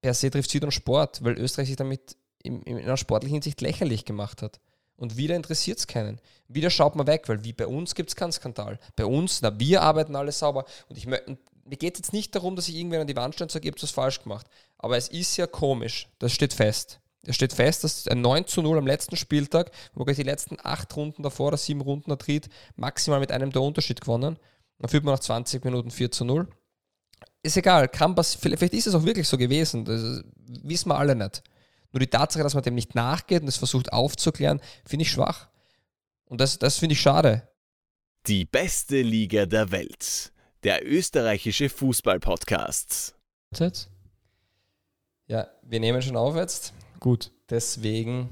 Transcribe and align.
per 0.00 0.14
se 0.14 0.30
trifft 0.30 0.50
Süd 0.50 0.64
und 0.64 0.72
Sport, 0.72 1.22
weil 1.24 1.38
Österreich 1.38 1.68
sich 1.68 1.76
damit 1.76 2.16
in, 2.42 2.62
in 2.62 2.78
einer 2.78 2.96
sportlichen 2.96 3.36
Hinsicht 3.36 3.60
lächerlich 3.60 4.04
gemacht 4.04 4.42
hat. 4.42 4.60
Und 4.96 5.16
wieder 5.16 5.36
interessiert 5.36 5.78
es 5.78 5.86
keinen. 5.86 6.20
Wieder 6.48 6.70
schaut 6.70 6.96
man 6.96 7.06
weg, 7.06 7.28
weil 7.28 7.44
wie 7.44 7.52
bei 7.52 7.66
uns 7.66 7.94
gibt 7.94 8.10
es 8.10 8.16
keinen 8.16 8.32
Skandal. 8.32 8.80
Bei 8.96 9.04
uns, 9.04 9.42
na, 9.42 9.58
wir 9.58 9.82
arbeiten 9.82 10.16
alle 10.16 10.32
sauber. 10.32 10.64
Und 10.88 10.98
ich 10.98 11.06
mir 11.68 11.76
geht 11.76 11.94
es 11.94 11.98
jetzt 12.00 12.12
nicht 12.12 12.34
darum, 12.34 12.56
dass 12.56 12.68
ich 12.68 12.76
irgendwer 12.76 13.00
an 13.00 13.06
die 13.06 13.16
Wand 13.16 13.34
stelle 13.34 13.46
und 13.46 13.52
sage, 13.52 13.68
ich 13.68 13.72
habe 13.72 13.82
was 13.82 13.90
falsch 13.90 14.22
gemacht. 14.22 14.46
Aber 14.78 14.96
es 14.96 15.08
ist 15.08 15.36
ja 15.36 15.46
komisch, 15.46 16.08
das 16.18 16.32
steht 16.32 16.54
fest. 16.54 17.00
Es 17.24 17.34
steht 17.34 17.52
fest, 17.52 17.84
dass 17.84 18.08
ein 18.08 18.20
9 18.20 18.46
zu 18.46 18.62
0 18.62 18.78
am 18.78 18.86
letzten 18.86 19.16
Spieltag, 19.16 19.70
wo 19.92 20.04
gleich 20.04 20.16
die 20.16 20.22
letzten 20.22 20.56
acht 20.62 20.96
Runden 20.96 21.22
davor 21.22 21.48
oder 21.48 21.56
sieben 21.56 21.80
Runden 21.80 22.10
der 22.10 22.18
Tritt, 22.18 22.48
maximal 22.76 23.20
mit 23.20 23.32
einem 23.32 23.52
der 23.52 23.62
Unterschied 23.62 24.00
gewonnen. 24.00 24.38
Dann 24.78 24.88
führt 24.88 25.04
man 25.04 25.14
nach 25.14 25.20
20 25.20 25.64
Minuten 25.64 25.90
4 25.90 26.10
zu 26.10 26.24
0. 26.24 26.48
Ist 27.42 27.56
egal, 27.56 27.88
kann 27.88 28.16
vielleicht 28.16 28.74
ist 28.74 28.86
es 28.86 28.94
auch 28.94 29.04
wirklich 29.04 29.28
so 29.28 29.38
gewesen. 29.38 29.84
Das 29.84 30.22
wissen 30.64 30.88
wir 30.88 30.98
alle 30.98 31.14
nicht. 31.14 31.42
Nur 31.92 32.00
die 32.00 32.08
Tatsache, 32.08 32.42
dass 32.42 32.54
man 32.54 32.62
dem 32.62 32.74
nicht 32.74 32.94
nachgeht 32.94 33.42
und 33.42 33.48
es 33.48 33.56
versucht 33.56 33.92
aufzuklären, 33.92 34.60
finde 34.84 35.04
ich 35.04 35.10
schwach. 35.10 35.48
Und 36.26 36.40
das, 36.40 36.58
das 36.58 36.78
finde 36.78 36.94
ich 36.94 37.00
schade. 37.00 37.48
Die 38.26 38.44
beste 38.44 39.00
Liga 39.00 39.46
der 39.46 39.70
Welt. 39.70 40.32
Der 40.64 40.86
österreichische 40.86 41.68
Fußball-Podcast. 41.68 43.14
Jetzt? 43.56 43.88
Ja, 45.26 45.48
wir 45.62 45.80
nehmen 45.80 46.02
schon 46.02 46.16
auf 46.16 46.34
jetzt. 46.36 46.74
Gut. 47.00 47.30
Deswegen. 47.48 48.28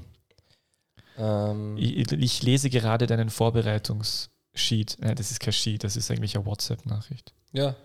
Ähm, 1.17 1.77
ich, 1.77 2.11
ich, 2.11 2.43
lese 2.43 2.69
gerade 2.69 3.07
deinen 3.07 3.29
Vorbereitungssheet. 3.29 4.97
Nein, 4.99 5.15
das 5.15 5.31
ist 5.31 5.39
kein 5.39 5.53
Sheet, 5.53 5.83
das 5.83 5.95
ist 5.95 6.11
eigentlich 6.11 6.35
eine 6.35 6.45
WhatsApp-Nachricht. 6.45 7.33
Ja. 7.53 7.75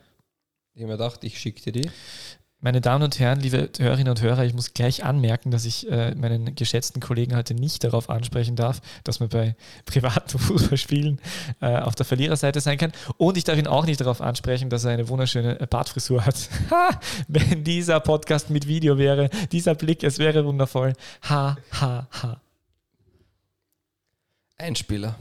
Ich 0.75 0.83
habe 0.83 0.93
mir 0.93 0.99
gedacht, 0.99 1.23
ich 1.23 1.39
schicke 1.39 1.61
dir 1.61 1.83
die. 1.83 1.91
Meine 2.65 2.81
Damen 2.81 3.03
und 3.03 3.19
Herren, 3.19 3.41
liebe 3.41 3.69
Hörerinnen 3.77 4.09
und 4.09 4.23
Hörer, 4.23 4.45
ich 4.45 4.55
muss 4.55 4.73
gleich 4.73 5.05
anmerken, 5.05 5.51
dass 5.51 5.65
ich 5.65 5.91
äh, 5.91 6.15
meinen 6.15 6.55
geschätzten 6.55 7.03
Kollegen 7.03 7.35
heute 7.37 7.55
nicht 7.55 7.83
darauf 7.83 8.09
ansprechen 8.09 8.55
darf, 8.55 8.81
dass 9.03 9.19
man 9.21 9.29
bei 9.29 9.57
privaten 9.85 10.39
Fußballspielen 10.39 11.21
äh, 11.61 11.77
auf 11.79 11.97
der 11.97 12.07
Verliererseite 12.07 12.61
sein 12.61 12.79
kann. 12.79 12.93
Und 13.19 13.37
ich 13.37 13.45
darf 13.45 13.59
ihn 13.59 13.67
auch 13.67 13.85
nicht 13.85 14.01
darauf 14.01 14.21
ansprechen, 14.23 14.71
dass 14.71 14.85
er 14.85 14.93
eine 14.93 15.09
wunderschöne 15.09 15.61
äh, 15.61 15.67
Bartfrisur 15.67 16.25
hat. 16.25 16.49
Wenn 17.29 17.65
dieser 17.65 18.01
Podcast 18.01 18.49
mit 18.49 18.67
Video 18.69 18.97
wäre, 18.97 19.29
dieser 19.51 19.75
Blick, 19.75 20.05
es 20.05 20.19
wäre 20.19 20.47
wundervoll. 20.47 20.95
Ha, 21.29 21.59
ha, 21.73 22.09
ha. 22.23 22.41
Ein 24.57 24.77
Spieler. 24.77 25.19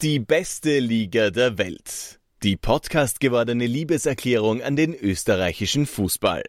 Die 0.00 0.18
beste 0.18 0.78
Liga 0.78 1.30
der 1.30 1.58
Welt. 1.58 2.17
Die 2.44 2.56
Podcast 2.56 3.18
gewordene 3.18 3.66
Liebeserklärung 3.66 4.62
an 4.62 4.76
den 4.76 4.94
österreichischen 4.94 5.86
Fußball. 5.86 6.44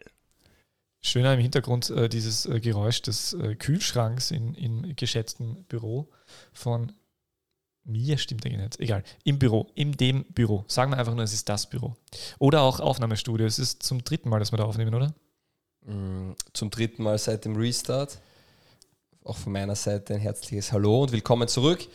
Schöner 1.00 1.34
im 1.34 1.40
Hintergrund 1.40 1.90
äh, 1.90 2.08
dieses 2.08 2.46
äh, 2.46 2.60
Geräusch 2.60 3.02
des 3.02 3.32
äh, 3.32 3.56
Kühlschranks 3.56 4.30
in, 4.30 4.54
im 4.54 4.94
geschätzten 4.94 5.64
Büro 5.64 6.08
von 6.52 6.92
mir, 7.82 8.18
stimmt 8.18 8.46
eigentlich 8.46 8.60
nicht. 8.60 8.78
Egal. 8.78 9.02
Im 9.24 9.40
Büro, 9.40 9.66
in 9.74 9.90
dem 9.90 10.26
Büro. 10.26 10.64
Sagen 10.68 10.92
wir 10.92 10.98
einfach 10.98 11.16
nur, 11.16 11.24
es 11.24 11.32
ist 11.32 11.48
das 11.48 11.68
Büro. 11.68 11.96
Oder 12.38 12.62
auch 12.62 12.78
Aufnahmestudio. 12.78 13.44
Es 13.44 13.58
ist 13.58 13.82
zum 13.82 14.04
dritten 14.04 14.28
Mal, 14.28 14.38
dass 14.38 14.52
wir 14.52 14.58
da 14.58 14.64
aufnehmen, 14.66 14.94
oder? 14.94 15.12
Mm, 15.86 16.34
zum 16.52 16.70
dritten 16.70 17.02
Mal 17.02 17.18
seit 17.18 17.44
dem 17.44 17.56
Restart 17.56 18.20
auch 19.24 19.36
von 19.36 19.52
meiner 19.52 19.76
Seite 19.76 20.14
ein 20.14 20.20
herzliches 20.20 20.72
Hallo 20.72 21.02
und 21.02 21.12
willkommen 21.12 21.46
zurück 21.46 21.86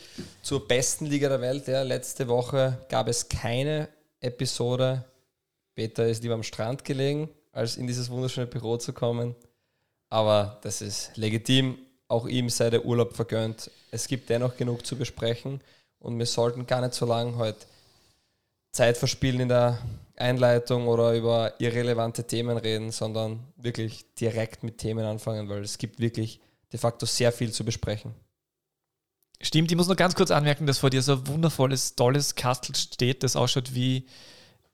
zur 0.42 0.66
besten 0.66 1.06
Liga 1.06 1.28
der 1.28 1.40
Welt. 1.40 1.66
Ja, 1.66 1.82
letzte 1.82 2.28
Woche 2.28 2.78
gab 2.88 3.08
es 3.08 3.28
keine 3.28 3.88
Episode. 4.20 5.04
Peter 5.74 6.06
ist 6.06 6.22
lieber 6.22 6.34
am 6.34 6.44
Strand 6.44 6.84
gelegen, 6.84 7.28
als 7.52 7.76
in 7.76 7.86
dieses 7.86 8.10
wunderschöne 8.10 8.46
Büro 8.46 8.76
zu 8.76 8.92
kommen. 8.92 9.34
Aber 10.08 10.60
das 10.62 10.80
ist 10.80 11.16
legitim. 11.16 11.78
Auch 12.08 12.26
ihm 12.28 12.48
sei 12.48 12.70
der 12.70 12.84
Urlaub 12.84 13.14
vergönnt. 13.14 13.70
Es 13.90 14.06
gibt 14.06 14.30
dennoch 14.30 14.56
genug 14.56 14.86
zu 14.86 14.96
besprechen 14.96 15.60
und 15.98 16.18
wir 16.18 16.26
sollten 16.26 16.66
gar 16.66 16.80
nicht 16.80 16.94
so 16.94 17.06
lange 17.06 17.36
heute 17.36 17.66
Zeit 18.70 18.96
verspielen 18.96 19.40
in 19.40 19.48
der 19.48 19.78
Einleitung 20.14 20.86
oder 20.86 21.14
über 21.14 21.54
irrelevante 21.58 22.24
Themen 22.24 22.56
reden, 22.56 22.92
sondern 22.92 23.40
wirklich 23.56 24.14
direkt 24.14 24.62
mit 24.62 24.78
Themen 24.78 25.04
anfangen, 25.04 25.48
weil 25.48 25.62
es 25.62 25.78
gibt 25.78 25.98
wirklich 25.98 26.40
de 26.72 26.78
facto 26.78 27.06
sehr 27.06 27.32
viel 27.32 27.52
zu 27.52 27.64
besprechen. 27.64 28.14
Stimmt, 29.40 29.70
ich 29.70 29.76
muss 29.76 29.88
noch 29.88 29.96
ganz 29.96 30.14
kurz 30.14 30.30
anmerken, 30.30 30.66
dass 30.66 30.78
vor 30.78 30.90
dir 30.90 31.02
so 31.02 31.12
ein 31.12 31.26
wundervolles, 31.26 31.94
tolles 31.94 32.34
Kastel 32.34 32.74
steht, 32.74 33.22
das 33.22 33.36
ausschaut 33.36 33.74
wie, 33.74 34.06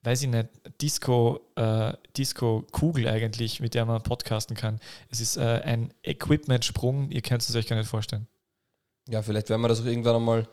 weiß 0.03 0.23
ich 0.23 0.29
nicht, 0.29 0.49
Disco, 0.81 1.41
äh, 1.57 1.93
Disco-Kugel 2.17 3.09
eigentlich, 3.09 3.61
mit 3.61 3.75
der 3.75 3.85
man 3.85 4.03
podcasten 4.03 4.57
kann. 4.57 4.79
Es 5.11 5.21
ist 5.21 5.37
äh, 5.37 5.63
ein 5.65 5.93
Equipment-Sprung, 6.05 7.11
ihr 7.11 7.23
könnt 7.23 7.43
es 7.43 7.55
euch 7.55 7.67
gar 7.67 7.77
nicht 7.77 7.89
vorstellen. 7.89 8.29
Ja, 9.09 9.21
vielleicht 9.23 9.51
werden 9.51 9.63
wir 9.63 9.69
das 9.69 9.81
auch 9.81 9.87
irgendwann 9.87 10.17
einmal 10.17 10.49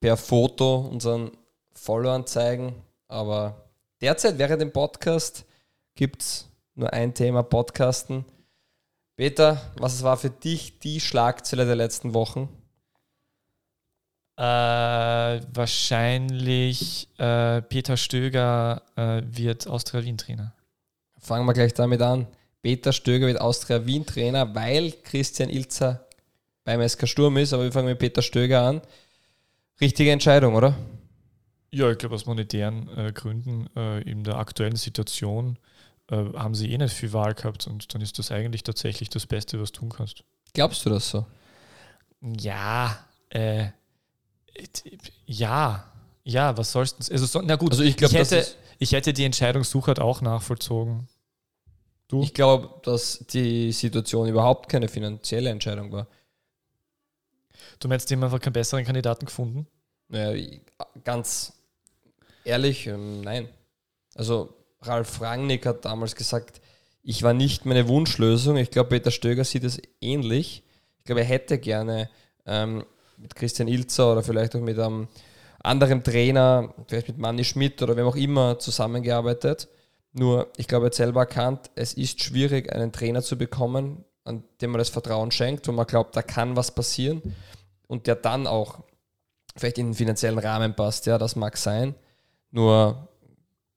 per 0.00 0.16
Foto 0.16 0.76
unseren 0.76 1.32
Followern 1.74 2.26
zeigen, 2.26 2.74
aber 3.08 3.70
derzeit 4.00 4.38
während 4.38 4.60
dem 4.60 4.72
Podcast 4.72 5.44
gibt 5.96 6.22
es 6.22 6.48
nur 6.74 6.92
ein 6.92 7.12
Thema 7.12 7.42
Podcasten. 7.42 8.24
Peter, 9.22 9.62
was 9.76 10.02
war 10.02 10.16
für 10.16 10.30
dich 10.30 10.80
die 10.80 10.98
Schlagzeile 10.98 11.64
der 11.64 11.76
letzten 11.76 12.12
Wochen? 12.12 12.48
Äh, 14.36 14.42
wahrscheinlich 15.54 17.08
äh, 17.18 17.62
Peter 17.62 17.96
Stöger 17.96 18.82
äh, 18.96 19.22
wird 19.24 19.68
Austria 19.68 20.02
Wien 20.02 20.18
Trainer. 20.18 20.56
Fangen 21.20 21.46
wir 21.46 21.52
gleich 21.52 21.72
damit 21.72 22.02
an. 22.02 22.26
Peter 22.62 22.92
Stöger 22.92 23.28
wird 23.28 23.40
Austria 23.40 23.86
Wien 23.86 24.04
Trainer, 24.04 24.56
weil 24.56 24.90
Christian 25.04 25.50
Ilzer 25.50 26.04
beim 26.64 26.82
SK 26.88 27.06
Sturm 27.06 27.36
ist, 27.36 27.52
aber 27.52 27.62
wir 27.62 27.70
fangen 27.70 27.86
mit 27.86 28.00
Peter 28.00 28.22
Stöger 28.22 28.62
an. 28.62 28.82
Richtige 29.80 30.10
Entscheidung, 30.10 30.56
oder? 30.56 30.74
Ja, 31.70 31.88
ich 31.92 31.98
glaube 31.98 32.16
aus 32.16 32.26
monetären 32.26 32.88
äh, 32.98 33.12
Gründen 33.12 33.68
äh, 33.76 34.00
in 34.02 34.24
der 34.24 34.38
aktuellen 34.38 34.74
Situation 34.74 35.58
äh, 35.58 35.71
haben 36.16 36.54
sie 36.54 36.70
eh 36.72 36.78
nicht 36.78 36.94
viel 36.94 37.12
Wahl 37.12 37.34
gehabt 37.34 37.66
und 37.66 37.94
dann 37.94 38.02
ist 38.02 38.18
das 38.18 38.30
eigentlich 38.30 38.62
tatsächlich 38.62 39.08
das 39.08 39.26
Beste, 39.26 39.60
was 39.60 39.72
du 39.72 39.80
tun 39.80 39.90
kannst. 39.90 40.24
Glaubst 40.52 40.84
du 40.84 40.90
das 40.90 41.08
so? 41.08 41.26
Ja, 42.20 43.04
äh, 43.30 43.68
ja, 45.26 45.92
ja, 46.24 46.56
was 46.56 46.72
sollst 46.72 47.08
du? 47.08 47.12
Also, 47.12 47.26
so, 47.26 47.40
na 47.40 47.56
gut, 47.56 47.72
also 47.72 47.82
ich, 47.82 47.96
glaub, 47.96 48.12
ich, 48.12 48.18
hätte, 48.18 48.46
ich 48.78 48.92
hätte 48.92 49.12
die 49.12 49.24
Entscheidung 49.24 49.64
Suchert 49.64 49.98
auch 50.00 50.20
nachvollzogen. 50.20 51.08
Du? 52.08 52.22
Ich 52.22 52.34
glaube, 52.34 52.80
dass 52.82 53.24
die 53.30 53.72
Situation 53.72 54.28
überhaupt 54.28 54.68
keine 54.68 54.88
finanzielle 54.88 55.50
Entscheidung 55.50 55.90
war. 55.92 56.06
Du 57.80 57.88
meinst, 57.88 58.10
die 58.10 58.14
haben 58.14 58.22
einfach 58.22 58.40
keinen 58.40 58.52
besseren 58.52 58.84
Kandidaten 58.84 59.24
gefunden? 59.24 59.66
Naja, 60.08 60.58
ganz 61.04 61.54
ehrlich, 62.44 62.86
ähm, 62.86 63.22
nein. 63.22 63.48
Also 64.14 64.54
Ralf 64.82 65.20
Rangnick 65.20 65.66
hat 65.66 65.84
damals 65.84 66.14
gesagt, 66.14 66.60
ich 67.02 67.22
war 67.22 67.32
nicht 67.32 67.66
meine 67.66 67.88
Wunschlösung. 67.88 68.56
Ich 68.56 68.70
glaube, 68.70 68.90
Peter 68.90 69.10
Stöger 69.10 69.44
sieht 69.44 69.64
es 69.64 69.80
ähnlich. 70.00 70.62
Ich 70.98 71.04
glaube, 71.04 71.22
er 71.22 71.26
hätte 71.26 71.58
gerne 71.58 72.08
ähm, 72.46 72.84
mit 73.16 73.34
Christian 73.34 73.68
Ilzer 73.68 74.12
oder 74.12 74.22
vielleicht 74.22 74.54
auch 74.54 74.60
mit 74.60 74.78
einem 74.78 75.08
anderen 75.62 76.02
Trainer, 76.02 76.74
vielleicht 76.88 77.08
mit 77.08 77.18
Manni 77.18 77.44
Schmidt 77.44 77.82
oder 77.82 77.96
wem 77.96 78.06
auch 78.06 78.16
immer 78.16 78.58
zusammengearbeitet. 78.58 79.68
Nur, 80.12 80.48
ich 80.56 80.68
glaube, 80.68 80.86
er 80.86 80.88
hat 80.88 80.94
selber 80.94 81.20
erkannt, 81.20 81.70
es 81.74 81.94
ist 81.94 82.22
schwierig, 82.22 82.72
einen 82.72 82.92
Trainer 82.92 83.22
zu 83.22 83.38
bekommen, 83.38 84.04
an 84.24 84.44
dem 84.60 84.70
man 84.70 84.78
das 84.78 84.90
Vertrauen 84.90 85.30
schenkt, 85.30 85.66
wo 85.66 85.72
man 85.72 85.86
glaubt, 85.86 86.16
da 86.16 86.22
kann 86.22 86.56
was 86.56 86.74
passieren 86.74 87.22
und 87.88 88.06
der 88.06 88.16
dann 88.16 88.46
auch 88.46 88.80
vielleicht 89.56 89.78
in 89.78 89.88
den 89.88 89.94
finanziellen 89.94 90.38
Rahmen 90.38 90.74
passt. 90.74 91.06
Ja, 91.06 91.18
das 91.18 91.36
mag 91.36 91.56
sein. 91.56 91.94
Nur 92.50 93.08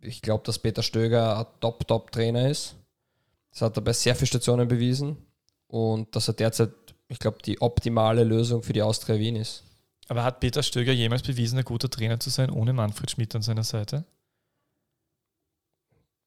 ich 0.05 0.21
glaube, 0.21 0.43
dass 0.43 0.59
Peter 0.59 0.83
Stöger 0.83 1.39
ein 1.39 1.45
Top-Top-Trainer 1.59 2.49
ist. 2.49 2.75
Das 3.51 3.61
hat 3.61 3.77
er 3.77 3.81
bei 3.81 3.93
sehr 3.93 4.15
vielen 4.15 4.27
Stationen 4.27 4.67
bewiesen. 4.67 5.17
Und 5.67 6.15
dass 6.15 6.27
er 6.27 6.33
derzeit, 6.33 6.71
ich 7.07 7.19
glaube, 7.19 7.37
die 7.43 7.61
optimale 7.61 8.23
Lösung 8.23 8.63
für 8.63 8.73
die 8.73 8.81
Austria 8.81 9.17
Wien 9.17 9.35
ist. 9.35 9.63
Aber 10.07 10.23
hat 10.23 10.39
Peter 10.39 10.61
Stöger 10.61 10.91
jemals 10.91 11.23
bewiesen, 11.23 11.57
ein 11.57 11.65
guter 11.65 11.89
Trainer 11.89 12.19
zu 12.19 12.29
sein, 12.29 12.49
ohne 12.49 12.73
Manfred 12.73 13.09
Schmidt 13.09 13.33
an 13.35 13.41
seiner 13.41 13.63
Seite? 13.63 14.05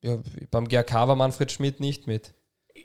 Ja, 0.03 0.19
beim 0.51 0.67
GRK 0.67 1.09
war 1.09 1.17
Manfred 1.17 1.53
Schmidt 1.53 1.81
nicht 1.81 2.07
mit. 2.07 2.35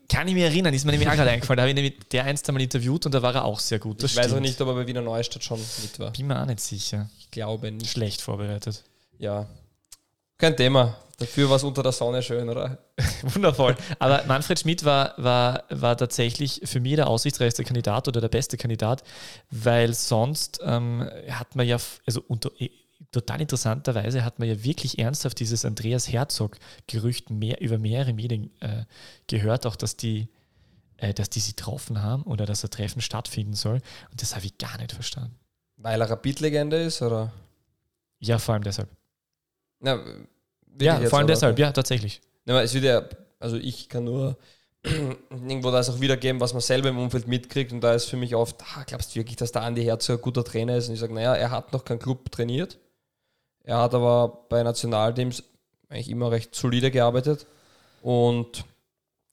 Kann 0.10 0.28
ich 0.28 0.34
mich 0.34 0.44
erinnern, 0.44 0.74
ist 0.74 0.86
mir 0.86 0.92
nämlich 0.92 1.10
auch 1.10 1.14
gerade 1.14 1.30
eingefallen. 1.30 1.58
Da 1.58 1.64
habe 1.64 1.70
ich 1.70 1.76
nämlich 1.76 2.00
der 2.12 2.26
einst 2.26 2.48
einmal 2.50 2.64
interviewt 2.64 3.06
und 3.06 3.14
da 3.14 3.22
war 3.22 3.34
er 3.36 3.46
auch 3.46 3.60
sehr 3.60 3.80
gut. 3.80 4.02
Das 4.02 4.12
ich 4.12 4.12
stimmt. 4.12 4.26
weiß 4.26 4.34
auch 4.34 4.42
nicht, 4.42 4.60
ob 4.60 4.68
er 4.68 4.74
bei 4.74 4.88
Wiener 4.88 5.02
Neustadt 5.02 5.44
schon 5.44 5.60
mit 5.60 6.00
war. 6.00 6.12
Bin 6.12 6.28
mir 6.28 6.42
auch 6.42 6.46
nicht 6.46 6.60
sicher. 6.60 7.10
Ich 7.20 7.30
glaube 7.30 7.72
nicht. 7.72 7.92
Schlecht 7.92 8.22
vorbereitet. 8.22 8.84
Ja, 9.20 9.48
kein 10.44 10.58
Thema. 10.58 10.98
Dafür 11.20 11.50
war 11.50 11.56
es 11.56 11.64
unter 11.64 11.84
der 11.84 11.94
Sonne 11.94 12.22
schön, 12.22 12.50
oder? 12.50 12.78
Wundervoll. 13.22 13.78
Aber 13.98 14.26
Manfred 14.26 14.60
Schmidt 14.60 14.84
war, 14.84 15.14
war, 15.16 15.64
war 15.70 15.96
tatsächlich 15.96 16.60
für 16.66 16.82
mich 16.82 16.96
der 16.96 17.08
aussichtsreichste 17.08 17.64
Kandidat 17.64 18.10
oder 18.10 18.20
der 18.20 18.28
beste 18.28 18.58
Kandidat, 18.58 19.04
weil 19.52 19.94
sonst 19.94 20.60
ähm, 20.66 21.10
hat 21.30 21.56
man 21.56 21.66
ja, 21.66 21.78
also 22.06 22.22
unter, 22.28 22.52
total 23.14 23.40
interessanterweise 23.40 24.26
hat 24.26 24.40
man 24.40 24.50
ja 24.50 24.66
wirklich 24.66 25.00
ernsthaft 25.00 25.40
dieses 25.40 25.64
Andreas 25.64 26.12
Herzog-Gerücht 26.12 27.30
mehr, 27.30 27.62
über 27.62 27.78
mehrere 27.78 28.12
Medien 28.12 28.52
äh, 28.60 28.84
gehört, 29.28 29.66
auch 29.66 29.78
dass 29.78 29.96
die, 29.96 30.28
äh, 30.98 31.14
dass 31.14 31.30
die 31.30 31.40
sie 31.40 31.56
getroffen 31.56 32.02
haben 32.02 32.24
oder 32.24 32.46
dass 32.46 32.66
ein 32.66 32.70
Treffen 32.70 33.02
stattfinden 33.02 33.54
soll. 33.54 33.80
Und 34.12 34.22
das 34.22 34.36
habe 34.36 34.46
ich 34.46 34.58
gar 34.58 34.78
nicht 34.78 34.92
verstanden. 34.92 35.40
Weil 35.78 36.02
er 36.02 36.10
Rapid-Legende 36.10 36.82
ist, 36.82 37.02
oder? 37.02 37.32
Ja, 38.20 38.40
vor 38.40 38.56
allem 38.56 38.64
deshalb. 38.64 38.90
Na, 39.80 40.04
Ja, 40.80 41.00
jetzt 41.00 41.10
vor 41.10 41.20
allem 41.20 41.28
deshalb, 41.28 41.60
ja, 41.60 41.72
tatsächlich. 41.72 42.22
Ja, 42.46 42.62
es 42.62 42.74
wird 42.74 42.84
ja, 42.84 43.04
also 43.40 43.58
ich 43.58 43.90
kann 43.90 44.04
nur 44.04 44.38
irgendwo 44.84 45.72
das 45.72 45.90
auch 45.90 46.02
wiedergeben, 46.02 46.42
was 46.42 46.54
man 46.54 46.62
selber 46.62 46.90
im 46.90 46.98
Umfeld 46.98 47.28
mitkriegt. 47.28 47.72
Und 47.72 47.82
da 47.82 47.94
ist 47.94 48.06
für 48.06 48.18
mich 48.18 48.36
oft, 48.36 48.62
ah, 48.62 48.84
glaubst 48.86 49.12
du 49.12 49.20
wirklich, 49.20 49.38
dass 49.38 49.52
der 49.52 49.64
Andi 49.64 49.84
Herzog 49.84 50.20
ein 50.20 50.22
guter 50.22 50.44
Trainer 50.44 50.76
ist? 50.76 50.88
Und 50.88 50.96
ich 50.96 51.00
sage, 51.00 51.14
naja, 51.14 51.36
er 51.36 51.52
hat 51.52 51.74
noch 51.74 51.86
keinen 51.86 52.00
Club 52.00 52.32
trainiert. 52.32 52.78
Er 53.64 53.78
hat 53.78 53.94
aber 53.94 54.46
bei 54.50 54.62
Nationalteams 54.62 55.44
eigentlich 55.90 56.10
immer 56.10 56.32
recht 56.32 56.54
solide 56.54 56.92
gearbeitet. 56.92 57.46
Und 58.02 58.66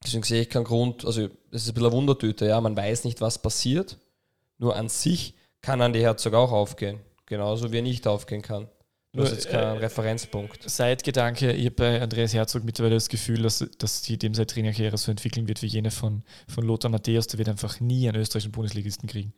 deswegen 0.04 0.22
sehe 0.22 0.42
ich 0.42 0.50
keinen 0.50 0.64
Grund, 0.64 1.04
also 1.04 1.22
es 1.22 1.62
ist 1.62 1.68
ein 1.68 1.74
bisschen 1.74 1.86
eine 1.86 1.92
Wundertüte, 1.92 2.46
ja, 2.46 2.60
man 2.60 2.76
weiß 2.76 3.04
nicht, 3.04 3.20
was 3.20 3.42
passiert. 3.42 3.98
Nur 4.58 4.76
an 4.76 4.88
sich 4.88 5.34
kann 5.62 5.80
Andi 5.80 6.00
Herzog 6.00 6.34
auch 6.34 6.52
aufgehen. 6.52 7.00
Genauso 7.26 7.72
wie 7.72 7.78
er 7.78 7.82
nicht 7.82 8.06
aufgehen 8.06 8.42
kann. 8.42 8.68
Du 9.12 9.22
hast 9.22 9.32
jetzt 9.32 9.48
keinen 9.48 9.76
äh, 9.76 9.80
Referenzpunkt. 9.80 10.70
Zeitgedanke, 10.70 11.52
ich 11.52 11.66
habe 11.66 11.74
bei 11.74 12.00
Andreas 12.00 12.32
Herzog 12.32 12.62
mittlerweile 12.62 12.94
das 12.94 13.08
Gefühl, 13.08 13.42
dass, 13.42 13.64
dass 13.78 14.02
die 14.02 14.16
dem 14.16 14.34
seine 14.34 14.46
Trainerkarriere 14.46 14.96
so 14.98 15.10
entwickeln 15.10 15.48
wird 15.48 15.62
wie 15.62 15.66
jene 15.66 15.90
von, 15.90 16.22
von 16.46 16.64
Lothar 16.64 16.90
Matthäus, 16.90 17.26
der 17.26 17.38
wird 17.38 17.48
einfach 17.48 17.80
nie 17.80 18.08
einen 18.08 18.20
österreichischen 18.20 18.52
Bundesligisten 18.52 19.08
kriegen. 19.08 19.32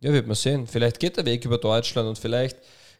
Ja, 0.00 0.12
wird 0.12 0.26
man 0.26 0.36
sehen. 0.36 0.66
Vielleicht 0.66 1.00
geht 1.00 1.16
der 1.16 1.24
Weg 1.24 1.46
über 1.46 1.56
Deutschland 1.56 2.06
und 2.06 2.18
vielleicht 2.18 2.58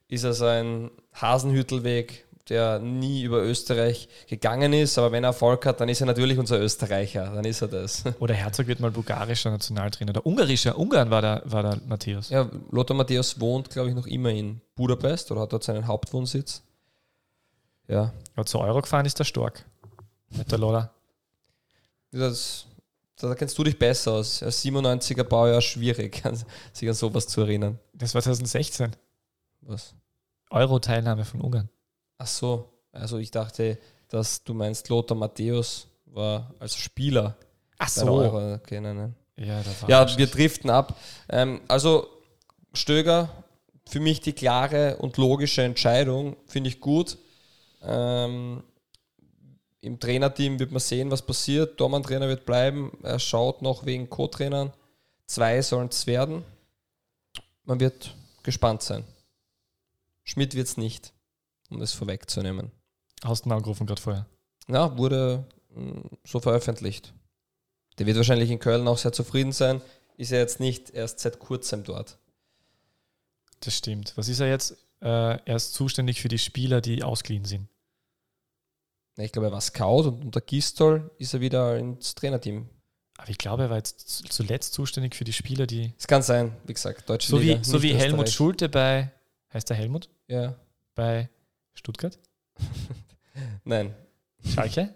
ist 0.08 0.24
es 0.24 0.40
ein 0.40 0.90
Hasenhüttelweg, 1.12 2.24
der 2.48 2.78
nie 2.78 3.22
über 3.22 3.42
Österreich 3.42 4.08
gegangen 4.26 4.72
ist. 4.72 4.98
Aber 4.98 5.12
wenn 5.12 5.24
er 5.24 5.28
Erfolg 5.28 5.64
hat, 5.66 5.80
dann 5.80 5.88
ist 5.88 6.00
er 6.00 6.06
natürlich 6.06 6.38
unser 6.38 6.60
Österreicher. 6.60 7.32
Dann 7.34 7.44
ist 7.44 7.62
er 7.62 7.68
das. 7.68 8.04
Oder 8.20 8.34
Herzog 8.34 8.66
wird 8.66 8.80
mal 8.80 8.90
bulgarischer 8.90 9.50
Nationaltrainer. 9.50 10.12
Der 10.12 10.26
ungarischer, 10.26 10.78
Ungarn 10.78 11.10
war 11.10 11.22
der, 11.22 11.42
war 11.44 11.62
der 11.62 11.80
Matthäus. 11.86 12.28
Ja, 12.28 12.48
Lothar 12.70 12.96
Matthäus 12.96 13.40
wohnt, 13.40 13.70
glaube 13.70 13.88
ich, 13.88 13.94
noch 13.94 14.06
immer 14.06 14.30
in 14.30 14.60
Budapest 14.74 15.30
oder 15.30 15.42
hat 15.42 15.52
dort 15.52 15.64
seinen 15.64 15.86
Hauptwohnsitz. 15.86 16.62
Ja, 17.88 18.12
Ja, 18.36 18.44
zu 18.44 18.58
Euro 18.58 18.80
gefahren 18.80 19.06
ist 19.06 19.18
der 19.18 19.24
Stork. 19.24 19.64
Mit 20.30 20.50
der 20.50 20.58
Lola. 20.58 20.90
das, 22.10 22.66
da 23.16 23.34
kennst 23.34 23.56
du 23.56 23.64
dich 23.64 23.78
besser 23.78 24.12
aus. 24.12 24.42
Als 24.42 24.64
97er 24.64 25.24
Baujahr 25.24 25.60
schwierig, 25.60 26.22
sich 26.72 26.88
an 26.88 26.94
sowas 26.94 27.26
zu 27.28 27.42
erinnern. 27.42 27.78
Das 27.92 28.14
war 28.14 28.22
2016. 28.22 28.96
Was? 29.62 29.94
Euro-Teilnahme 30.50 31.24
von 31.24 31.40
Ungarn. 31.40 31.68
Ach 32.18 32.26
so, 32.26 32.68
also 32.92 33.18
ich 33.18 33.30
dachte, 33.30 33.78
dass 34.08 34.44
du 34.44 34.54
meinst, 34.54 34.88
Lothar 34.88 35.16
Matthäus 35.16 35.88
war 36.06 36.54
als 36.58 36.76
Spieler 36.76 37.36
Ach 37.78 37.92
der 37.92 38.12
Euro. 38.12 38.54
Okay, 38.54 38.80
nein, 38.80 38.96
nein. 38.96 39.14
Ja, 39.36 39.62
Ja, 39.88 40.16
wir 40.18 40.26
driften 40.26 40.70
ab. 40.70 40.96
Ähm, 41.28 41.60
also 41.68 42.06
Stöger, 42.72 43.28
für 43.86 44.00
mich 44.00 44.20
die 44.20 44.32
klare 44.32 44.96
und 44.98 45.16
logische 45.16 45.62
Entscheidung, 45.62 46.36
finde 46.46 46.68
ich 46.68 46.80
gut. 46.80 47.18
Ähm, 47.82 48.62
Im 49.80 50.00
Trainerteam 50.00 50.58
wird 50.58 50.70
man 50.70 50.80
sehen, 50.80 51.10
was 51.10 51.22
passiert. 51.22 51.78
Dormann-Trainer 51.80 52.28
wird 52.28 52.46
bleiben. 52.46 52.96
Er 53.02 53.18
schaut 53.18 53.60
noch 53.60 53.84
wegen 53.84 54.08
Co-Trainern. 54.08 54.72
Zwei 55.26 55.60
sollen 55.62 55.88
es 55.88 56.06
werden. 56.06 56.44
Man 57.64 57.80
wird 57.80 58.14
gespannt 58.42 58.82
sein. 58.82 59.04
Schmidt 60.22 60.54
wird 60.54 60.68
es 60.68 60.76
nicht, 60.76 61.12
um 61.74 61.80
das 61.80 61.92
vorwegzunehmen. 61.92 62.70
Hast 63.22 63.44
du 63.44 63.48
ihn 63.48 63.52
angerufen 63.52 63.86
gerade 63.86 64.00
vorher? 64.00 64.26
Ja, 64.68 64.96
wurde 64.98 65.46
mh, 65.74 66.02
so 66.26 66.40
veröffentlicht. 66.40 67.12
Der 67.98 68.06
wird 68.06 68.16
wahrscheinlich 68.16 68.50
in 68.50 68.58
Köln 68.58 68.88
auch 68.88 68.98
sehr 68.98 69.12
zufrieden 69.12 69.52
sein. 69.52 69.80
Ist 70.16 70.32
er 70.32 70.38
jetzt 70.40 70.60
nicht 70.60 70.90
erst 70.90 71.20
seit 71.20 71.38
kurzem 71.38 71.84
dort. 71.84 72.18
Das 73.60 73.76
stimmt. 73.76 74.12
Was 74.16 74.28
ist 74.28 74.40
er 74.40 74.48
jetzt? 74.48 74.72
Äh, 75.00 75.06
er 75.44 75.56
ist 75.56 75.74
zuständig 75.74 76.20
für 76.20 76.28
die 76.28 76.38
Spieler, 76.38 76.80
die 76.80 77.02
ausgeliehen 77.02 77.44
sind. 77.44 77.68
Ich 79.16 79.30
glaube, 79.32 79.48
er 79.48 79.52
war 79.52 79.60
Scout 79.60 80.08
und 80.08 80.24
unter 80.24 80.40
Gistol 80.40 81.10
ist 81.18 81.34
er 81.34 81.40
wieder 81.40 81.78
ins 81.78 82.14
Trainerteam. 82.14 82.68
Aber 83.16 83.28
ich 83.30 83.38
glaube, 83.38 83.64
er 83.64 83.70
war 83.70 83.76
jetzt 83.76 84.08
zu- 84.08 84.24
zuletzt 84.24 84.72
zuständig 84.74 85.14
für 85.14 85.22
die 85.24 85.32
Spieler, 85.32 85.66
die. 85.68 85.94
Es 85.96 86.08
kann 86.08 86.22
sein, 86.22 86.56
wie 86.66 86.74
gesagt, 86.74 87.08
deutsche 87.08 87.28
So 87.30 87.38
Liga. 87.38 87.60
wie, 87.60 87.64
so 87.64 87.80
wie 87.82 87.94
Helmut. 87.94 88.28
Schulte 88.28 88.68
bei. 88.68 89.12
Heißt 89.52 89.70
der 89.70 89.76
Helmut? 89.76 90.08
Ja, 90.26 90.56
Bei 90.96 91.28
Stuttgart? 91.74 92.18
nein, 93.64 93.94
Schalke? 94.44 94.94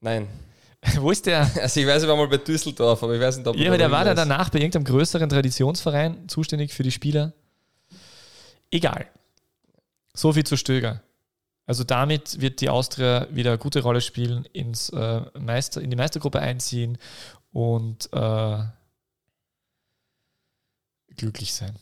nein. 0.00 0.28
Wo 0.98 1.10
ist 1.10 1.26
der? 1.26 1.50
Also 1.60 1.80
ich 1.80 1.86
weiß, 1.86 2.02
er 2.02 2.08
war 2.08 2.16
mal 2.16 2.28
bei 2.28 2.36
Düsseldorf, 2.36 3.02
aber 3.02 3.14
ich 3.14 3.20
weiß 3.20 3.38
nicht, 3.38 3.46
ob 3.46 3.56
Ja, 3.56 3.68
aber 3.68 3.78
der 3.78 3.90
war 3.90 4.04
da 4.04 4.14
danach 4.14 4.50
bei 4.50 4.58
irgendeinem 4.58 4.84
größeren 4.84 5.28
Traditionsverein 5.28 6.28
zuständig 6.28 6.72
für 6.72 6.82
die 6.82 6.92
Spieler. 6.92 7.32
Egal. 8.70 9.08
So 10.14 10.32
viel 10.32 10.44
zu 10.44 10.56
Stöger. 10.56 11.02
Also 11.66 11.82
damit 11.82 12.40
wird 12.40 12.60
die 12.60 12.68
Austria 12.68 13.26
wieder 13.30 13.50
eine 13.50 13.58
gute 13.58 13.82
Rolle 13.82 14.00
spielen, 14.00 14.44
ins, 14.52 14.88
äh, 14.90 15.22
Meister, 15.38 15.80
in 15.80 15.90
die 15.90 15.96
Meistergruppe 15.96 16.38
einziehen 16.38 16.96
und 17.52 18.08
äh, 18.12 18.58
glücklich 21.16 21.52
sein. 21.52 21.74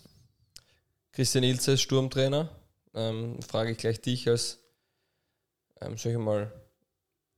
Christian 1.12 1.44
Ilze 1.44 1.72
ist 1.72 1.82
Sturmtrainer. 1.82 2.48
Ähm, 2.94 3.42
frage 3.42 3.72
ich 3.72 3.78
gleich 3.78 4.00
dich 4.00 4.28
als, 4.28 4.60
ähm, 5.80 5.96
sag 5.96 6.12
ich 6.12 6.18
mal, 6.18 6.52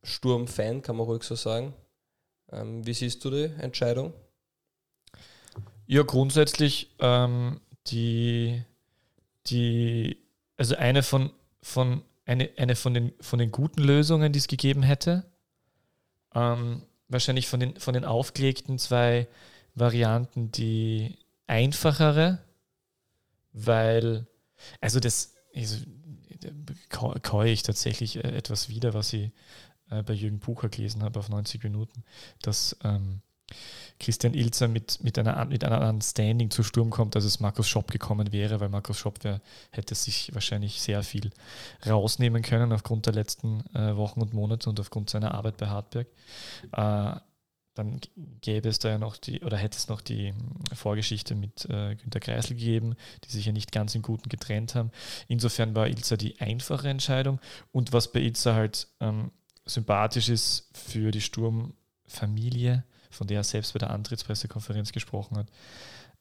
Sturm-Fan, 0.03 0.83
kann 0.83 0.97
man 0.97 1.07
ruhig 1.07 1.23
so 1.23 1.35
sagen. 1.35 1.75
Ähm, 2.53 2.87
wie 2.87 2.95
siehst 2.95 3.25
du 3.25 3.31
die 3.31 3.51
Entscheidung? 3.59 4.13
Ja, 5.87 6.03
grundsätzlich 6.03 6.95
ähm, 6.99 7.61
die, 7.89 8.63
die, 9.47 10.19
also 10.57 10.77
eine 10.77 11.03
von, 11.03 11.31
von, 11.63 12.03
eine, 12.25 12.51
eine 12.57 12.77
von, 12.77 12.95
den, 12.95 13.13
von 13.21 13.39
den 13.39 13.51
guten 13.51 13.83
Lösungen, 13.83 14.33
die 14.33 14.39
es 14.39 14.49
gegeben 14.49 14.83
hätte. 14.83 15.25
Ähm, 16.35 16.83
wahrscheinlich 17.09 17.49
von 17.49 17.61
den, 17.61 17.79
von 17.79 17.95
den 17.95 18.05
aufgelegten 18.05 18.79
zwei 18.79 19.29
Varianten 19.75 20.51
die 20.51 21.19
einfachere, 21.47 22.39
weil, 23.53 24.27
also 24.81 25.01
das, 25.01 25.36
also, 25.57 25.77
keue 27.23 27.51
ich 27.51 27.63
tatsächlich 27.63 28.17
äh, 28.17 28.29
etwas 28.29 28.69
wieder, 28.69 28.95
was 28.95 29.13
ich 29.13 29.31
äh, 29.91 30.03
bei 30.03 30.13
Jürgen 30.13 30.39
Bucher 30.39 30.69
gelesen 30.69 31.03
habe 31.03 31.19
auf 31.19 31.29
90 31.29 31.63
Minuten, 31.65 32.05
dass 32.43 32.77
ähm, 32.85 33.21
Christian 33.99 34.35
Ilzer 34.35 34.69
mit, 34.69 35.03
mit, 35.03 35.19
einer, 35.19 35.45
mit 35.45 35.65
einer 35.65 35.77
anderen 35.77 36.03
Standing 36.03 36.51
zu 36.51 36.63
Sturm 36.63 36.91
kommt, 36.91 37.17
als 37.17 37.25
es 37.25 37.41
Markus 37.41 37.69
Schopp 37.69 37.91
gekommen 37.91 38.33
wäre, 38.33 38.61
weil 38.61 38.69
Markus 38.69 38.99
Schopp 38.99 39.23
wär, 39.25 39.41
hätte 39.71 39.95
sich 39.95 40.35
wahrscheinlich 40.35 40.83
sehr 40.83 41.03
viel 41.03 41.31
rausnehmen 41.87 42.43
können 42.43 42.73
aufgrund 42.73 43.07
der 43.07 43.15
letzten 43.15 43.65
äh, 43.75 43.97
Wochen 43.97 44.21
und 44.21 44.35
Monate 44.35 44.69
und 44.69 44.81
aufgrund 44.81 45.11
seiner 45.11 45.33
Arbeit 45.35 45.57
bei 45.57 45.69
Hartberg. 45.69 46.09
Äh, 46.73 47.17
dann 47.77 48.01
gäbe 48.41 48.69
es 48.69 48.79
da 48.79 48.89
ja 48.89 48.99
noch 48.99 49.17
die, 49.19 49.43
oder 49.43 49.57
hätte 49.57 49.77
es 49.77 49.89
noch 49.89 50.01
die 50.01 50.33
mm, 50.33 50.75
Vorgeschichte 50.75 51.35
mit 51.35 51.67
äh, 51.67 51.95
Günter 51.95 52.21
Kreisel 52.21 52.57
gegeben, 52.57 52.95
die 53.25 53.31
sich 53.31 53.45
ja 53.47 53.53
nicht 53.53 53.71
ganz 53.71 53.95
im 53.95 54.03
Guten 54.03 54.29
getrennt 54.29 54.75
haben. 54.75 54.91
Insofern 55.29 55.75
war 55.75 55.87
Ilzer 55.87 56.17
die 56.17 56.41
einfache 56.41 56.89
Entscheidung. 56.89 57.39
Und 57.73 57.93
was 57.93 58.11
bei 58.11 58.21
Ilzer 58.21 58.55
halt 58.55 58.89
ähm, 59.01 59.31
sympathisch 59.67 60.31
ist 60.31 60.71
für 60.73 61.11
die 61.11 61.21
Sturmfamilie, 61.21 62.85
von 63.11 63.27
der 63.27 63.41
er 63.41 63.45
selbst 63.45 63.75
bei 63.75 63.79
der 63.79 63.91
Antrittspressekonferenz 63.91 64.93
gesprochen 64.93 65.37
hat. 65.37 65.49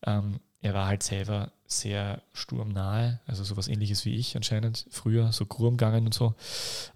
Ähm, 0.05 0.39
er 0.65 0.73
war 0.73 0.87
halt 0.87 1.03
selber 1.03 1.51
sehr 1.67 2.23
sturmnahe, 2.33 3.19
also 3.27 3.43
sowas 3.43 3.67
ähnliches 3.67 4.03
wie 4.03 4.15
ich 4.15 4.35
anscheinend, 4.35 4.87
früher 4.89 5.31
so 5.31 5.45
Kurm 5.45 5.77
gegangen 5.77 6.07
und 6.07 6.13
so. 6.15 6.33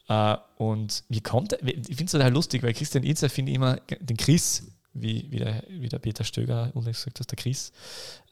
Äh, 0.07 0.37
und 0.57 1.03
wie 1.07 1.21
kommt 1.21 1.53
er, 1.53 1.63
ich 1.63 1.85
finde 1.85 2.05
es 2.05 2.11
total 2.11 2.33
lustig, 2.33 2.63
weil 2.63 2.73
Christian 2.73 3.03
Ilzer 3.03 3.29
finde 3.29 3.51
ich 3.51 3.57
immer 3.57 3.75
den 3.75 4.17
Chris, 4.17 4.71
wie, 4.93 5.27
wie, 5.29 5.37
der, 5.37 5.63
wie 5.69 5.87
der 5.87 5.99
Peter 5.99 6.23
Stöger 6.23 6.71
unlängst 6.73 7.01
gesagt 7.01 7.19
hat, 7.19 7.29
der 7.29 7.37
Chris. 7.37 7.71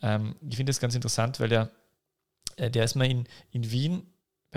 Ähm, 0.01 0.35
ich 0.49 0.55
finde 0.55 0.71
das 0.71 0.79
ganz 0.79 0.95
interessant, 0.95 1.39
weil 1.39 1.49
der, 1.49 1.69
äh, 2.55 2.71
der 2.71 2.83
ist 2.83 2.95
mal 2.95 3.05
in, 3.05 3.27
in 3.51 3.69
Wien 3.69 4.07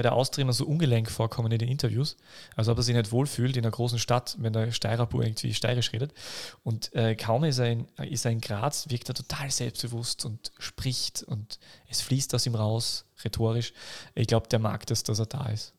bei 0.00 0.02
der 0.02 0.14
Austria 0.14 0.44
immer 0.44 0.54
so 0.54 0.64
ungelenk 0.64 1.10
vorkommen 1.10 1.52
in 1.52 1.58
den 1.58 1.68
Interviews, 1.68 2.16
als 2.56 2.68
ob 2.68 2.78
er 2.78 2.82
sich 2.82 2.96
nicht 2.96 3.12
wohlfühlt 3.12 3.54
in 3.58 3.64
einer 3.64 3.70
großen 3.70 3.98
Stadt, 3.98 4.34
wenn 4.38 4.54
der 4.54 4.72
Steirerbur 4.72 5.22
irgendwie 5.22 5.52
steirisch 5.52 5.92
redet. 5.92 6.14
Und 6.62 6.94
äh, 6.94 7.14
kaum 7.16 7.44
ist 7.44 7.58
er, 7.58 7.70
in, 7.70 7.86
ist 7.98 8.24
er 8.24 8.30
in 8.30 8.40
Graz, 8.40 8.88
wirkt 8.88 9.10
er 9.10 9.14
total 9.14 9.50
selbstbewusst 9.50 10.24
und 10.24 10.52
spricht 10.58 11.22
und 11.22 11.58
es 11.86 12.00
fließt 12.00 12.34
aus 12.34 12.46
ihm 12.46 12.54
raus, 12.54 13.04
rhetorisch. 13.22 13.74
Ich 14.14 14.26
glaube, 14.26 14.48
der 14.48 14.58
mag 14.58 14.86
das, 14.86 15.02
dass 15.02 15.18
er 15.18 15.26
da 15.26 15.50
ist. 15.50 15.74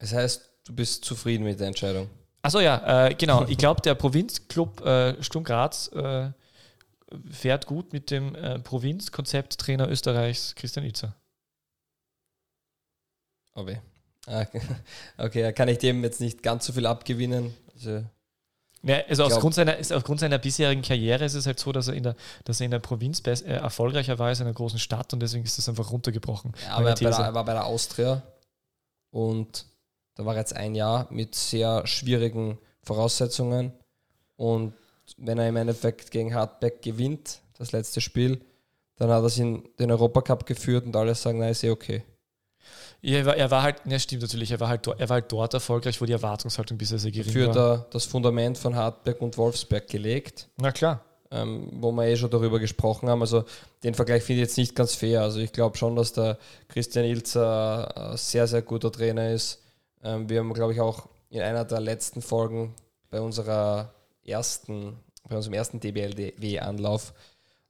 Das 0.00 0.12
heißt, 0.12 0.42
du 0.66 0.74
bist 0.74 1.02
zufrieden 1.06 1.44
mit 1.44 1.58
der 1.58 1.68
Entscheidung. 1.68 2.10
Achso, 2.42 2.60
ja, 2.60 3.06
äh, 3.06 3.14
genau. 3.14 3.46
Ich 3.46 3.56
glaube, 3.56 3.80
der 3.80 3.94
Provinzclub 3.94 4.84
äh, 4.84 5.22
Sturm 5.22 5.44
Graz 5.44 5.88
äh, 5.94 6.30
fährt 7.30 7.64
gut 7.64 7.94
mit 7.94 8.10
dem 8.10 8.34
äh, 8.34 8.58
Provinzkonzepttrainer 8.58 9.88
Österreichs 9.88 10.54
Christian 10.56 10.84
Itzer. 10.84 11.14
Oh 13.58 13.66
weh. 13.66 13.76
Ah, 14.26 14.46
okay, 15.18 15.42
da 15.42 15.52
kann 15.52 15.68
ich 15.68 15.78
dem 15.78 16.04
jetzt 16.04 16.20
nicht 16.20 16.42
ganz 16.42 16.66
so 16.66 16.72
viel 16.72 16.86
abgewinnen. 16.86 17.54
Also, 17.74 18.04
ja, 18.82 19.02
also 19.08 19.24
aufgrund 19.24 19.54
seiner, 19.54 19.76
aufgrund 19.92 20.20
seiner 20.20 20.38
bisherigen 20.38 20.82
Karriere 20.82 21.24
ist 21.24 21.34
es 21.34 21.46
halt 21.46 21.58
so, 21.58 21.72
dass 21.72 21.88
er 21.88 21.94
in 21.94 22.04
der, 22.04 22.14
dass 22.44 22.60
er 22.60 22.66
in 22.66 22.70
der 22.70 22.78
Provinz 22.78 23.20
äh, 23.26 23.32
erfolgreicher 23.54 24.18
war 24.20 24.28
als 24.28 24.38
in 24.38 24.46
einer 24.46 24.54
großen 24.54 24.78
Stadt 24.78 25.12
und 25.12 25.20
deswegen 25.20 25.44
ist 25.44 25.58
das 25.58 25.68
einfach 25.68 25.90
runtergebrochen. 25.90 26.52
ja, 26.64 26.76
aber 26.76 26.94
These. 26.94 27.10
er 27.10 27.34
war 27.34 27.44
bei 27.44 27.54
der 27.54 27.66
Austria 27.66 28.22
und 29.10 29.66
da 30.14 30.24
war 30.24 30.34
er 30.34 30.40
jetzt 30.40 30.54
ein 30.54 30.76
Jahr 30.76 31.08
mit 31.10 31.34
sehr 31.34 31.86
schwierigen 31.86 32.58
Voraussetzungen. 32.82 33.72
Und 34.36 34.74
wenn 35.16 35.38
er 35.38 35.48
im 35.48 35.56
Endeffekt 35.56 36.10
gegen 36.10 36.34
Hartberg 36.34 36.82
gewinnt, 36.82 37.40
das 37.56 37.72
letzte 37.72 38.00
Spiel, 38.00 38.40
dann 38.96 39.10
hat 39.10 39.22
er 39.22 39.26
es 39.26 39.38
in 39.38 39.68
den 39.78 39.90
Europacup 39.90 40.46
geführt 40.46 40.86
und 40.86 40.94
alle 40.94 41.14
sagen, 41.14 41.38
na, 41.38 41.48
ist 41.48 41.64
eh 41.64 41.70
okay. 41.70 42.04
Ja, 43.00 43.18
er, 43.18 43.26
war, 43.26 43.36
er 43.36 43.50
war 43.50 43.62
halt, 43.62 43.86
ne, 43.86 43.98
stimmt 44.00 44.22
natürlich, 44.22 44.50
er 44.50 44.60
war, 44.60 44.68
halt, 44.68 44.86
er 44.86 45.08
war 45.08 45.14
halt 45.14 45.30
dort 45.30 45.54
erfolgreich, 45.54 46.00
wo 46.00 46.04
die 46.04 46.12
Erwartungshaltung 46.12 46.76
bisher 46.78 46.98
sehr 46.98 47.12
gering 47.12 47.48
hat 47.48 47.54
war. 47.54 47.72
er 47.74 47.86
das 47.90 48.04
Fundament 48.04 48.58
von 48.58 48.74
Hartberg 48.74 49.20
und 49.22 49.38
Wolfsberg 49.38 49.88
gelegt. 49.88 50.48
Na 50.56 50.72
klar. 50.72 51.00
ähm, 51.30 51.68
wo 51.72 51.92
wir 51.92 52.06
eh 52.06 52.16
schon 52.16 52.30
darüber 52.30 52.58
gesprochen 52.58 53.08
haben. 53.08 53.20
Also 53.20 53.44
den 53.84 53.94
Vergleich 53.94 54.22
finde 54.22 54.42
ich 54.42 54.48
jetzt 54.48 54.58
nicht 54.58 54.74
ganz 54.74 54.94
fair. 54.94 55.22
Also 55.22 55.38
ich 55.40 55.52
glaube 55.52 55.76
schon, 55.76 55.94
dass 55.94 56.12
der 56.12 56.38
Christian 56.68 57.04
Ilzer 57.04 58.10
ein 58.10 58.16
sehr, 58.16 58.46
sehr 58.46 58.62
guter 58.62 58.90
Trainer 58.90 59.30
ist. 59.30 59.62
Ähm, 60.02 60.28
wir 60.28 60.40
haben, 60.40 60.52
glaube 60.52 60.72
ich, 60.72 60.80
auch 60.80 61.08
in 61.30 61.42
einer 61.42 61.64
der 61.64 61.80
letzten 61.80 62.22
Folgen 62.22 62.74
bei 63.10 63.20
unserer 63.20 63.92
ersten, 64.24 64.96
bei 65.28 65.36
unserem 65.36 65.54
ersten 65.54 65.80
DBLW-Anlauf 65.80 67.12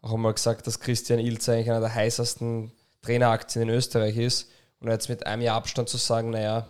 auch 0.00 0.14
einmal 0.14 0.34
gesagt, 0.34 0.66
dass 0.66 0.80
Christian 0.80 1.18
Ilzer 1.18 1.54
eigentlich 1.54 1.70
einer 1.70 1.80
der 1.80 1.94
heißesten 1.94 2.70
Traineraktien 3.02 3.68
in 3.68 3.74
Österreich 3.74 4.16
ist. 4.16 4.48
Und 4.80 4.88
jetzt 4.88 5.08
mit 5.08 5.26
einem 5.26 5.42
Jahr 5.42 5.56
Abstand 5.56 5.88
zu 5.88 5.96
sagen, 5.96 6.30
naja, 6.30 6.68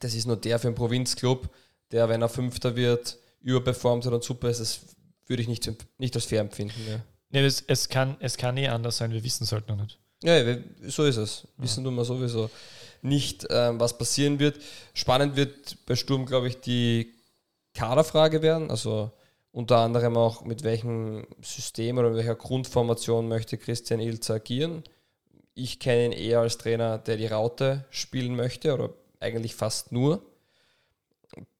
das 0.00 0.14
ist 0.14 0.26
nur 0.26 0.36
der 0.36 0.58
für 0.58 0.68
einen 0.68 0.76
Provinzclub, 0.76 1.48
der, 1.92 2.08
wenn 2.08 2.22
er 2.22 2.28
Fünfter 2.28 2.76
wird, 2.76 3.18
überperformt 3.40 4.04
hat 4.06 4.12
und 4.12 4.24
super 4.24 4.48
ist, 4.48 4.60
das 4.60 4.80
würde 5.26 5.42
ich 5.42 5.48
nicht, 5.48 5.70
nicht 5.98 6.14
als 6.14 6.24
fair 6.24 6.40
empfinden. 6.40 6.80
Ja. 6.88 7.00
Ne, 7.30 7.46
es, 7.46 7.62
es, 7.66 7.88
kann, 7.88 8.16
es 8.20 8.36
kann 8.36 8.56
eh 8.56 8.68
anders 8.68 8.96
sein, 8.98 9.12
wir 9.12 9.24
wissen 9.24 9.44
es 9.44 9.52
halt 9.52 9.68
noch 9.68 9.76
nicht. 9.76 9.98
Ja, 10.22 10.56
so 10.86 11.04
ist 11.04 11.16
es. 11.16 11.46
Wissen 11.58 11.84
tun 11.84 11.94
wir 11.94 12.04
sowieso 12.04 12.50
nicht, 13.02 13.46
ähm, 13.50 13.78
was 13.78 13.98
passieren 13.98 14.38
wird. 14.38 14.60
Spannend 14.94 15.36
wird 15.36 15.84
bei 15.86 15.94
Sturm, 15.94 16.26
glaube 16.26 16.48
ich, 16.48 16.60
die 16.60 17.14
Kaderfrage 17.74 18.42
werden. 18.42 18.70
Also 18.70 19.12
unter 19.52 19.78
anderem 19.78 20.16
auch, 20.16 20.44
mit 20.44 20.64
welchem 20.64 21.26
System 21.42 21.98
oder 21.98 22.08
mit 22.08 22.18
welcher 22.18 22.34
Grundformation 22.34 23.28
möchte 23.28 23.58
Christian 23.58 24.00
Ilzer 24.00 24.34
agieren. 24.34 24.82
Ich 25.58 25.78
kenne 25.78 26.04
ihn 26.04 26.12
eher 26.12 26.40
als 26.40 26.58
Trainer, 26.58 26.98
der 26.98 27.16
die 27.16 27.26
Raute 27.26 27.86
spielen 27.88 28.36
möchte 28.36 28.74
oder 28.74 28.90
eigentlich 29.20 29.54
fast 29.54 29.90
nur. 29.90 30.20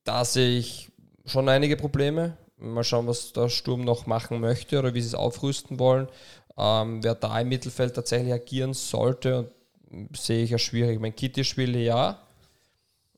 Da 0.04 0.22
sehe 0.26 0.58
ich 0.58 0.92
schon 1.24 1.48
einige 1.48 1.78
Probleme. 1.78 2.36
Mal 2.58 2.84
schauen, 2.84 3.06
was 3.06 3.32
der 3.32 3.48
Sturm 3.48 3.84
noch 3.84 4.04
machen 4.06 4.40
möchte 4.40 4.78
oder 4.78 4.92
wie 4.92 5.00
sie 5.00 5.08
es 5.08 5.14
aufrüsten 5.14 5.78
wollen. 5.78 6.08
Ähm, 6.58 7.02
wer 7.02 7.14
da 7.14 7.40
im 7.40 7.48
Mittelfeld 7.48 7.94
tatsächlich 7.94 8.34
agieren 8.34 8.74
sollte, 8.74 9.50
sehe 10.14 10.44
ich 10.44 10.50
ja 10.50 10.58
schwierig. 10.58 11.00
Mein 11.00 11.16
Kitty 11.16 11.42
spiele 11.42 11.78
ja. 11.78 12.20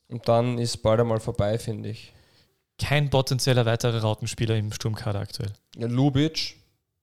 Und 0.08 0.28
dann 0.28 0.58
ist 0.58 0.76
bald 0.78 1.00
einmal 1.00 1.18
vorbei, 1.18 1.58
finde 1.58 1.88
ich. 1.88 2.12
Kein 2.78 3.10
potenzieller 3.10 3.66
weiterer 3.66 4.00
Rautenspieler 4.00 4.54
im 4.54 4.72
Sturmkader 4.72 5.18
aktuell. 5.18 5.52
Ja, 5.76 5.88
Lubic, 5.88 6.54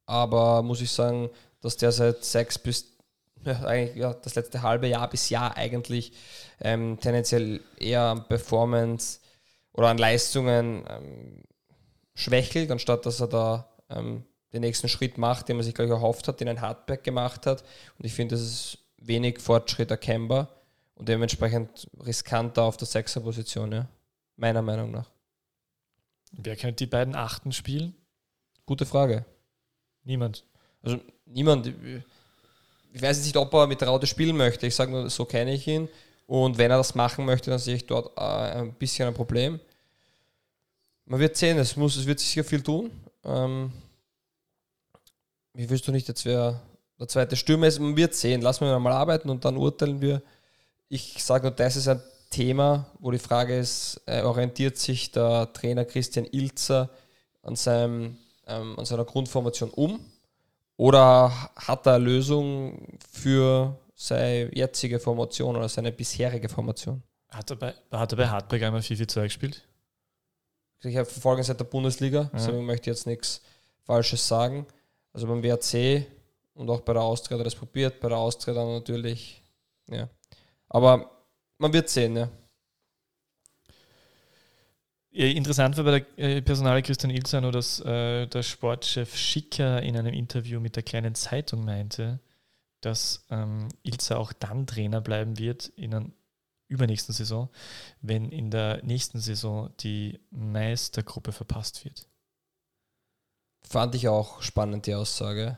aber 0.06 0.64
muss 0.64 0.80
ich 0.80 0.92
sagen, 0.92 1.30
dass 1.60 1.76
der 1.76 1.92
seit 1.92 2.24
sechs 2.24 2.58
bis 2.58 2.95
ja, 3.46 3.64
eigentlich 3.64 3.98
ja, 3.98 4.14
das 4.14 4.36
letzte 4.36 4.62
halbe 4.62 4.88
Jahr 4.88 5.10
bis 5.10 5.30
Jahr 5.30 5.56
eigentlich 5.56 6.12
ähm, 6.60 7.00
tendenziell 7.00 7.62
eher 7.80 8.02
an 8.02 8.28
Performance 8.28 9.20
oder 9.74 9.90
an 9.90 9.98
Leistungen 9.98 10.84
ähm, 10.90 11.44
schwächelt, 12.14 12.72
anstatt 12.72 13.06
dass 13.06 13.20
er 13.20 13.28
da 13.28 13.70
ähm, 13.90 14.24
den 14.54 14.62
nächsten 14.62 14.88
Schritt 14.88 15.18
macht, 15.18 15.50
den 15.50 15.58
man 15.58 15.66
sich 15.66 15.76
gleich 15.76 15.90
erhofft 15.90 16.28
hat, 16.28 16.40
den 16.40 16.48
ein 16.48 16.62
Hardback 16.62 17.04
gemacht 17.04 17.46
hat. 17.46 17.64
Und 17.98 18.06
ich 18.06 18.14
finde, 18.14 18.36
das 18.36 18.42
ist 18.42 18.78
wenig 18.98 19.40
Fortschritt 19.40 19.92
erkennbar 19.92 20.50
und 20.96 21.10
dementsprechend 21.10 21.90
riskanter 22.06 22.64
auf 22.64 22.78
der 22.78 22.88
Sechserposition, 22.88 23.72
ja. 23.72 23.88
meiner 24.38 24.62
Meinung 24.62 24.92
nach. 24.92 25.10
Wer 26.32 26.56
könnte 26.56 26.86
die 26.86 26.90
beiden 26.90 27.16
Achten 27.16 27.52
spielen? 27.52 27.96
Gute 28.66 28.86
Frage. 28.86 29.26
Niemand. 30.04 30.46
Also 30.82 31.00
niemand, 31.26 31.72
ich 32.96 33.02
weiß 33.02 33.18
jetzt 33.18 33.26
nicht, 33.26 33.36
ob 33.36 33.54
er 33.54 33.68
mit 33.68 33.84
Raute 33.84 34.08
spielen 34.08 34.38
möchte. 34.38 34.68
Ich 34.68 34.74
sage 34.74 34.90
nur, 34.90 35.10
so 35.10 35.26
kenne 35.26 35.54
ich 35.54 35.68
ihn. 35.68 35.90
Und 36.28 36.58
wenn 36.58 36.72
er 36.72 36.78
das 36.78 36.96
machen 36.96 37.26
möchte, 37.26 37.50
dann 37.50 37.60
sehe 37.60 37.76
ich 37.76 37.86
dort 37.86 38.18
äh, 38.18 38.22
ein 38.22 38.74
bisschen 38.74 39.06
ein 39.06 39.14
Problem. 39.14 39.60
Man 41.06 41.20
wird 41.20 41.36
sehen, 41.36 41.58
es, 41.58 41.76
muss, 41.76 41.98
es 41.98 42.06
wird 42.06 42.22
sicher 42.22 42.46
viel 42.46 42.64
tun. 42.64 42.90
Ähm, 43.26 43.74
ich 45.56 45.70
wüsste 45.70 45.92
nicht, 45.92 46.08
jetzt 46.08 46.24
wer 46.24 46.62
der 46.98 47.10
zweite 47.10 47.36
Stürmer 47.36 47.68
ist. 47.68 47.80
Man 47.80 47.98
wird 47.98 48.16
sehen. 48.16 48.42
Lassen 48.42 48.64
wir 48.64 48.80
mal 48.80 48.94
arbeiten 48.94 49.30
und 49.30 49.44
dann 49.44 49.58
urteilen 49.58 50.00
wir. 50.00 50.22
Ich 50.88 51.22
sage 51.22 51.48
nur, 51.48 51.52
das 51.52 51.76
ist 51.76 51.90
ein 51.90 52.02
Thema, 52.30 52.90
wo 53.00 53.12
die 53.12 53.20
Frage 53.20 53.58
ist, 53.58 54.00
äh, 54.06 54.22
orientiert 54.22 54.78
sich 54.78 55.12
der 55.12 55.52
Trainer 55.52 55.84
Christian 55.84 56.28
Ilzer 56.32 56.90
an, 57.44 57.58
seinem, 57.58 58.18
ähm, 58.48 58.80
an 58.80 58.86
seiner 58.86 59.04
Grundformation 59.04 59.70
um? 59.72 60.00
Oder 60.78 61.32
hat 61.56 61.86
er 61.88 61.94
eine 61.96 62.04
Lösung 62.06 62.98
für 63.12 63.78
seine 63.96 64.54
jetzige 64.56 65.00
Formation 65.00 65.56
oder 65.56 65.70
seine 65.70 65.92
bisherige 65.92 66.50
Formation? 66.50 67.02
Hat 67.30 67.50
er 67.50 67.56
bei, 67.56 67.74
hat 67.92 68.12
er 68.12 68.18
bei 68.18 68.28
Hartberg 68.28 68.64
einmal 68.64 68.82
4-4-2 68.82 69.24
gespielt? 69.24 69.68
Ich 70.82 70.94
verfolge 70.94 71.44
seit 71.44 71.60
der 71.60 71.66
Bundesliga, 71.66 72.22
Ja. 72.24 72.30
deswegen 72.34 72.66
möchte 72.66 72.90
ich 72.92 72.98
jetzt 72.98 73.08
nichts 73.08 73.42
Falsches 73.84 74.28
sagen. 74.28 74.66
Also 75.14 75.28
beim 75.28 75.42
WRC 75.42 76.06
und 76.54 76.70
auch 76.70 76.82
bei 76.82 76.94
der 76.94 77.02
Austria 77.02 77.36
hat 77.36 77.42
er 77.42 77.46
das 77.46 77.56
probiert, 77.56 78.00
bei 78.00 78.10
der 78.10 78.18
Austria 78.18 78.54
dann 78.54 78.74
natürlich, 78.74 79.42
ja. 79.90 80.10
Aber 80.70 81.10
man 81.58 81.72
wird 81.74 81.90
sehen, 81.90 82.18
ja. 82.18 82.30
Interessant 85.16 85.78
war 85.78 85.86
bei 85.86 86.00
der 86.00 86.20
äh, 86.20 86.42
Personale 86.42 86.82
Christian 86.82 87.42
nur, 87.42 87.52
dass 87.54 87.80
äh, 87.80 88.28
der 88.28 88.44
Sportchef 88.44 89.16
Schicker 89.16 89.82
in 89.82 89.96
einem 89.96 90.14
Interview 90.14 90.60
mit 90.60 90.76
der 90.76 90.84
kleinen 90.84 91.16
Zeitung 91.16 91.64
meinte, 91.64 92.20
dass 92.82 93.26
ähm, 93.30 93.70
Ilzer 93.82 94.20
auch 94.20 94.34
dann 94.34 94.68
Trainer 94.68 95.00
bleiben 95.00 95.38
wird 95.40 95.70
in 95.78 95.92
der 95.92 96.06
übernächsten 96.68 97.16
Saison, 97.16 97.48
wenn 98.02 98.30
in 98.30 98.52
der 98.52 98.84
nächsten 98.84 99.22
Saison 99.22 99.70
die 99.80 100.20
Meistergruppe 100.32 101.32
verpasst 101.32 101.86
wird. 101.86 102.10
Fand 103.62 103.96
ich 103.96 104.10
auch 104.10 104.42
spannend, 104.42 104.86
die 104.86 104.96
Aussage. 104.96 105.58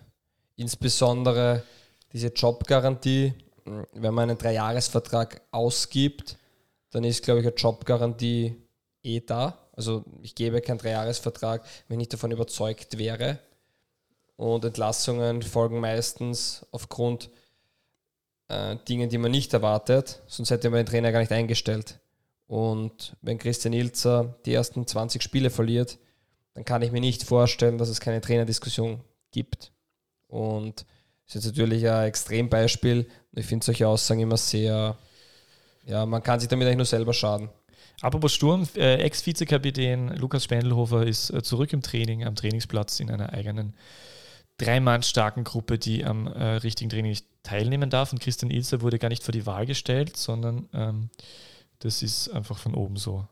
Insbesondere 0.55 1.63
diese 2.13 2.27
Jobgarantie, 2.27 3.33
wenn 3.65 4.13
man 4.13 4.29
einen 4.29 4.37
Dreijahresvertrag 4.37 5.41
ausgibt, 5.49 6.37
dann 6.91 7.03
ist, 7.03 7.23
glaube 7.23 7.39
ich, 7.39 7.47
eine 7.47 7.55
Jobgarantie 7.55 8.66
eh 9.03 9.21
da. 9.21 9.57
Also 9.73 10.03
ich 10.21 10.35
gebe 10.35 10.61
keinen 10.61 10.79
Dreijahresvertrag, 10.79 11.63
wenn 11.87 11.99
ich 11.99 12.09
davon 12.09 12.31
überzeugt 12.31 12.97
wäre. 12.97 13.39
Und 14.35 14.65
Entlassungen 14.65 15.41
folgen 15.41 15.79
meistens 15.79 16.65
aufgrund 16.71 17.29
äh, 18.49 18.77
Dingen, 18.87 19.09
die 19.09 19.17
man 19.17 19.31
nicht 19.31 19.53
erwartet, 19.53 20.21
sonst 20.27 20.51
hätte 20.51 20.69
man 20.69 20.79
den 20.79 20.85
Trainer 20.85 21.11
gar 21.11 21.19
nicht 21.19 21.31
eingestellt. 21.31 21.99
Und 22.47 23.15
wenn 23.21 23.39
Christian 23.39 23.73
Ilzer 23.73 24.35
die 24.45 24.53
ersten 24.53 24.87
20 24.87 25.21
Spiele 25.21 25.49
verliert, 25.49 25.97
dann 26.53 26.65
kann 26.65 26.81
ich 26.81 26.91
mir 26.91 27.01
nicht 27.01 27.23
vorstellen, 27.23 27.77
dass 27.77 27.89
es 27.89 27.99
keine 27.99 28.21
Trainerdiskussion 28.21 29.01
gibt. 29.31 29.71
Und 30.27 30.85
das 31.25 31.35
ist 31.35 31.45
jetzt 31.45 31.57
natürlich 31.57 31.87
ein 31.87 32.05
Extrembeispiel. 32.07 33.07
Ich 33.33 33.45
finde 33.45 33.65
solche 33.65 33.87
Aussagen 33.87 34.21
immer 34.21 34.37
sehr, 34.37 34.97
ja, 35.85 36.05
man 36.05 36.23
kann 36.23 36.39
sich 36.39 36.49
damit 36.49 36.67
eigentlich 36.67 36.77
nur 36.77 36.85
selber 36.85 37.13
schaden. 37.13 37.49
Apropos 38.01 38.33
Sturm, 38.33 38.67
äh, 38.75 38.97
Ex-Vizekapitän 38.97 40.09
Lukas 40.17 40.43
Spendelhofer 40.43 41.05
ist 41.05 41.31
äh, 41.31 41.41
zurück 41.41 41.73
im 41.73 41.81
Training, 41.81 42.23
am 42.23 42.35
Trainingsplatz 42.35 42.99
in 42.99 43.09
einer 43.09 43.33
eigenen 43.33 43.73
drei-Mann 44.57 45.03
starken 45.03 45.43
Gruppe, 45.43 45.79
die 45.79 46.05
am 46.05 46.27
äh, 46.27 46.43
richtigen 46.57 46.89
Training 46.89 47.09
nicht 47.09 47.25
teilnehmen 47.43 47.89
darf. 47.89 48.11
Und 48.11 48.19
Christian 48.19 48.51
Ilzer 48.51 48.81
wurde 48.81 48.99
gar 48.99 49.09
nicht 49.09 49.23
vor 49.23 49.31
die 49.31 49.45
Wahl 49.45 49.65
gestellt, 49.65 50.15
sondern 50.15 50.69
ähm, 50.73 51.09
das 51.79 52.03
ist 52.03 52.29
einfach 52.29 52.57
von 52.57 52.75
oben 52.75 52.97
so 52.97 53.27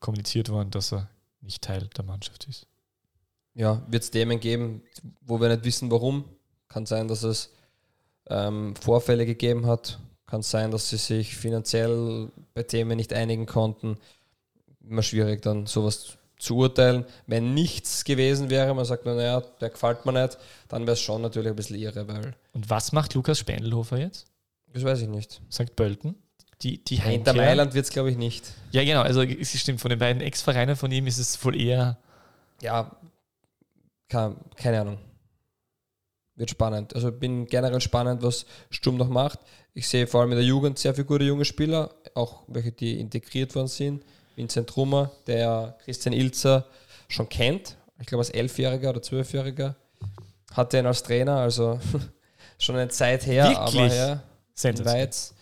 kommuniziert 0.00 0.48
worden, 0.48 0.70
dass 0.70 0.92
er 0.92 1.08
nicht 1.40 1.62
Teil 1.62 1.88
der 1.96 2.04
Mannschaft 2.04 2.46
ist. 2.46 2.66
Ja, 3.54 3.82
wird 3.88 4.02
es 4.02 4.10
Themen 4.10 4.38
geben, 4.40 4.82
wo 5.22 5.40
wir 5.40 5.48
nicht 5.48 5.64
wissen, 5.64 5.90
warum. 5.90 6.24
Kann 6.68 6.86
sein, 6.86 7.08
dass 7.08 7.22
es 7.22 7.52
ähm, 8.28 8.74
Vorfälle 8.76 9.26
gegeben 9.26 9.66
hat. 9.66 9.98
Kann 10.30 10.42
sein, 10.42 10.70
dass 10.70 10.88
sie 10.88 10.96
sich 10.96 11.36
finanziell 11.36 12.28
bei 12.54 12.62
Themen 12.62 12.96
nicht 12.96 13.12
einigen 13.12 13.46
konnten. 13.46 13.98
Immer 14.88 15.02
schwierig, 15.02 15.42
dann 15.42 15.66
sowas 15.66 16.18
zu 16.38 16.56
urteilen. 16.56 17.04
Wenn 17.26 17.54
nichts 17.54 18.04
gewesen 18.04 18.48
wäre, 18.50 18.74
man 18.74 18.84
sagt, 18.84 19.06
naja, 19.06 19.42
der 19.60 19.70
gefällt 19.70 20.06
mir 20.06 20.12
nicht, 20.12 20.38
dann 20.68 20.82
wäre 20.82 20.92
es 20.92 21.00
schon 21.00 21.22
natürlich 21.22 21.50
ein 21.50 21.56
bisschen 21.56 21.76
irre, 21.76 22.08
weil. 22.08 22.34
Und 22.52 22.70
was 22.70 22.92
macht 22.92 23.14
Lukas 23.14 23.38
Spendelhofer 23.38 23.98
jetzt? 23.98 24.26
Das 24.72 24.84
weiß 24.84 25.02
ich 25.02 25.08
nicht. 25.08 25.40
Sagt 25.48 25.76
Pölten. 25.76 26.14
Die, 26.62 26.82
die 26.82 26.96
Hinter 26.96 27.32
Mailand 27.32 27.74
wird 27.74 27.86
es, 27.86 27.90
glaube 27.90 28.10
ich, 28.10 28.16
nicht. 28.16 28.44
Ja, 28.70 28.84
genau. 28.84 29.00
Also, 29.00 29.22
es 29.22 29.58
stimmt, 29.58 29.80
von 29.80 29.88
den 29.88 29.98
beiden 29.98 30.20
Ex-Vereinen 30.20 30.76
von 30.76 30.92
ihm 30.92 31.06
ist 31.06 31.18
es 31.18 31.42
wohl 31.42 31.58
eher. 31.58 31.96
Ja, 32.60 32.94
keine, 34.08 34.36
keine 34.56 34.80
Ahnung. 34.82 34.98
Wird 36.36 36.50
spannend. 36.50 36.94
Also, 36.94 37.10
bin 37.12 37.46
generell 37.46 37.80
spannend, 37.80 38.22
was 38.22 38.44
Sturm 38.70 38.98
noch 38.98 39.08
macht. 39.08 39.40
Ich 39.74 39.88
sehe 39.88 40.06
vor 40.06 40.20
allem 40.20 40.32
in 40.32 40.38
der 40.38 40.46
Jugend 40.46 40.78
sehr 40.78 40.94
viele 40.94 41.06
gute 41.06 41.24
junge 41.24 41.44
Spieler, 41.44 41.90
auch 42.14 42.42
welche, 42.48 42.72
die 42.72 42.98
integriert 42.98 43.54
worden 43.54 43.68
sind. 43.68 44.04
Vincent 44.36 44.76
Rummer, 44.76 45.10
der 45.26 45.76
Christian 45.84 46.12
Ilzer 46.12 46.66
schon 47.08 47.28
kennt. 47.28 47.76
Ich 48.00 48.06
glaube, 48.06 48.20
als 48.20 48.30
Elfjähriger 48.30 48.90
oder 48.90 49.02
Zwölfjähriger. 49.02 49.76
Hatte 50.52 50.78
ihn 50.78 50.86
als 50.86 51.02
Trainer, 51.02 51.36
also 51.36 51.78
schon 52.58 52.76
eine 52.76 52.88
Zeit 52.88 53.26
her, 53.26 53.44
Wirklich? 53.48 53.58
aber 53.58 53.94
ja, 53.94 54.84
weit. 54.84 55.34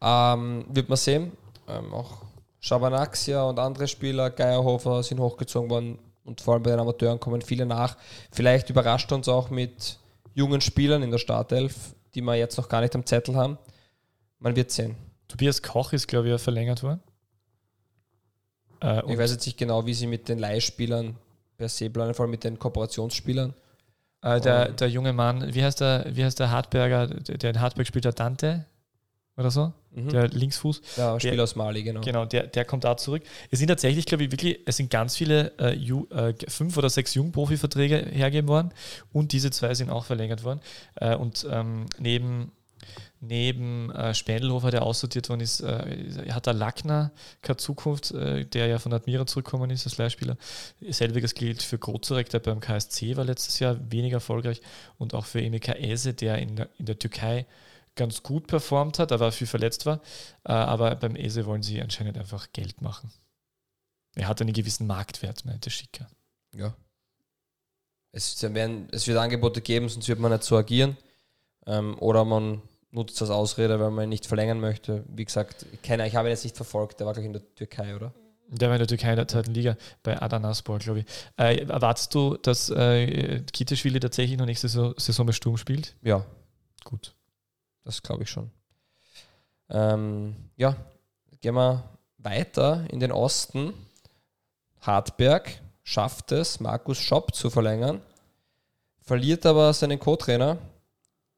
Ähm, 0.00 0.66
wird 0.68 0.88
man 0.88 0.96
sehen. 0.96 1.32
Ähm, 1.68 1.92
auch 1.92 2.22
Schabanaxia 2.60 3.42
und 3.44 3.58
andere 3.58 3.88
Spieler, 3.88 4.30
Geierhofer, 4.30 5.02
sind 5.02 5.20
hochgezogen 5.20 5.70
worden 5.70 5.98
und 6.24 6.40
vor 6.40 6.54
allem 6.54 6.62
bei 6.62 6.70
den 6.70 6.80
Amateuren 6.80 7.18
kommen 7.18 7.42
viele 7.42 7.66
nach. 7.66 7.96
Vielleicht 8.30 8.70
überrascht 8.70 9.10
uns 9.12 9.28
auch 9.28 9.50
mit 9.50 9.98
jungen 10.34 10.60
Spielern 10.60 11.02
in 11.02 11.10
der 11.10 11.18
Startelf, 11.18 11.94
die 12.16 12.22
wir 12.22 12.34
jetzt 12.34 12.56
noch 12.56 12.68
gar 12.68 12.80
nicht 12.80 12.94
am 12.96 13.06
Zettel 13.06 13.36
haben. 13.36 13.58
Man 14.40 14.56
wird 14.56 14.70
sehen. 14.70 14.96
Tobias 15.28 15.62
Koch 15.62 15.92
ist, 15.92 16.08
glaube 16.08 16.28
ich, 16.34 16.40
verlängert 16.40 16.82
worden. 16.82 17.00
Äh, 18.80 19.02
Ich 19.12 19.18
weiß 19.18 19.30
jetzt 19.32 19.46
nicht 19.46 19.58
genau, 19.58 19.86
wie 19.86 19.94
sie 19.94 20.06
mit 20.06 20.28
den 20.28 20.38
Leihspielern 20.38 21.16
per 21.56 21.68
se 21.68 21.88
planen, 21.90 22.14
vor 22.14 22.24
allem 22.24 22.30
mit 22.30 22.44
den 22.44 22.58
Kooperationsspielern. 22.58 23.54
äh, 24.22 24.40
der, 24.40 24.72
der 24.72 24.88
junge 24.88 25.12
Mann, 25.12 25.54
wie 25.54 25.62
heißt 25.64 25.80
der, 25.80 26.06
wie 26.10 26.24
heißt 26.24 26.40
der 26.40 26.50
Hartberger, 26.50 27.06
der, 27.06 27.38
der 27.38 27.50
in 27.50 27.60
Hartberg 27.60 27.86
spielt, 27.86 28.04
der 28.04 28.12
Dante 28.12 28.66
oder 29.36 29.50
so? 29.50 29.72
Mhm. 29.96 30.10
Der 30.10 30.28
Linksfuß. 30.28 30.82
ja, 30.96 31.18
Spieler 31.18 31.42
aus 31.42 31.56
Mali, 31.56 31.82
genau. 31.82 32.02
Genau, 32.02 32.26
der, 32.26 32.46
der 32.46 32.66
kommt 32.66 32.84
da 32.84 32.98
zurück. 32.98 33.22
Es 33.50 33.58
sind 33.58 33.68
tatsächlich, 33.68 34.04
glaube 34.04 34.24
ich, 34.24 34.30
wirklich, 34.30 34.60
es 34.66 34.76
sind 34.76 34.90
ganz 34.90 35.16
viele 35.16 35.52
äh, 35.58 35.74
Ju, 35.74 36.06
äh, 36.10 36.34
fünf 36.48 36.76
oder 36.76 36.90
sechs 36.90 37.14
Jungprofi-Verträge 37.14 37.96
hergegeben 38.12 38.48
worden 38.48 38.72
und 39.12 39.32
diese 39.32 39.50
zwei 39.50 39.74
sind 39.74 39.88
auch 39.88 40.04
verlängert 40.04 40.44
worden. 40.44 40.60
Äh, 40.96 41.16
und 41.16 41.46
ähm, 41.50 41.86
neben, 41.98 42.52
neben 43.20 43.90
äh, 43.90 44.12
Spendelhofer, 44.12 44.70
der 44.70 44.82
aussortiert 44.82 45.30
worden 45.30 45.40
ist, 45.40 45.60
äh, 45.60 46.30
hat 46.30 46.44
der 46.44 46.52
Lackner 46.52 47.10
keine 47.40 47.56
Zukunft, 47.56 48.10
äh, 48.10 48.44
der 48.44 48.66
ja 48.66 48.78
von 48.78 48.92
Admira 48.92 49.26
zurückgekommen 49.26 49.70
ist 49.70 49.86
als 49.86 49.96
Leihspieler. 49.96 50.36
Selbiges 50.90 51.32
gilt 51.32 51.62
für 51.62 51.78
Grozurek, 51.78 52.28
der 52.28 52.40
beim 52.40 52.60
KSC 52.60 53.16
war 53.16 53.24
letztes 53.24 53.60
Jahr 53.60 53.78
weniger 53.90 54.18
erfolgreich 54.18 54.60
und 54.98 55.14
auch 55.14 55.24
für 55.24 55.40
Emeka 55.40 55.72
Eze, 55.72 56.12
der 56.12 56.38
in 56.38 56.56
der, 56.56 56.68
in 56.78 56.84
der 56.84 56.98
Türkei 56.98 57.46
ganz 57.96 58.22
gut 58.22 58.46
performt 58.46 58.98
hat, 58.98 59.10
aber 59.10 59.32
viel 59.32 59.46
verletzt 59.46 59.86
war. 59.86 60.00
Äh, 60.44 60.52
aber 60.52 60.94
beim 60.96 61.16
Ese 61.16 61.46
wollen 61.46 61.62
sie 61.62 61.80
anscheinend 61.82 62.18
einfach 62.18 62.52
Geld 62.52 62.80
machen. 62.80 63.10
Er 64.14 64.28
hat 64.28 64.40
einen 64.40 64.52
gewissen 64.52 64.86
Marktwert, 64.86 65.44
meinte 65.44 65.70
Schicker. 65.70 66.06
Ja. 66.54 66.74
Es, 68.12 68.40
werden, 68.42 68.88
es 68.92 69.06
wird 69.06 69.18
Angebote 69.18 69.60
geben, 69.60 69.88
sonst 69.88 70.08
wird 70.08 70.18
man 70.18 70.32
nicht 70.32 70.44
so 70.44 70.56
agieren. 70.56 70.96
Ähm, 71.66 71.98
oder 71.98 72.24
man 72.24 72.62
nutzt 72.90 73.20
das 73.20 73.30
Ausrede, 73.30 73.78
weil 73.80 73.90
man 73.90 74.04
ihn 74.04 74.10
nicht 74.10 74.26
verlängern 74.26 74.60
möchte. 74.60 75.04
Wie 75.08 75.24
gesagt, 75.24 75.66
ich, 75.72 75.82
kenne, 75.82 76.06
ich 76.06 76.14
habe 76.14 76.28
ihn 76.28 76.30
jetzt 76.30 76.44
nicht 76.44 76.56
verfolgt, 76.56 77.00
der 77.00 77.06
war 77.06 77.12
gleich 77.12 77.26
in 77.26 77.34
der 77.34 77.54
Türkei, 77.54 77.94
oder? 77.94 78.14
Der 78.48 78.68
war 78.68 78.76
in 78.76 78.80
der 78.80 78.86
Türkei 78.86 79.10
in 79.10 79.16
der 79.16 79.28
zweiten 79.28 79.52
Liga 79.52 79.76
bei 80.02 80.22
Adanaspor, 80.22 80.78
glaube 80.78 81.00
ich. 81.00 81.06
Äh, 81.36 81.66
erwartest 81.66 82.14
du, 82.14 82.36
dass 82.36 82.70
äh, 82.70 83.42
Kiteschwili 83.52 83.98
tatsächlich 83.98 84.38
noch 84.38 84.46
nächste 84.46 84.68
Saison, 84.68 84.94
Saison 84.96 85.26
bei 85.26 85.32
Sturm 85.32 85.56
spielt? 85.56 85.96
Ja, 86.02 86.24
Gut. 86.86 87.15
Das 87.86 88.02
glaube 88.02 88.24
ich 88.24 88.30
schon. 88.30 88.50
Ähm, 89.70 90.36
ja, 90.56 90.76
gehen 91.40 91.54
wir 91.54 91.84
weiter 92.18 92.84
in 92.90 93.00
den 93.00 93.12
Osten. 93.12 93.72
Hartberg 94.80 95.60
schafft 95.82 96.32
es, 96.32 96.60
Markus 96.60 96.98
Schopp 96.98 97.34
zu 97.34 97.48
verlängern, 97.48 98.02
verliert 99.00 99.46
aber 99.46 99.72
seinen 99.72 99.98
Co-Trainer 99.98 100.58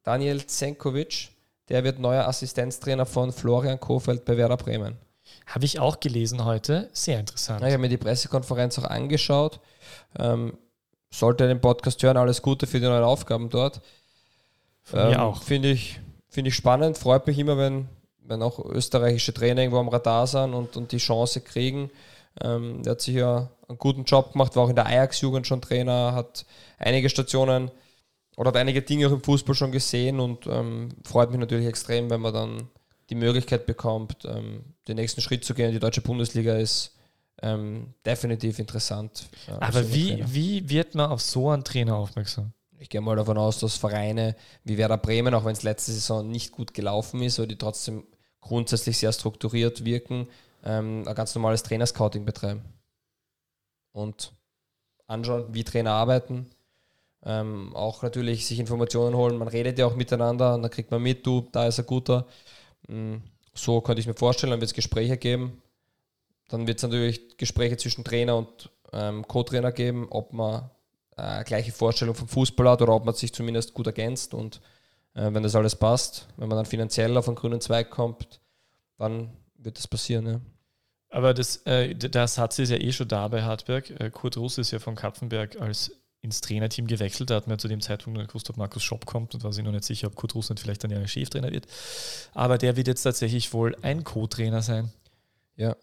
Daniel 0.03 0.44
Zenkovic. 0.46 1.31
Der 1.68 1.85
wird 1.85 1.99
neuer 1.99 2.27
Assistenztrainer 2.27 3.05
von 3.05 3.31
Florian 3.31 3.79
Kofeld 3.79 4.25
bei 4.25 4.38
Werder 4.38 4.57
Bremen. 4.57 4.96
Habe 5.46 5.66
ich 5.66 5.79
auch 5.79 6.01
gelesen 6.01 6.46
heute. 6.46 6.88
Sehr 6.94 7.20
interessant. 7.20 7.61
Ja, 7.61 7.66
ich 7.66 7.75
habe 7.75 7.83
mir 7.83 7.90
die 7.90 7.99
Pressekonferenz 7.99 8.79
auch 8.79 8.85
angeschaut. 8.85 9.61
Ähm, 10.18 10.57
sollte 11.11 11.46
den 11.46 11.61
Podcast 11.61 12.03
hören, 12.03 12.16
alles 12.16 12.40
Gute 12.40 12.66
für 12.66 12.81
die 12.81 12.87
neuen 12.87 13.05
Aufgaben 13.05 13.51
dort. 13.51 13.83
Von 14.83 15.09
mir 15.09 15.23
auch. 15.23 15.42
Finde 15.42 15.70
ich, 15.70 16.01
finde 16.29 16.49
ich 16.49 16.55
spannend. 16.55 16.99
Freut 16.99 17.27
mich 17.27 17.38
immer, 17.38 17.57
wenn, 17.59 17.88
wenn 18.25 18.43
auch 18.43 18.64
österreichische 18.64 19.35
Trainer 19.35 19.62
irgendwo 19.62 19.81
am 19.81 19.88
Radar 19.88 20.27
sind 20.27 20.55
und, 20.55 20.77
und 20.77 20.93
die 20.93 20.99
Chance 20.99 21.41
kriegen. 21.41 21.91
Ähm, 22.41 22.83
der 22.83 22.93
hat 22.93 23.01
sich 23.01 23.17
ja 23.17 23.51
einen 23.69 23.79
guten 23.79 24.05
Job 24.05 24.33
gemacht, 24.33 24.55
war 24.57 24.64
auch 24.64 24.69
in 24.69 24.77
der 24.77 24.87
Ajax-Jugend 24.87 25.47
schon 25.47 25.61
Trainer, 25.61 26.12
hat 26.14 26.47
einige 26.79 27.09
Stationen 27.09 27.71
oder 28.37 28.49
hat 28.49 28.57
einige 28.57 28.83
Dinge 28.83 29.09
auch 29.09 29.12
im 29.12 29.23
Fußball 29.23 29.55
schon 29.55 29.73
gesehen 29.73 30.21
und 30.21 30.47
ähm, 30.47 30.91
freut 31.05 31.31
mich 31.31 31.41
natürlich 31.41 31.67
extrem, 31.67 32.09
wenn 32.11 32.21
man 32.21 32.33
dann 32.33 32.69
die 33.11 33.14
Möglichkeit 33.14 33.67
bekommt, 33.67 34.25
ähm, 34.25 34.75
den 34.87 34.97
nächsten 34.97 35.21
Schritt 35.21 35.45
zu 35.45 35.55
gehen. 35.55 35.73
Die 35.73 35.81
deutsche 35.81 36.03
Bundesliga 36.03 36.57
ist 36.57 36.95
ähm, 37.43 37.95
definitiv 38.05 38.59
interessant. 38.59 39.29
äh, 39.49 39.53
Aber 39.53 39.93
wie, 39.93 40.09
Trainer. 40.11 40.35
wie 40.35 40.71
wird 40.71 40.95
man 40.95 41.11
auf 41.11 41.21
so 41.21 41.51
einen 41.51 41.64
Trainer 41.64 41.97
aufmerksam? 41.97 42.53
Ich 42.81 42.88
gehe 42.88 43.01
mal 43.01 43.17
davon 43.17 43.38
aus, 43.38 43.59
dass 43.59 43.77
Vereine 43.77 44.37
wie 44.64 44.79
Werder 44.79 44.99
Bremen, 44.99 45.35
auch 45.35 45.45
wenn 45.45 45.53
es 45.53 45.62
letzte 45.62 45.93
Saison 45.93 46.29
nicht 46.29 46.53
gut 46.53 46.75
gelaufen 46.75 47.23
ist, 47.23 47.38
aber 47.38 47.49
die 47.49 47.59
trotzdem 47.59 48.05
grundsätzlich 48.41 48.99
sehr 48.99 49.12
strukturiert 49.12 49.85
wirken, 49.85 50.29
ähm, 50.64 51.05
ein 51.07 51.14
ganz 51.14 51.35
normales 51.35 51.62
Trainerscouting 51.62 52.25
betreiben. 52.25 52.62
Und 53.93 54.33
anschauen, 55.09 55.47
wie 55.53 55.64
Trainer 55.64 55.93
arbeiten. 55.93 56.47
Ähm, 57.25 57.75
auch 57.75 58.03
natürlich 58.03 58.47
sich 58.47 58.61
Informationen 58.61 59.17
holen. 59.17 59.38
Man 59.38 59.49
redet 59.49 59.79
ja 59.79 59.87
auch 59.87 59.97
miteinander 59.97 60.55
und 60.55 60.62
dann 60.62 60.71
kriegt 60.71 60.91
man 60.91 61.03
mit, 61.03 61.27
du, 61.27 61.49
da 61.51 61.67
ist 61.67 61.81
ein 61.81 61.87
guter. 61.87 62.27
Mm, 62.87 63.17
So 63.55 63.81
könnte 63.81 64.01
ich 64.01 64.07
mir 64.07 64.14
vorstellen, 64.14 64.53
dann 64.53 64.61
wird 64.61 64.71
es 64.71 64.75
Gespräche 64.75 65.17
geben. 65.17 65.61
Dann 66.49 66.67
wird 66.67 66.79
es 66.79 66.85
natürlich 66.85 67.37
Gespräche 67.37 67.77
zwischen 67.77 68.05
Trainer 68.05 68.37
und 68.37 68.71
ähm, 68.93 69.27
Co-Trainer 69.27 69.73
geben, 69.73 70.07
ob 70.11 70.33
man 70.33 70.71
äh, 71.18 71.44
gleiche 71.44 71.72
Vorstellung 71.72 72.14
vom 72.14 72.28
Fußball 72.28 72.68
hat 72.70 72.81
oder 72.83 72.94
ob 72.94 73.04
man 73.04 73.14
sich 73.14 73.33
zumindest 73.35 73.74
gut 73.74 73.87
ergänzt. 73.87 74.33
Und 74.35 74.61
äh, 75.14 75.33
wenn 75.33 75.42
das 75.42 75.54
alles 75.54 75.76
passt, 75.76 76.28
wenn 76.37 76.48
man 76.48 76.57
dann 76.57 76.66
finanziell 76.66 77.16
auf 77.16 77.26
einen 77.28 77.37
grünen 77.37 77.61
Zweig 77.61 77.90
kommt, 77.90 78.40
dann 78.96 79.31
wird 79.57 79.76
das 79.78 79.87
passieren. 79.88 80.26
Ja. 80.26 80.40
Aber 81.11 81.35
das, 81.35 81.57
äh, 81.66 81.94
d- 81.94 82.09
der 82.09 82.28
Satz 82.28 82.59
ist 82.59 82.70
ja 82.70 82.76
eh 82.76 82.92
schon 82.92 83.09
da 83.09 83.28
bei 83.28 83.42
Hartberg. 83.42 83.90
Äh, 84.00 84.11
Kurt 84.11 84.37
Russ 84.37 84.59
ist 84.59 84.70
ja 84.70 84.78
von 84.78 84.94
Kapfenberg 84.94 85.61
als 85.61 85.90
ins 86.20 86.40
Trainerteam 86.40 86.87
gewechselt. 86.87 87.31
Da 87.31 87.37
hat 87.37 87.46
man 87.46 87.59
zu 87.59 87.68
dem 87.68 87.81
Zeitpunkt 87.81 88.18
noch 88.18 88.26
gewusst, 88.26 88.50
ob 88.50 88.57
Markus 88.57 88.83
Schopp 88.83 89.07
kommt 89.07 89.35
und 89.35 89.44
war 89.44 89.52
sich 89.52 89.64
noch 89.64 89.70
nicht 89.72 89.85
sicher, 89.85 90.09
ob 90.09 90.16
Kurt 90.16 90.35
Russ 90.35 90.50
nicht 90.50 90.61
vielleicht 90.61 90.83
dann 90.85 90.90
ja 90.90 91.07
Cheftrainer 91.07 91.50
wird. 91.52 91.66
Aber 92.35 92.59
der 92.59 92.76
wird 92.76 92.88
jetzt 92.88 93.04
tatsächlich 93.04 93.52
wohl 93.52 93.76
ein 93.83 94.04
Co-Trainer 94.04 94.61
sein. 94.62 94.90
ja, 95.57 95.76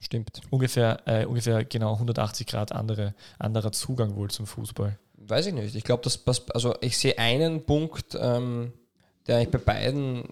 stimmt. 0.00 0.40
Ungefähr, 0.50 1.00
äh, 1.06 1.24
ungefähr 1.26 1.64
genau 1.64 1.94
180 1.94 2.46
Grad 2.46 2.72
andere, 2.72 3.14
anderer 3.38 3.72
Zugang 3.72 4.16
wohl 4.16 4.30
zum 4.30 4.46
Fußball. 4.46 4.98
Weiß 5.16 5.46
ich 5.46 5.54
nicht. 5.54 5.74
Ich 5.76 5.84
glaube, 5.84 6.02
das 6.02 6.18
passt. 6.18 6.52
Also 6.54 6.74
ich 6.80 6.96
sehe 6.98 7.16
einen 7.18 7.64
Punkt, 7.64 8.16
ähm, 8.18 8.72
der 9.26 9.36
eigentlich 9.36 9.50
bei 9.50 9.58
beiden 9.58 10.24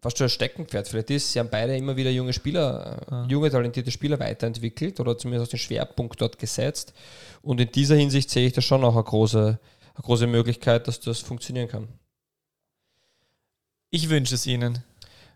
fast 0.00 0.18
schon 0.18 0.26
ein 0.26 0.30
Steckenpferd 0.30 0.88
vielleicht 0.88 1.10
ist. 1.10 1.32
Sie 1.32 1.38
haben 1.38 1.48
beide 1.50 1.76
immer 1.76 1.96
wieder 1.96 2.10
junge 2.10 2.32
Spieler, 2.32 2.98
äh, 3.08 3.14
Ah. 3.14 3.26
junge, 3.28 3.50
talentierte 3.50 3.90
Spieler 3.90 4.18
weiterentwickelt 4.18 4.98
oder 4.98 5.16
zumindest 5.18 5.48
auf 5.48 5.50
den 5.50 5.58
Schwerpunkt 5.60 6.20
dort 6.20 6.38
gesetzt. 6.38 6.92
Und 7.42 7.60
in 7.60 7.70
dieser 7.70 7.96
Hinsicht 7.96 8.30
sehe 8.30 8.46
ich 8.46 8.52
da 8.52 8.60
schon 8.60 8.84
auch 8.84 8.94
eine 8.94 9.04
große, 9.04 9.58
eine 9.94 10.02
große 10.02 10.26
Möglichkeit, 10.26 10.88
dass 10.88 10.98
das 11.00 11.20
funktionieren 11.20 11.68
kann. 11.68 11.88
Ich 13.90 14.08
wünsche 14.08 14.34
es 14.34 14.46
Ihnen. 14.46 14.82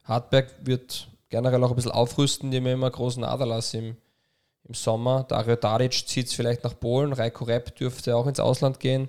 Hartberg 0.05 0.53
wird 0.65 1.09
generell 1.29 1.63
auch 1.65 1.71
ein 1.71 1.77
bisschen 1.77 1.91
aufrüsten, 1.93 2.51
die 2.51 2.59
haben 2.59 2.67
ja 2.67 2.73
immer 2.73 2.91
großen 2.91 3.25
Aderlass 3.25 3.75
im, 3.75 3.97
im 4.65 4.75
Sommer. 4.75 5.25
Dario 5.29 5.57
Tadic 5.57 5.93
zieht 6.09 6.27
es 6.27 6.35
vielleicht 6.35 6.65
nach 6.65 6.79
Polen, 6.79 7.13
Reiko 7.13 7.45
Repp 7.45 7.75
dürfte 7.77 8.17
auch 8.17 8.27
ins 8.27 8.41
Ausland 8.41 8.81
gehen. 8.81 9.09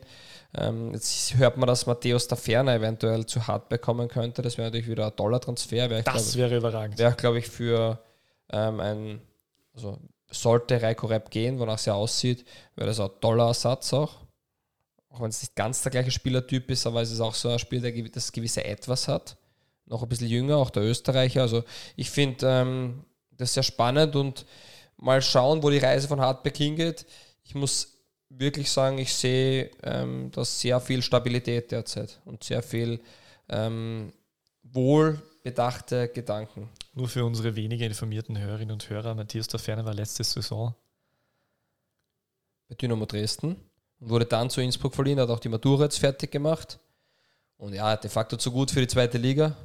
Ähm, 0.56 0.94
jetzt 0.94 1.36
hört 1.36 1.58
man, 1.58 1.68
dass 1.68 1.86
Matthäus 1.86 2.28
Taferner 2.28 2.74
eventuell 2.76 3.26
zu 3.26 3.46
Hartberg 3.48 3.82
kommen 3.82 4.08
könnte. 4.08 4.42
Das 4.42 4.58
wäre 4.58 4.68
natürlich 4.68 4.88
wieder 4.88 5.08
ein 5.08 5.16
toller 5.16 5.40
Transfer. 5.40 5.90
Wäre, 5.90 6.00
ich 6.00 6.06
Das 6.06 6.32
glaube, 6.34 6.38
wäre 6.50 6.58
überragend. 6.58 6.98
wäre 6.98 7.14
glaube 7.16 7.40
ich, 7.40 7.48
für 7.48 8.00
ähm, 8.52 8.80
ein, 8.80 9.22
also 9.76 9.98
sollte 10.32 10.82
Reiko 10.82 11.08
Repp 11.08 11.30
gehen, 11.30 11.60
wonach 11.60 11.76
es 11.76 11.86
ja 11.86 11.94
aussieht, 11.94 12.46
wäre 12.76 12.88
das 12.88 13.00
auch 13.00 13.14
ein 13.14 13.22
toller 13.22 13.48
Ersatz 13.48 13.94
auch. 13.94 14.16
Auch 15.10 15.22
wenn 15.22 15.30
es 15.30 15.42
nicht 15.42 15.56
ganz 15.56 15.82
der 15.82 15.92
gleiche 15.92 16.12
Spielertyp 16.12 16.70
ist, 16.70 16.86
aber 16.86 17.02
es 17.02 17.12
ist 17.12 17.22
auch 17.22 17.34
so 17.34 17.50
ein 17.50 17.60
Spiel, 17.60 17.82
der 17.82 17.92
das 18.10 18.32
gewisse 18.32 18.64
Etwas 18.64 19.08
hat. 19.08 19.38
Noch 19.88 20.04
ein 20.04 20.10
bisschen 20.10 20.28
jünger, 20.28 20.58
auch 20.58 20.70
der 20.70 20.84
Österreicher. 20.84 21.42
Also 21.42 21.64
ich 21.96 22.10
finde 22.10 22.46
ähm, 22.48 23.06
das 23.32 23.54
sehr 23.54 23.64
spannend 23.64 24.16
und 24.16 24.46
mal 24.98 25.22
schauen, 25.22 25.64
wo 25.64 25.70
die 25.70 25.78
Reise 25.78 26.08
von 26.08 26.20
Hartberg 26.20 26.58
hingeht. 26.58 27.06
Ich 27.44 27.56
muss 27.56 27.94
wirklich 28.30 28.70
sagen, 28.70 28.98
ich 28.98 29.14
sehe 29.14 29.72
ähm, 29.84 30.32
da 30.32 30.44
sehr 30.44 30.80
viel 30.82 31.02
Stabilität 31.02 31.72
derzeit 31.72 32.20
und 32.26 32.44
sehr 32.44 32.62
viel 32.62 33.00
ähm, 33.48 34.12
wohlbedachte 34.64 36.10
Gedanken. 36.10 36.70
Nur 36.94 37.08
für 37.08 37.24
unsere 37.24 37.56
weniger 37.56 37.86
informierten 37.86 38.38
Hörerinnen 38.38 38.74
und 38.74 38.90
Hörer, 38.90 39.16
Matthias 39.16 39.48
Ferner 39.48 39.86
war 39.86 39.94
letzte 39.94 40.24
Saison 40.24 40.76
bei 42.68 42.76
Dynamo 42.76 43.06
Dresden 43.06 43.56
und 44.00 44.10
wurde 44.10 44.26
dann 44.26 44.50
zu 44.50 44.62
Innsbruck 44.62 44.94
verliehen, 44.94 45.20
hat 45.20 45.30
auch 45.30 45.40
die 45.40 45.50
Matura 45.50 45.86
jetzt 45.86 46.00
fertig 46.00 46.32
gemacht. 46.32 46.80
Und 47.58 47.74
ja, 47.74 47.96
de 47.96 48.10
facto 48.10 48.38
zu 48.38 48.52
gut 48.52 48.72
für 48.72 48.82
die 48.82 48.88
zweite 48.88 49.18
Liga. 49.18 49.56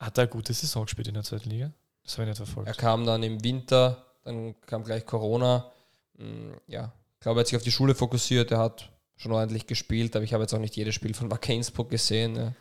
Hat 0.00 0.18
er 0.18 0.22
eine 0.22 0.30
gute 0.30 0.54
Saison 0.54 0.84
gespielt 0.84 1.08
in 1.08 1.14
der 1.14 1.22
zweiten 1.22 1.50
Liga? 1.50 1.70
Das 2.02 2.14
habe 2.14 2.24
ich 2.24 2.28
nicht 2.30 2.38
verfolgt. 2.38 2.68
Er 2.68 2.74
kam 2.74 3.04
dann 3.04 3.22
im 3.22 3.44
Winter, 3.44 4.06
dann 4.24 4.58
kam 4.62 4.82
gleich 4.82 5.04
Corona. 5.04 5.70
Hm, 6.16 6.54
ja, 6.66 6.92
ich 7.14 7.20
glaube, 7.20 7.38
er 7.38 7.42
hat 7.42 7.48
sich 7.48 7.56
auf 7.56 7.62
die 7.62 7.70
Schule 7.70 7.94
fokussiert. 7.94 8.50
Er 8.50 8.58
hat 8.58 8.90
schon 9.16 9.32
ordentlich 9.32 9.66
gespielt, 9.66 10.16
aber 10.16 10.24
ich 10.24 10.32
habe 10.32 10.42
jetzt 10.42 10.54
auch 10.54 10.58
nicht 10.58 10.74
jedes 10.74 10.94
Spiel 10.94 11.12
von 11.12 11.30
Wacker 11.30 11.52
Innsbruck 11.52 11.90
gesehen. 11.90 12.36
Ja. 12.36 12.54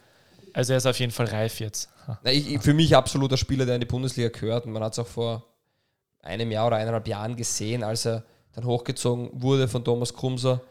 Also 0.54 0.74
er 0.74 0.78
ist 0.78 0.86
auf 0.86 1.00
jeden 1.00 1.14
Fall 1.14 1.28
reif 1.28 1.62
jetzt. 1.62 1.90
Na, 2.24 2.32
ich, 2.32 2.60
für 2.60 2.74
mich 2.74 2.96
absoluter 2.96 3.38
Spieler, 3.38 3.66
der 3.66 3.76
in 3.76 3.82
die 3.82 3.88
Bundesliga 3.88 4.30
gehört. 4.30 4.66
Und 4.66 4.74
man 4.74 4.84
hat 4.84 4.94
es 4.94 5.00
auch 5.00 5.08
vor 5.08 5.46
einem 6.22 6.52
Jahr 6.52 6.68
oder 6.68 6.76
eineinhalb 6.76 7.08
Jahren 7.08 7.38
gesehen, 7.38 7.84
als 7.84 8.06
er 8.06 8.26
dann 8.54 8.66
hochgezogen 8.66 9.30
wurde 9.32 9.70
von 9.70 9.86
Thomas 9.86 10.14
Krumser. 10.14 10.62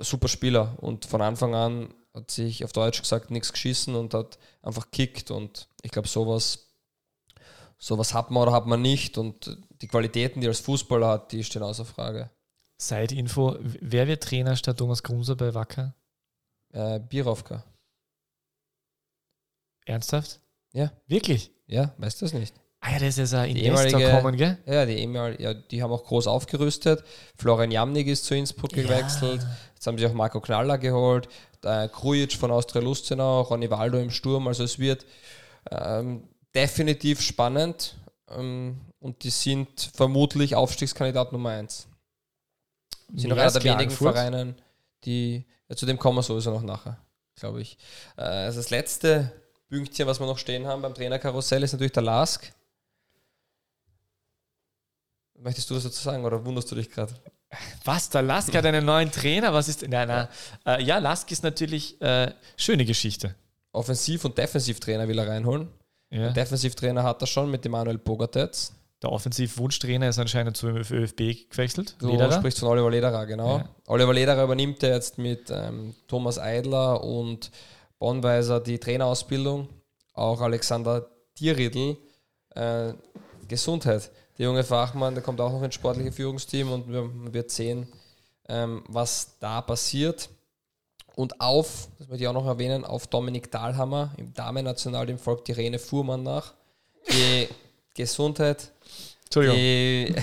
Super 0.00 0.28
Spieler. 0.28 0.78
Und 0.78 1.04
von 1.04 1.20
Anfang 1.20 1.54
an 1.54 1.94
hat 2.14 2.30
sich 2.30 2.64
auf 2.64 2.72
Deutsch 2.72 3.00
gesagt 3.00 3.30
nichts 3.30 3.52
geschissen 3.52 3.94
und 3.94 4.14
hat 4.14 4.38
einfach 4.62 4.90
kickt. 4.90 5.30
Und 5.30 5.68
ich 5.82 5.90
glaube, 5.90 6.08
sowas, 6.08 6.68
sowas 7.76 8.14
hat 8.14 8.30
man 8.30 8.44
oder 8.44 8.52
hat 8.52 8.66
man 8.66 8.80
nicht. 8.80 9.18
Und 9.18 9.58
die 9.82 9.88
Qualitäten, 9.88 10.40
die 10.40 10.46
er 10.46 10.50
als 10.50 10.60
Fußballer 10.60 11.08
hat, 11.08 11.32
die 11.32 11.44
stehen 11.44 11.62
außer 11.62 11.84
Frage. 11.84 12.30
Side-Info: 12.78 13.56
Wer 13.60 14.06
wird 14.06 14.22
Trainer 14.22 14.56
statt 14.56 14.78
Thomas 14.78 15.02
Krumser 15.02 15.36
bei 15.36 15.54
Wacker? 15.54 15.94
Äh, 16.72 17.00
Birovka. 17.00 17.64
Ernsthaft? 19.86 20.40
Ja. 20.72 20.92
Wirklich? 21.06 21.52
Ja, 21.66 21.94
weißt 21.98 22.20
du 22.20 22.24
das 22.24 22.32
nicht? 22.32 22.54
Ah 22.80 22.92
ja, 22.92 22.98
das 22.98 23.16
ist 23.16 23.32
ja 23.32 23.40
ein 23.40 23.56
Investor 23.56 23.98
gekommen, 23.98 24.36
gell? 24.36 24.58
Ja, 24.66 24.84
die, 24.84 24.94
ehemalige, 24.94 25.42
ja, 25.42 25.54
die 25.54 25.82
haben 25.82 25.90
auch 25.90 26.04
groß 26.04 26.26
aufgerüstet. 26.26 27.02
Florian 27.36 27.70
Jamnik 27.70 28.06
ist 28.06 28.26
zu 28.26 28.34
Innsbruck 28.34 28.76
ja. 28.76 28.82
gewechselt. 28.82 29.40
Jetzt 29.74 29.86
haben 29.86 29.96
sie 29.96 30.06
auch 30.06 30.12
Marco 30.12 30.38
Knaller 30.40 30.76
geholt. 30.76 31.28
Der 31.64 31.88
Krujic 31.88 32.34
von 32.34 32.50
Austria 32.50 32.82
Lustenau, 32.82 33.40
Ronny 33.40 33.70
Waldo 33.70 33.98
im 33.98 34.10
Sturm. 34.10 34.46
Also 34.46 34.64
es 34.64 34.78
wird 34.78 35.06
ähm, 35.70 36.28
definitiv 36.54 37.20
spannend. 37.20 37.96
Ähm, 38.28 38.80
und 39.00 39.22
die 39.24 39.30
sind 39.30 39.90
vermutlich 39.94 40.54
Aufstiegskandidat 40.54 41.32
Nummer 41.32 41.50
1. 41.50 41.88
Sind 43.14 43.30
noch 43.30 43.36
einer 43.36 43.50
der 43.50 43.64
wenigen 43.64 43.90
Vereine, 43.90 44.54
die, 45.04 45.44
ja, 45.68 45.76
zu 45.76 45.86
dem 45.86 45.98
kommen 45.98 46.18
wir 46.18 46.22
sowieso 46.22 46.50
noch 46.50 46.62
nachher, 46.62 46.98
glaube 47.36 47.60
ich. 47.60 47.76
Äh, 48.16 48.22
also 48.22 48.60
das 48.60 48.70
letzte 48.70 49.32
Pünktchen, 49.68 50.06
was 50.06 50.20
wir 50.20 50.26
noch 50.26 50.38
stehen 50.38 50.66
haben 50.66 50.82
beim 50.82 50.94
Trainerkarussell, 50.94 51.62
ist 51.62 51.72
natürlich 51.72 51.92
der 51.92 52.02
Lask. 52.02 52.52
Möchtest 55.38 55.68
du 55.68 55.74
das 55.74 55.84
dazu 55.84 56.02
sagen 56.02 56.24
oder 56.24 56.44
wunderst 56.44 56.70
du 56.70 56.76
dich 56.76 56.90
gerade? 56.90 57.12
Was, 57.84 58.10
der 58.10 58.22
Lask 58.22 58.54
hat 58.54 58.66
einen 58.66 58.84
neuen 58.84 59.10
Trainer? 59.10 59.52
Was 59.52 59.68
ist. 59.68 59.82
Nein, 59.82 60.08
nein. 60.08 60.28
Ja, 60.66 60.74
äh, 60.74 60.82
ja 60.82 60.98
Lask 60.98 61.30
ist 61.30 61.42
natürlich 61.42 62.00
äh, 62.00 62.32
schöne 62.56 62.84
Geschichte. 62.84 63.34
Offensiv- 63.72 64.24
und 64.24 64.38
Defensivtrainer 64.38 65.08
will 65.08 65.18
er 65.18 65.28
reinholen. 65.28 65.68
Ja. 66.10 66.30
Defensivtrainer 66.30 67.02
hat 67.02 67.20
er 67.22 67.26
schon 67.26 67.50
mit 67.50 67.66
Emanuel 67.66 67.98
Bogatetz. 67.98 68.72
Der 69.02 69.12
Offensiv-Wunschtrainer 69.12 70.08
ist 70.08 70.18
anscheinend 70.18 70.56
zum 70.56 70.76
ÖFB 70.76 71.50
gewechselt. 71.50 71.96
Du 71.98 72.08
Lederer. 72.08 72.32
sprichst 72.32 72.60
von 72.60 72.68
Oliver 72.68 72.90
Lederer, 72.90 73.26
genau. 73.26 73.58
Ja. 73.58 73.68
Oliver 73.86 74.14
Lederer 74.14 74.44
übernimmt 74.44 74.82
er 74.82 74.94
jetzt 74.94 75.18
mit 75.18 75.50
ähm, 75.50 75.94
Thomas 76.06 76.38
Eidler 76.38 77.02
und 77.04 77.50
Bonweiser 77.98 78.60
die 78.60 78.78
Trainerausbildung. 78.78 79.68
Auch 80.14 80.40
Alexander 80.40 81.10
Dieridl, 81.38 81.96
äh, 82.54 82.94
Gesundheit. 83.48 84.10
Der 84.38 84.46
junge 84.46 84.64
Fachmann, 84.64 85.14
der 85.14 85.22
kommt 85.22 85.40
auch 85.40 85.52
noch 85.52 85.62
ins 85.62 85.74
sportliche 85.74 86.10
Führungsteam 86.12 86.72
und 86.72 86.88
man 86.88 87.32
wird 87.32 87.50
sehen, 87.50 87.86
ähm, 88.48 88.82
was 88.88 89.36
da 89.40 89.60
passiert. 89.60 90.28
Und 91.14 91.40
auf, 91.40 91.88
das 91.98 92.08
möchte 92.08 92.24
ich 92.24 92.28
auch 92.28 92.34
noch 92.34 92.46
erwähnen, 92.46 92.84
auf 92.84 93.06
Dominik 93.06 93.50
Dahlhammer 93.52 94.12
im 94.16 94.34
Damen-Nationalteam 94.34 95.18
folgt 95.18 95.48
Irene 95.48 95.78
Fuhrmann 95.78 96.24
nach. 96.24 96.52
Die 97.10 97.48
Gesundheit. 97.94 98.72
Entschuldigung. 99.26 99.56
Die, 99.56 100.14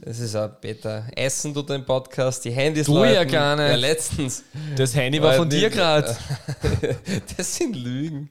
das 0.04 0.20
ist 0.20 0.36
ein 0.36 0.52
Peter. 0.60 1.04
Essen 1.16 1.52
tut 1.52 1.68
den 1.70 1.84
Podcast, 1.84 2.44
die 2.44 2.52
Handys 2.52 2.86
Du 2.86 2.94
läuten. 2.94 3.14
ja 3.14 3.24
gar 3.24 3.56
nicht. 3.56 3.68
Ja, 3.68 3.74
letztens. 3.74 4.44
Das 4.76 4.94
Handy 4.94 5.20
war 5.20 5.34
von 5.34 5.50
dir 5.50 5.68
gerade. 5.70 6.16
das 7.36 7.56
sind 7.56 7.74
Lügen. 7.74 8.30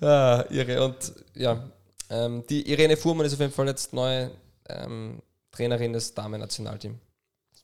Ah, 0.00 0.44
irre. 0.48 0.84
Und 0.84 1.12
ja, 1.34 1.62
ähm, 2.10 2.44
die 2.48 2.70
Irene 2.70 2.96
Fuhrmann 2.96 3.26
ist 3.26 3.34
auf 3.34 3.40
jeden 3.40 3.52
Fall 3.52 3.66
jetzt 3.66 3.92
neue 3.92 4.30
ähm, 4.68 5.22
Trainerin 5.50 5.92
des 5.92 6.14
Damen-Nationalteams. 6.14 6.98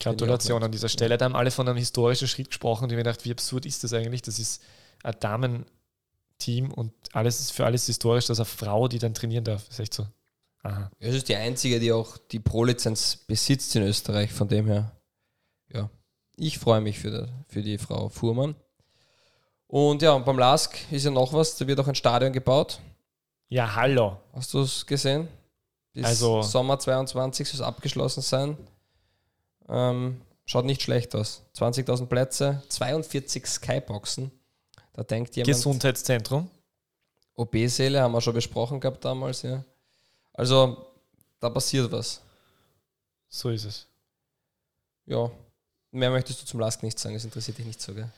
Gratulation 0.01 0.63
an 0.63 0.73
dieser 0.73 0.89
Stelle. 0.89 1.19
Da 1.19 1.27
haben 1.27 1.37
alle 1.37 1.51
von 1.51 1.69
einem 1.69 1.77
historischen 1.77 2.27
Schritt 2.27 2.49
gesprochen 2.49 2.85
und 2.85 2.91
ich 2.91 2.97
mir 2.97 3.05
gedacht, 3.05 3.25
wie 3.25 3.31
absurd 3.31 3.67
ist 3.67 3.85
das 3.85 3.93
eigentlich? 3.93 4.23
Das 4.23 4.39
ist 4.39 4.63
ein 5.03 5.15
Damenteam 5.21 6.73
und 6.75 6.93
alles 7.13 7.41
ist 7.41 7.53
für 7.53 7.67
alles 7.67 7.87
historisch, 7.87 8.27
dass 8.27 8.39
eine 8.39 8.47
Frau, 8.47 8.89
die 8.89 8.99
dann 8.99 9.13
trainieren 9.13 9.45
darf. 9.45 9.65
Das 9.65 9.75
ist 9.75 9.81
echt 9.81 9.95
so. 9.95 10.07
Aha. 10.63 10.91
Es 10.99 11.15
ist 11.15 11.29
die 11.29 11.37
einzige, 11.37 11.81
die 11.81 11.93
auch 11.93 12.19
die 12.19 12.41
Pro-Lizenz 12.41 13.17
besitzt 13.17 13.75
in 13.77 13.83
Österreich, 13.83 14.33
von 14.33 14.49
dem 14.49 14.67
her. 14.67 14.93
Ja, 15.73 15.91
ich 16.37 16.59
freue 16.59 16.81
mich 16.81 16.99
für 16.99 17.11
die, 17.11 17.33
für 17.49 17.63
die 17.63 17.79
Frau 17.79 18.09
Fuhrmann. 18.09 18.55
Und 19.67 20.03
ja, 20.03 20.13
und 20.13 20.25
beim 20.25 20.39
LASK 20.39 20.79
ist 20.91 21.05
ja 21.05 21.11
noch 21.11 21.33
was, 21.33 21.57
da 21.57 21.67
wird 21.67 21.79
auch 21.79 21.87
ein 21.87 21.95
Stadion 21.95 22.33
gebaut. 22.33 22.81
Ja, 23.51 23.75
hallo. 23.75 24.17
Hast 24.33 24.55
du 24.55 24.61
es 24.61 24.87
gesehen? 24.87 25.27
Bis 25.93 26.07
also, 26.07 26.41
Sommer 26.41 26.79
22 26.79 27.49
soll 27.49 27.61
es 27.61 27.67
abgeschlossen 27.67 28.23
sein. 28.23 28.57
Ähm, 29.69 30.21
schaut 30.45 30.65
nicht 30.65 30.81
schlecht 30.83 31.17
aus. 31.17 31.43
20.000 31.57 32.07
Plätze, 32.07 32.63
42 32.69 33.45
Skyboxen. 33.45 34.31
Da 34.93 35.03
denkt 35.03 35.35
jemand. 35.35 35.49
Gesundheitszentrum. 35.49 36.49
OB-Seele 37.35 38.01
haben 38.01 38.13
wir 38.13 38.21
schon 38.21 38.35
besprochen 38.35 38.79
gehabt 38.79 39.05
damals, 39.05 39.43
ja. 39.43 39.65
Also, 40.33 40.87
da 41.41 41.51
passiert 41.51 41.91
was. 41.91 42.21
So 43.29 43.51
ist 43.51 43.65
es. 43.65 43.87
Ja. 45.07 45.29
Mehr 45.91 46.11
möchtest 46.11 46.41
du 46.41 46.47
zum 46.47 46.61
Lask 46.61 46.85
nicht 46.85 47.01
sagen, 47.01 47.17
das 47.17 47.25
interessiert 47.25 47.59
dich 47.59 47.67
nicht 47.67 47.81
so, 47.81 47.95
gell? 47.95 48.09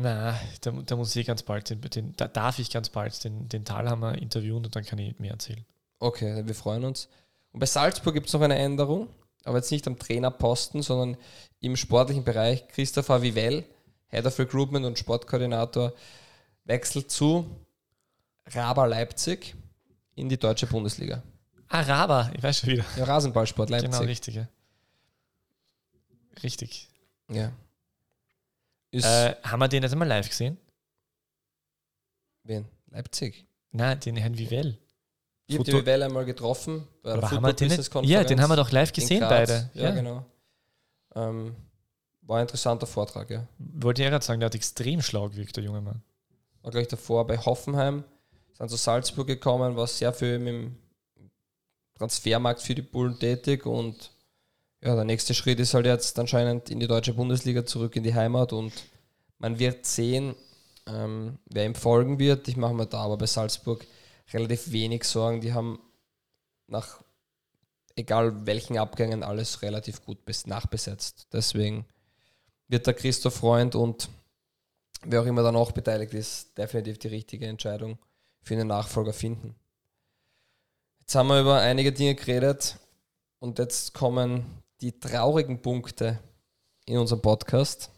Na, 0.00 0.38
da, 0.62 0.70
da, 0.70 0.96
muss 0.96 1.14
ich 1.14 1.26
ganz 1.26 1.42
bald, 1.42 1.68
den, 1.68 1.80
den, 1.82 2.16
da 2.16 2.26
darf 2.26 2.58
ich 2.58 2.70
ganz 2.70 2.88
bald 2.88 3.22
den, 3.22 3.48
den 3.48 3.64
Talhammer 3.64 4.16
interviewen 4.16 4.64
und 4.64 4.74
dann 4.74 4.84
kann 4.84 4.98
ich 4.98 5.18
mehr 5.18 5.32
erzählen. 5.32 5.64
Okay, 5.98 6.46
wir 6.46 6.54
freuen 6.54 6.84
uns. 6.84 7.08
Und 7.52 7.60
bei 7.60 7.66
Salzburg 7.66 8.14
gibt 8.14 8.28
es 8.28 8.32
noch 8.32 8.40
eine 8.40 8.56
Änderung, 8.56 9.08
aber 9.44 9.58
jetzt 9.58 9.70
nicht 9.70 9.86
am 9.86 9.98
Trainerposten, 9.98 10.82
sondern 10.82 11.18
im 11.60 11.76
sportlichen 11.76 12.24
Bereich. 12.24 12.66
Christopher 12.68 13.20
Vivell, 13.20 13.64
Head 14.08 14.24
of 14.24 14.38
Recruitment 14.38 14.86
und 14.86 14.98
Sportkoordinator, 14.98 15.92
wechselt 16.64 17.10
zu 17.10 17.44
Raba 18.46 18.86
Leipzig 18.86 19.54
in 20.14 20.30
die 20.30 20.38
deutsche 20.38 20.66
Bundesliga. 20.66 21.22
Ah, 21.68 21.82
Raba, 21.82 22.30
ich 22.34 22.42
weiß 22.42 22.58
schon 22.58 22.70
wieder. 22.70 22.84
Ja, 22.96 23.04
Rasenballsport 23.04 23.68
Leipzig. 23.68 23.90
Genau, 23.90 24.02
richtig, 24.04 24.34
ja. 24.34 24.48
Richtig. 26.42 26.88
Ja. 27.30 27.52
Äh, 28.92 29.34
haben 29.42 29.60
wir 29.60 29.68
den 29.68 29.82
jetzt 29.82 29.92
einmal 29.92 30.08
live 30.08 30.28
gesehen? 30.28 30.58
Wen? 32.44 32.66
Leipzig? 32.90 33.46
Nein, 33.70 34.00
den 34.00 34.16
Herrn 34.16 34.36
Vivell. 34.36 34.78
Ich 35.46 35.56
habe 35.56 35.64
den 35.64 35.78
Vivell 35.80 36.02
einmal 36.02 36.24
getroffen 36.24 36.86
bei 37.02 37.14
der 37.14 37.28
Football 37.28 37.54
Business 37.54 37.90
Konferenz. 37.90 38.22
Ja, 38.22 38.24
den 38.24 38.40
haben 38.40 38.50
wir 38.50 38.56
doch 38.56 38.70
live 38.70 38.92
gesehen 38.92 39.20
beide. 39.20 39.70
Ja, 39.74 39.84
ja. 39.84 39.90
genau. 39.90 40.24
Ähm, 41.14 41.54
war 42.22 42.38
ein 42.38 42.42
interessanter 42.42 42.86
Vortrag, 42.86 43.30
ja. 43.30 43.46
Wollte 43.58 44.02
ich 44.02 44.08
gerade 44.08 44.24
sagen, 44.24 44.40
der 44.40 44.46
hat 44.46 44.54
extrem 44.54 45.02
schlau 45.02 45.28
gewirkt, 45.28 45.56
der 45.56 45.64
junge 45.64 45.80
Mann. 45.80 46.02
War 46.62 46.70
gleich 46.70 46.88
davor 46.88 47.26
bei 47.26 47.36
Hoffenheim, 47.38 48.04
sind 48.52 48.70
zu 48.70 48.76
Salzburg 48.76 49.26
gekommen, 49.26 49.76
war 49.76 49.86
sehr 49.86 50.12
viel 50.12 50.34
im 50.34 50.76
Transfermarkt 51.96 52.62
für 52.62 52.74
die 52.74 52.82
Bullen 52.82 53.18
tätig 53.18 53.66
und 53.66 54.12
ja, 54.82 54.94
der 54.94 55.04
nächste 55.04 55.34
Schritt 55.34 55.60
ist 55.60 55.74
halt 55.74 55.86
jetzt 55.86 56.18
anscheinend 56.18 56.70
in 56.70 56.80
die 56.80 56.86
deutsche 56.86 57.14
Bundesliga 57.14 57.64
zurück 57.66 57.96
in 57.96 58.02
die 58.02 58.14
Heimat 58.14 58.52
und 58.52 58.72
man 59.38 59.58
wird 59.58 59.84
sehen, 59.86 60.34
ähm, 60.86 61.38
wer 61.46 61.66
ihm 61.66 61.74
folgen 61.74 62.18
wird. 62.18 62.48
Ich 62.48 62.56
mache 62.56 62.74
mir 62.74 62.86
da 62.86 63.00
aber 63.00 63.18
bei 63.18 63.26
Salzburg 63.26 63.86
relativ 64.32 64.72
wenig 64.72 65.04
Sorgen. 65.04 65.40
Die 65.40 65.52
haben 65.52 65.80
nach 66.66 67.02
egal 67.96 68.46
welchen 68.46 68.78
Abgängen 68.78 69.22
alles 69.22 69.60
relativ 69.62 70.04
gut 70.04 70.18
nachbesetzt. 70.46 71.28
Deswegen 71.32 71.84
wird 72.68 72.86
der 72.86 72.94
Christoph 72.94 73.34
Freund 73.34 73.74
und 73.74 74.08
wer 75.04 75.20
auch 75.20 75.26
immer 75.26 75.42
da 75.42 75.52
noch 75.52 75.72
beteiligt 75.72 76.14
ist, 76.14 76.56
definitiv 76.56 76.98
die 76.98 77.08
richtige 77.08 77.46
Entscheidung 77.46 77.98
für 78.42 78.54
einen 78.54 78.68
Nachfolger 78.68 79.12
finden. 79.12 79.54
Jetzt 81.00 81.14
haben 81.14 81.28
wir 81.28 81.40
über 81.40 81.60
einige 81.60 81.92
Dinge 81.92 82.14
geredet, 82.14 82.78
und 83.40 83.58
jetzt 83.58 83.94
kommen 83.94 84.59
die 84.80 84.98
traurigen 84.98 85.60
Punkte 85.60 86.18
in 86.86 86.98
unserem 86.98 87.22
Podcast. 87.22 87.90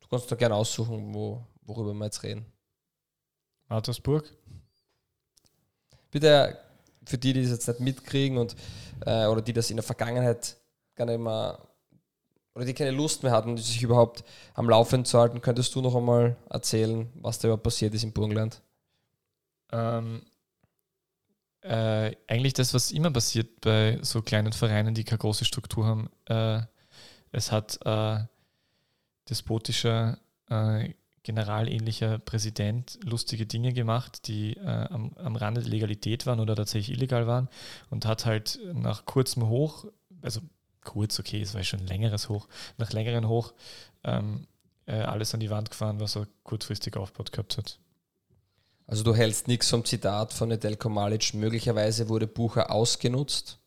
Du 0.00 0.08
kannst 0.08 0.30
da 0.30 0.36
gerne 0.36 0.54
aussuchen, 0.54 1.14
wo, 1.14 1.44
worüber 1.62 1.92
wir 1.94 2.04
jetzt 2.04 2.22
reden. 2.22 2.46
Mattersburg. 3.68 4.32
Bitte 6.10 6.58
für 7.06 7.18
die, 7.18 7.32
die 7.32 7.42
das 7.42 7.50
jetzt 7.50 7.68
nicht 7.68 7.80
mitkriegen 7.80 8.38
und 8.38 8.56
äh, 9.04 9.26
oder 9.26 9.42
die 9.42 9.52
das 9.52 9.70
in 9.70 9.76
der 9.76 9.84
Vergangenheit 9.84 10.56
gar 10.94 11.06
nicht 11.06 11.18
mehr 11.18 11.58
oder 12.54 12.64
die 12.64 12.74
keine 12.74 12.92
Lust 12.92 13.22
mehr 13.22 13.32
hatten, 13.32 13.56
sich 13.56 13.82
überhaupt 13.82 14.24
am 14.54 14.68
Laufen 14.70 15.04
zu 15.04 15.18
halten, 15.18 15.40
könntest 15.40 15.74
du 15.74 15.80
noch 15.80 15.96
einmal 15.96 16.36
erzählen, 16.48 17.10
was 17.16 17.38
da 17.38 17.48
überhaupt 17.48 17.64
passiert 17.64 17.94
ist 17.94 18.04
im 18.04 18.12
Burgenland? 18.12 18.62
Ähm, 19.72 20.22
äh, 21.64 22.14
eigentlich 22.26 22.52
das, 22.52 22.74
was 22.74 22.92
immer 22.92 23.10
passiert 23.10 23.60
bei 23.62 23.98
so 24.02 24.20
kleinen 24.22 24.52
Vereinen, 24.52 24.94
die 24.94 25.04
keine 25.04 25.18
große 25.18 25.44
Struktur 25.44 25.86
haben. 25.86 26.10
Äh, 26.26 26.60
es 27.32 27.50
hat 27.50 27.78
äh, 27.84 28.18
despotischer, 29.28 30.18
äh, 30.50 30.90
generalähnlicher 31.22 32.18
Präsident 32.18 32.98
lustige 33.02 33.46
Dinge 33.46 33.72
gemacht, 33.72 34.28
die 34.28 34.58
äh, 34.58 34.88
am, 34.90 35.12
am 35.16 35.36
Rande 35.36 35.62
der 35.62 35.70
Legalität 35.70 36.26
waren 36.26 36.38
oder 36.38 36.54
tatsächlich 36.54 36.98
illegal 36.98 37.26
waren 37.26 37.48
und 37.88 38.04
hat 38.04 38.26
halt 38.26 38.58
nach 38.74 39.06
kurzem 39.06 39.48
Hoch, 39.48 39.86
also 40.20 40.42
kurz, 40.82 41.18
okay, 41.18 41.40
es 41.40 41.54
war 41.54 41.62
schon 41.62 41.80
ein 41.80 41.86
längeres 41.86 42.28
Hoch, 42.28 42.46
nach 42.76 42.92
längeren 42.92 43.26
Hoch 43.26 43.54
ähm, 44.04 44.46
äh, 44.84 44.96
alles 44.96 45.32
an 45.32 45.40
die 45.40 45.48
Wand 45.48 45.70
gefahren, 45.70 45.98
was 45.98 46.14
er 46.14 46.26
kurzfristig 46.42 46.94
aufgebaut 46.96 47.32
gehabt 47.32 47.56
hat. 47.56 47.78
Also 48.86 49.02
du 49.02 49.14
hältst 49.14 49.48
nichts 49.48 49.70
vom 49.70 49.84
Zitat 49.84 50.32
von 50.32 50.48
Nedelko 50.48 50.88
Malic, 50.88 51.34
möglicherweise 51.34 52.08
wurde 52.08 52.26
Bucher 52.26 52.70
ausgenutzt. 52.70 53.58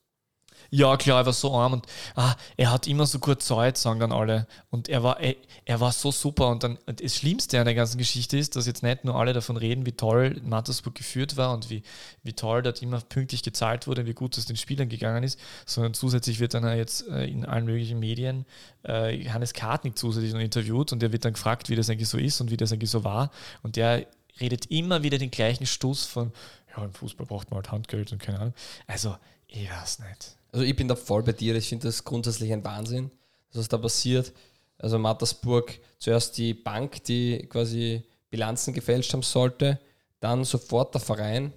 Ja, 0.69 0.97
klar, 0.97 1.21
er 1.21 1.25
war 1.25 1.33
so 1.33 1.53
arm 1.53 1.73
und 1.73 1.85
ah, 2.15 2.35
er 2.57 2.71
hat 2.71 2.87
immer 2.87 3.05
so 3.05 3.19
gut 3.19 3.41
Zeit, 3.41 3.77
sagen 3.77 3.99
dann 3.99 4.11
alle. 4.11 4.47
Und 4.69 4.89
er 4.89 5.01
war, 5.01 5.19
er, 5.19 5.35
er 5.65 5.79
war 5.79 5.91
so 5.91 6.11
super. 6.11 6.49
Und 6.49 6.63
dann 6.63 6.77
und 6.85 7.01
das 7.01 7.15
Schlimmste 7.15 7.59
an 7.59 7.65
der 7.65 7.75
ganzen 7.75 7.97
Geschichte 7.97 8.37
ist, 8.37 8.55
dass 8.55 8.67
jetzt 8.67 8.83
nicht 8.83 9.05
nur 9.05 9.15
alle 9.15 9.33
davon 9.33 9.55
reden, 9.55 9.85
wie 9.85 9.93
toll 9.93 10.41
Mattersburg 10.43 10.95
geführt 10.95 11.37
war 11.37 11.53
und 11.53 11.69
wie, 11.69 11.83
wie 12.23 12.33
toll 12.33 12.63
dort 12.63 12.81
immer 12.81 12.99
pünktlich 12.99 13.43
gezahlt 13.43 13.87
wurde, 13.87 14.05
wie 14.05 14.13
gut 14.13 14.37
es 14.37 14.45
den 14.45 14.57
Spielern 14.57 14.89
gegangen 14.89 15.23
ist, 15.23 15.39
sondern 15.65 15.93
zusätzlich 15.93 16.39
wird 16.39 16.53
dann 16.53 16.65
jetzt 16.75 17.07
äh, 17.07 17.25
in 17.25 17.45
allen 17.45 17.65
möglichen 17.65 17.99
Medien 17.99 18.45
äh, 18.83 19.23
Hannes 19.29 19.53
Kartnick 19.53 19.97
zusätzlich 19.97 20.33
noch 20.33 20.41
interviewt 20.41 20.91
und 20.91 21.01
der 21.01 21.13
wird 21.13 21.23
dann 21.23 21.33
gefragt, 21.33 21.69
wie 21.69 21.75
das 21.75 21.89
eigentlich 21.89 22.09
so 22.09 22.17
ist 22.17 22.41
und 22.41 22.51
wie 22.51 22.57
das 22.57 22.73
eigentlich 22.73 22.91
so 22.91 23.05
war. 23.05 23.31
Und 23.63 23.77
der 23.77 24.05
redet 24.39 24.67
immer 24.71 25.03
wieder 25.03 25.17
den 25.17 25.31
gleichen 25.31 25.65
Stoß 25.65 26.05
von, 26.05 26.31
ja, 26.75 26.83
im 26.83 26.93
Fußball 26.93 27.25
braucht 27.25 27.49
man 27.49 27.57
halt 27.57 27.71
Handgeld 27.71 28.11
und 28.11 28.21
keine 28.21 28.39
Ahnung. 28.39 28.53
Also, 28.85 29.15
ich 29.47 29.69
weiß 29.69 29.99
nicht. 29.99 30.37
Also 30.51 30.65
ich 30.65 30.75
bin 30.75 30.87
da 30.87 30.95
voll 30.95 31.23
bei 31.23 31.33
dir. 31.33 31.55
Ich 31.55 31.69
finde 31.69 31.87
das 31.87 32.03
grundsätzlich 32.03 32.51
ein 32.51 32.63
Wahnsinn, 32.63 33.11
was 33.53 33.67
da 33.67 33.77
passiert. 33.77 34.33
Also 34.77 34.99
Mattersburg, 34.99 35.79
zuerst 35.97 36.37
die 36.37 36.53
Bank, 36.53 37.03
die 37.05 37.47
quasi 37.49 38.03
Bilanzen 38.29 38.73
gefälscht 38.73 39.13
haben 39.13 39.23
sollte, 39.23 39.79
dann 40.19 40.43
sofort 40.43 40.93
der 40.93 41.01
Verein. 41.01 41.53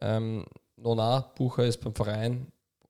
Ähm, 0.00 0.44
Nona 0.76 1.20
Bucher 1.36 1.64
ist 1.64 1.80
beim 1.80 1.94
Verein, 1.94 2.48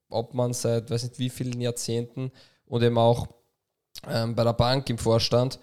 Obmann 0.09 0.53
seit 0.53 0.91
weiß 0.91 1.05
nicht 1.05 1.19
wie 1.19 1.31
vielen 1.31 1.61
Jahrzehnten 1.61 2.31
und 2.67 2.83
eben 2.83 2.99
auch 2.99 3.29
ähm, 4.09 4.35
bei 4.35 4.45
der 4.45 4.53
Bank 4.53 4.89
im 4.91 4.99
Vorstand. 4.99 5.59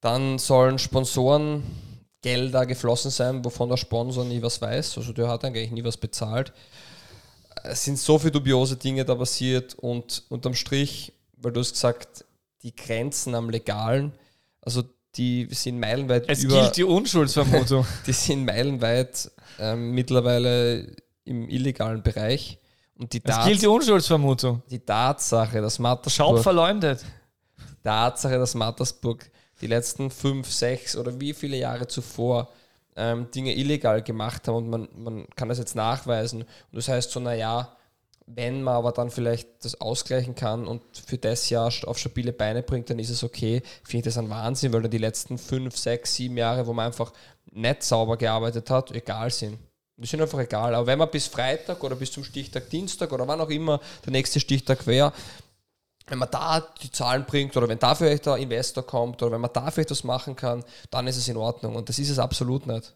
Dann 0.00 0.38
sollen 0.38 0.78
Sponsoren 0.78 1.62
Gelder 2.24 2.66
geflossen 2.66 3.10
sein, 3.10 3.44
wovon 3.44 3.68
der 3.68 3.76
Sponsor 3.76 4.24
nie 4.24 4.42
was 4.42 4.60
weiß. 4.60 4.98
Also 4.98 5.12
der 5.12 5.28
hat 5.28 5.44
eigentlich 5.44 5.70
nie 5.70 5.84
was 5.84 5.96
bezahlt 5.96 6.52
es 7.64 7.84
sind 7.84 7.98
so 7.98 8.18
viele 8.18 8.32
dubiose 8.32 8.76
Dinge 8.76 9.04
da 9.04 9.14
passiert 9.14 9.74
und 9.74 10.22
unterm 10.28 10.54
Strich, 10.54 11.12
weil 11.36 11.52
du 11.52 11.60
hast 11.60 11.72
gesagt, 11.72 12.24
die 12.62 12.74
Grenzen 12.74 13.34
am 13.34 13.50
Legalen, 13.50 14.12
also 14.60 14.82
die 15.16 15.46
sind 15.50 15.78
meilenweit 15.78 16.28
es 16.28 16.42
über. 16.42 16.56
Es 16.56 16.62
gilt 16.62 16.76
die 16.76 16.84
Unschuldsvermutung. 16.84 17.86
die 18.06 18.12
sind 18.12 18.44
meilenweit 18.44 19.30
ähm, 19.58 19.92
mittlerweile 19.92 20.94
im 21.24 21.48
illegalen 21.48 22.02
Bereich. 22.02 22.58
Und 22.96 23.12
die 23.12 23.22
es 23.24 23.44
gilt 23.44 23.62
die 23.62 23.66
Unschuldsvermutung. 23.66 24.62
Die 24.70 24.80
Tatsache, 24.80 25.60
dass 25.60 25.78
Mattersburg. 25.78 26.12
Schaub 26.12 26.42
verleumdet. 26.42 27.04
Die 27.58 27.82
Tatsache, 27.82 28.38
dass 28.38 28.54
Mattersburg 28.54 29.30
die 29.64 29.68
letzten 29.68 30.10
fünf, 30.10 30.52
sechs 30.52 30.94
oder 30.94 31.18
wie 31.20 31.32
viele 31.32 31.56
Jahre 31.56 31.88
zuvor 31.88 32.50
ähm, 32.96 33.30
Dinge 33.30 33.56
illegal 33.56 34.02
gemacht 34.02 34.46
haben 34.46 34.56
und 34.56 34.68
man, 34.68 34.88
man 34.94 35.26
kann 35.36 35.48
das 35.48 35.58
jetzt 35.58 35.74
nachweisen. 35.74 36.42
Und 36.42 36.76
das 36.76 36.88
heißt 36.88 37.10
so, 37.10 37.18
naja, 37.18 37.74
wenn 38.26 38.62
man 38.62 38.74
aber 38.74 38.92
dann 38.92 39.10
vielleicht 39.10 39.64
das 39.64 39.80
ausgleichen 39.80 40.34
kann 40.34 40.66
und 40.66 40.82
für 41.06 41.16
das 41.16 41.48
Jahr 41.48 41.72
auf 41.86 41.98
stabile 41.98 42.34
Beine 42.34 42.62
bringt, 42.62 42.90
dann 42.90 42.98
ist 42.98 43.08
es 43.08 43.24
okay. 43.24 43.62
Finde 43.84 44.08
ich 44.08 44.14
das 44.14 44.18
ein 44.18 44.28
Wahnsinn, 44.28 44.72
weil 44.74 44.82
dann 44.82 44.90
die 44.90 44.98
letzten 44.98 45.38
fünf, 45.38 45.78
sechs, 45.78 46.14
sieben 46.14 46.36
Jahre, 46.36 46.66
wo 46.66 46.74
man 46.74 46.86
einfach 46.86 47.12
nicht 47.50 47.82
sauber 47.82 48.18
gearbeitet 48.18 48.68
hat, 48.68 48.92
egal 48.92 49.30
sind. 49.30 49.58
Die 49.96 50.06
sind 50.06 50.20
einfach 50.20 50.40
egal. 50.40 50.74
Aber 50.74 50.86
wenn 50.86 50.98
man 50.98 51.10
bis 51.10 51.26
Freitag 51.26 51.82
oder 51.82 51.96
bis 51.96 52.12
zum 52.12 52.24
Stichtag 52.24 52.68
Dienstag 52.68 53.12
oder 53.12 53.26
wann 53.28 53.40
auch 53.40 53.50
immer 53.50 53.80
der 54.04 54.12
nächste 54.12 54.40
Stichtag 54.40 54.86
wäre, 54.86 55.12
wenn 56.06 56.18
man 56.18 56.28
da 56.30 56.60
die 56.82 56.90
Zahlen 56.90 57.24
bringt 57.24 57.56
oder 57.56 57.68
wenn 57.68 57.78
da 57.78 57.94
vielleicht 57.94 58.26
der 58.26 58.36
Investor 58.36 58.86
kommt 58.86 59.22
oder 59.22 59.32
wenn 59.32 59.40
man 59.40 59.52
da 59.52 59.70
vielleicht 59.70 59.90
was 59.90 60.04
machen 60.04 60.36
kann, 60.36 60.64
dann 60.90 61.06
ist 61.06 61.16
es 61.16 61.28
in 61.28 61.36
Ordnung. 61.36 61.76
Und 61.76 61.88
das 61.88 61.98
ist 61.98 62.10
es 62.10 62.18
absolut 62.18 62.66
nicht. 62.66 62.94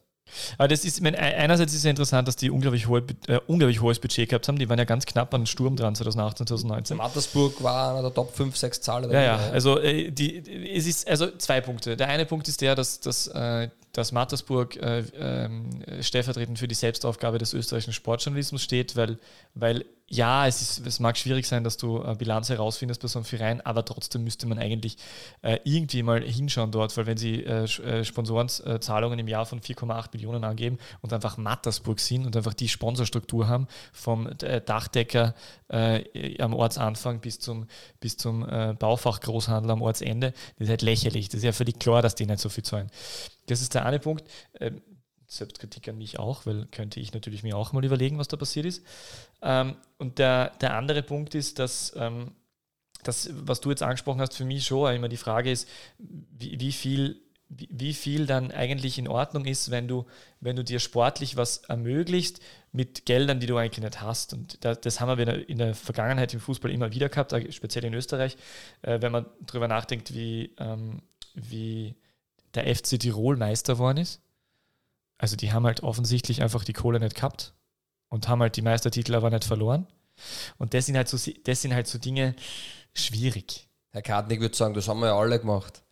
Aber 0.58 0.68
das 0.68 0.84
ist, 0.84 1.02
einerseits 1.02 1.72
ist 1.72 1.78
es 1.78 1.84
ja 1.84 1.90
interessant, 1.90 2.28
dass 2.28 2.36
die 2.36 2.50
unglaublich, 2.50 2.86
hohe, 2.86 3.02
äh, 3.26 3.40
unglaublich 3.46 3.80
hohes 3.80 3.98
Budget 3.98 4.28
gehabt 4.28 4.46
haben. 4.48 4.58
Die 4.58 4.68
waren 4.68 4.78
ja 4.78 4.84
ganz 4.84 5.06
knapp 5.06 5.32
an 5.32 5.42
den 5.42 5.46
Sturm 5.46 5.76
dran 5.76 5.94
2018, 5.94 6.46
2019. 6.46 6.96
Mattersburg 6.96 7.62
war 7.62 7.92
einer 7.92 8.02
der 8.02 8.14
Top 8.14 8.34
5, 8.34 8.56
6 8.56 8.80
Zahlen. 8.80 9.10
Ja, 9.10 9.22
ja, 9.22 9.36
also, 9.52 9.78
äh, 9.78 10.10
die, 10.10 10.38
es 10.70 10.86
ist, 10.86 11.08
also 11.08 11.34
zwei 11.38 11.60
Punkte. 11.60 11.96
Der 11.96 12.08
eine 12.08 12.26
Punkt 12.26 12.48
ist 12.48 12.60
der, 12.60 12.74
dass, 12.74 13.00
dass 13.00 13.26
äh, 13.28 13.68
dass 13.92 14.12
Mattersburg 14.12 14.76
äh, 14.76 15.00
äh, 15.00 16.02
stellvertretend 16.02 16.58
für 16.58 16.68
die 16.68 16.74
Selbstaufgabe 16.74 17.38
des 17.38 17.54
österreichischen 17.54 17.92
Sportjournalismus 17.92 18.62
steht, 18.62 18.96
weil, 18.96 19.18
weil 19.54 19.84
ja, 20.10 20.46
es, 20.46 20.62
ist, 20.62 20.86
es 20.86 21.00
mag 21.00 21.18
schwierig 21.18 21.46
sein, 21.46 21.64
dass 21.64 21.76
du 21.76 22.02
äh, 22.02 22.14
Bilanz 22.14 22.48
herausfindest 22.48 23.02
bei 23.02 23.08
so 23.08 23.18
einem 23.18 23.26
Verein, 23.26 23.60
aber 23.60 23.84
trotzdem 23.84 24.24
müsste 24.24 24.46
man 24.46 24.58
eigentlich 24.58 24.96
äh, 25.42 25.58
irgendwie 25.64 26.02
mal 26.02 26.22
hinschauen 26.22 26.70
dort, 26.70 26.96
weil 26.96 27.06
wenn 27.06 27.18
sie 27.18 27.44
äh, 27.44 27.64
äh 27.64 28.04
Sponsorenzahlungen 28.04 29.18
im 29.18 29.28
Jahr 29.28 29.44
von 29.44 29.60
4,8 29.60 30.08
Millionen 30.14 30.44
angeben 30.44 30.78
und 31.02 31.12
einfach 31.12 31.36
Mattersburg 31.36 32.00
sind 32.00 32.24
und 32.24 32.36
einfach 32.36 32.54
die 32.54 32.68
Sponsorstruktur 32.68 33.48
haben, 33.48 33.68
vom 33.92 34.28
Dachdecker 34.38 35.34
am 35.68 36.54
Ortsanfang 36.54 37.20
bis 37.20 37.40
zum, 37.40 37.66
bis 38.00 38.16
zum 38.16 38.40
Baufachgroßhandel 38.78 39.70
am 39.70 39.82
Ortsende, 39.82 40.32
das 40.58 40.66
ist 40.66 40.70
halt 40.70 40.82
lächerlich. 40.82 41.28
Das 41.28 41.38
ist 41.38 41.44
ja 41.44 41.52
völlig 41.52 41.78
klar, 41.78 42.00
dass 42.00 42.14
die 42.14 42.24
nicht 42.24 42.40
so 42.40 42.48
viel 42.48 42.64
zahlen. 42.64 42.90
Das 43.50 43.60
ist 43.60 43.74
der 43.74 43.84
eine 43.84 43.98
Punkt. 43.98 44.24
Ähm, 44.60 44.82
Selbstkritik 45.26 45.86
an 45.88 45.98
mich 45.98 46.18
auch, 46.18 46.46
weil 46.46 46.66
könnte 46.66 47.00
ich 47.00 47.12
natürlich 47.12 47.42
mir 47.42 47.56
auch 47.56 47.72
mal 47.72 47.84
überlegen, 47.84 48.18
was 48.18 48.28
da 48.28 48.36
passiert 48.36 48.64
ist. 48.64 48.82
Ähm, 49.42 49.76
und 49.98 50.18
der, 50.18 50.50
der 50.60 50.74
andere 50.74 51.02
Punkt 51.02 51.34
ist, 51.34 51.58
dass 51.58 51.92
ähm, 51.96 52.32
das, 53.02 53.30
was 53.32 53.60
du 53.60 53.70
jetzt 53.70 53.82
angesprochen 53.82 54.20
hast, 54.20 54.34
für 54.34 54.44
mich 54.44 54.64
schon 54.64 54.94
immer 54.94 55.08
die 55.08 55.18
Frage 55.18 55.50
ist, 55.50 55.68
wie, 55.98 56.58
wie 56.58 56.72
viel 56.72 57.20
wie, 57.50 57.94
viel 57.94 58.26
dann 58.26 58.50
eigentlich 58.50 58.98
in 58.98 59.08
Ordnung 59.08 59.46
ist, 59.46 59.70
wenn 59.70 59.88
du, 59.88 60.04
wenn 60.40 60.56
du 60.56 60.62
dir 60.62 60.80
sportlich 60.80 61.36
was 61.36 61.58
ermöglicht 61.58 62.40
mit 62.72 63.06
Geldern, 63.06 63.40
die 63.40 63.46
du 63.46 63.56
eigentlich 63.56 63.82
nicht 63.82 64.02
hast. 64.02 64.34
Und 64.34 64.62
das, 64.64 64.80
das 64.82 65.00
haben 65.00 65.16
wir 65.16 65.48
in 65.48 65.56
der 65.56 65.74
Vergangenheit 65.74 66.34
im 66.34 66.40
Fußball 66.40 66.70
immer 66.70 66.92
wieder 66.92 67.08
gehabt, 67.08 67.34
speziell 67.50 67.86
in 67.86 67.94
Österreich, 67.94 68.36
äh, 68.82 69.00
wenn 69.00 69.12
man 69.12 69.26
darüber 69.40 69.66
nachdenkt, 69.66 70.12
wie, 70.12 70.54
ähm, 70.58 71.00
wie 71.34 71.94
der 72.54 72.74
FC 72.74 72.98
Tirol 72.98 73.36
Meister 73.36 73.74
geworden 73.74 73.98
ist. 73.98 74.20
Also 75.18 75.36
die 75.36 75.52
haben 75.52 75.66
halt 75.66 75.82
offensichtlich 75.82 76.42
einfach 76.42 76.64
die 76.64 76.72
Kohle 76.72 77.00
nicht 77.00 77.16
gehabt 77.16 77.52
und 78.08 78.28
haben 78.28 78.40
halt 78.40 78.56
die 78.56 78.62
Meistertitel 78.62 79.14
aber 79.14 79.30
nicht 79.30 79.44
verloren. 79.44 79.86
Und 80.58 80.74
das 80.74 80.86
sind 80.86 80.96
halt 80.96 81.08
so, 81.08 81.18
das 81.44 81.62
sind 81.62 81.74
halt 81.74 81.86
so 81.86 81.98
Dinge 81.98 82.34
schwierig. 82.94 83.68
Herr 83.90 84.02
Kartnick 84.02 84.40
würde 84.40 84.56
sagen, 84.56 84.74
das 84.74 84.88
haben 84.88 85.00
wir 85.00 85.08
ja 85.08 85.18
alle 85.18 85.38
gemacht. 85.38 85.82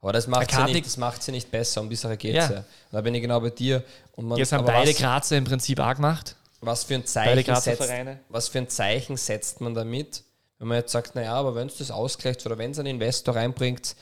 Aber 0.00 0.12
das 0.12 0.26
macht, 0.26 0.50
sie 0.50 0.64
nicht, 0.64 0.84
das 0.84 0.98
macht 0.98 1.22
sie 1.22 1.32
nicht 1.32 1.50
besser, 1.50 1.80
um 1.80 1.88
bessere 1.88 2.18
geht 2.18 2.36
es 2.36 2.50
ja. 2.50 2.64
Da 2.92 3.00
bin 3.00 3.14
ich 3.14 3.22
genau 3.22 3.40
bei 3.40 3.48
dir. 3.48 3.82
Und 4.12 4.26
man, 4.26 4.36
Jetzt 4.36 4.52
haben 4.52 4.66
beide 4.66 4.90
was, 4.90 4.98
Grazer 4.98 5.38
im 5.38 5.44
Prinzip 5.44 5.80
auch 5.80 5.94
gemacht. 5.94 6.36
Was 6.60 6.84
für, 6.84 6.94
ein 6.94 7.06
Zeichen 7.06 7.56
setzt, 7.56 7.90
was 8.28 8.48
für 8.48 8.58
ein 8.58 8.68
Zeichen 8.68 9.16
setzt 9.16 9.62
man 9.62 9.74
damit, 9.74 10.24
wenn 10.58 10.68
man 10.68 10.78
jetzt 10.78 10.92
sagt, 10.92 11.14
naja, 11.14 11.34
aber 11.34 11.54
wenn 11.54 11.68
es 11.68 11.78
das 11.78 11.90
ausgleicht 11.90 12.44
oder 12.44 12.58
wenn 12.58 12.72
es 12.72 12.78
einen 12.78 12.88
Investor 12.96 13.34
reinbringt, 13.34 13.96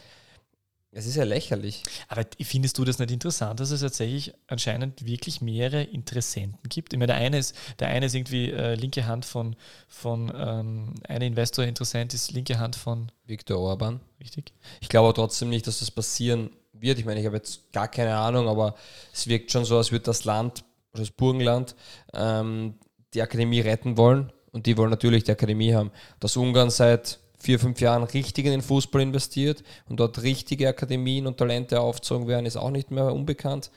es 0.94 1.06
ist 1.06 1.16
ja 1.16 1.24
lächerlich. 1.24 1.82
Aber 2.08 2.24
findest 2.42 2.76
du 2.76 2.84
das 2.84 2.98
nicht 2.98 3.10
interessant, 3.10 3.60
dass 3.60 3.70
es 3.70 3.80
tatsächlich 3.80 4.34
anscheinend 4.46 5.06
wirklich 5.06 5.40
mehrere 5.40 5.82
Interessenten 5.82 6.68
gibt? 6.68 6.92
Ich 6.92 6.98
meine, 6.98 7.12
der 7.12 7.16
eine 7.16 7.38
ist, 7.38 7.56
der 7.78 7.88
eine 7.88 8.06
ist 8.06 8.14
irgendwie 8.14 8.50
äh, 8.50 8.74
linke 8.74 9.06
Hand 9.06 9.24
von, 9.24 9.56
von 9.88 10.30
ähm, 10.36 10.94
ein 11.08 11.22
Investor-Interessent 11.22 12.12
ist 12.12 12.32
linke 12.32 12.58
Hand 12.58 12.76
von 12.76 13.10
Viktor 13.24 13.58
Orban. 13.58 14.00
Richtig. 14.20 14.52
Ich 14.80 14.90
glaube 14.90 15.14
trotzdem 15.14 15.48
nicht, 15.48 15.66
dass 15.66 15.78
das 15.78 15.90
passieren 15.90 16.50
wird. 16.74 16.98
Ich 16.98 17.06
meine, 17.06 17.20
ich 17.20 17.26
habe 17.26 17.36
jetzt 17.36 17.72
gar 17.72 17.88
keine 17.88 18.14
Ahnung, 18.14 18.48
aber 18.48 18.74
es 19.14 19.26
wirkt 19.26 19.50
schon 19.50 19.64
so, 19.64 19.78
als 19.78 19.92
würde 19.92 20.04
das 20.04 20.24
Land, 20.24 20.62
das 20.92 21.10
Burgenland, 21.10 21.74
ähm, 22.12 22.74
die 23.14 23.22
Akademie 23.22 23.60
retten 23.60 23.96
wollen 23.96 24.30
Und 24.52 24.66
die 24.66 24.76
wollen 24.76 24.90
natürlich 24.90 25.24
die 25.24 25.32
Akademie 25.32 25.74
haben. 25.74 25.90
Dass 26.20 26.36
Ungarn 26.36 26.68
seit 26.68 27.18
vier, 27.42 27.58
fünf 27.58 27.80
Jahren 27.80 28.04
richtig 28.04 28.44
in 28.44 28.52
den 28.52 28.62
Fußball 28.62 29.02
investiert 29.02 29.62
und 29.88 29.98
dort 29.98 30.22
richtige 30.22 30.68
Akademien 30.68 31.26
und 31.26 31.36
Talente 31.36 31.80
aufgezogen 31.80 32.28
werden, 32.28 32.46
ist 32.46 32.56
auch 32.56 32.70
nicht 32.70 32.90
mehr 32.90 33.12
unbekannt. 33.12 33.70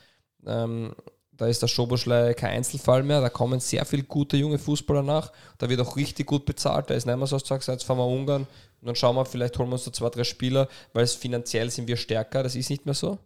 Ähm, 0.46 0.96
da 1.32 1.48
ist 1.48 1.62
der 1.62 1.68
Schoboschlei 1.68 2.34
kein 2.34 2.52
Einzelfall 2.52 3.04
mehr. 3.04 3.20
Da 3.20 3.30
kommen 3.30 3.60
sehr 3.60 3.86
viele 3.86 4.04
gute 4.04 4.38
junge 4.38 4.58
Fußballer 4.58 5.04
nach. 5.04 5.32
Da 5.58 5.70
wird 5.70 5.82
auch 5.82 5.98
richtig 5.98 6.28
gut 6.28 6.46
bezahlt. 6.46 6.90
Da 6.90 6.94
ist 6.94 7.06
nicht 7.06 7.18
mehr 7.18 7.28
so, 7.28 7.38
dass 7.38 7.68
jetzt 7.68 7.84
fahren 7.84 7.98
wir 7.98 8.08
Ungarn 8.08 8.48
und 8.82 8.88
dann 8.88 8.96
schauen 8.96 9.16
wir, 9.16 9.26
vielleicht 9.26 9.58
holen 9.58 9.70
wir 9.70 9.74
uns 9.74 9.86
da 9.86 9.92
zwei, 9.92 10.10
drei 10.10 10.24
Spieler, 10.24 10.70
weil 10.94 11.08
finanziell 11.08 11.70
sind 11.70 11.88
wir 11.88 11.98
stärker. 11.98 12.44
Das 12.44 12.56
ist 12.56 12.70
nicht 12.70 12.86
mehr 12.86 12.94
so. 12.94 13.18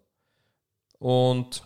Und 0.97 1.63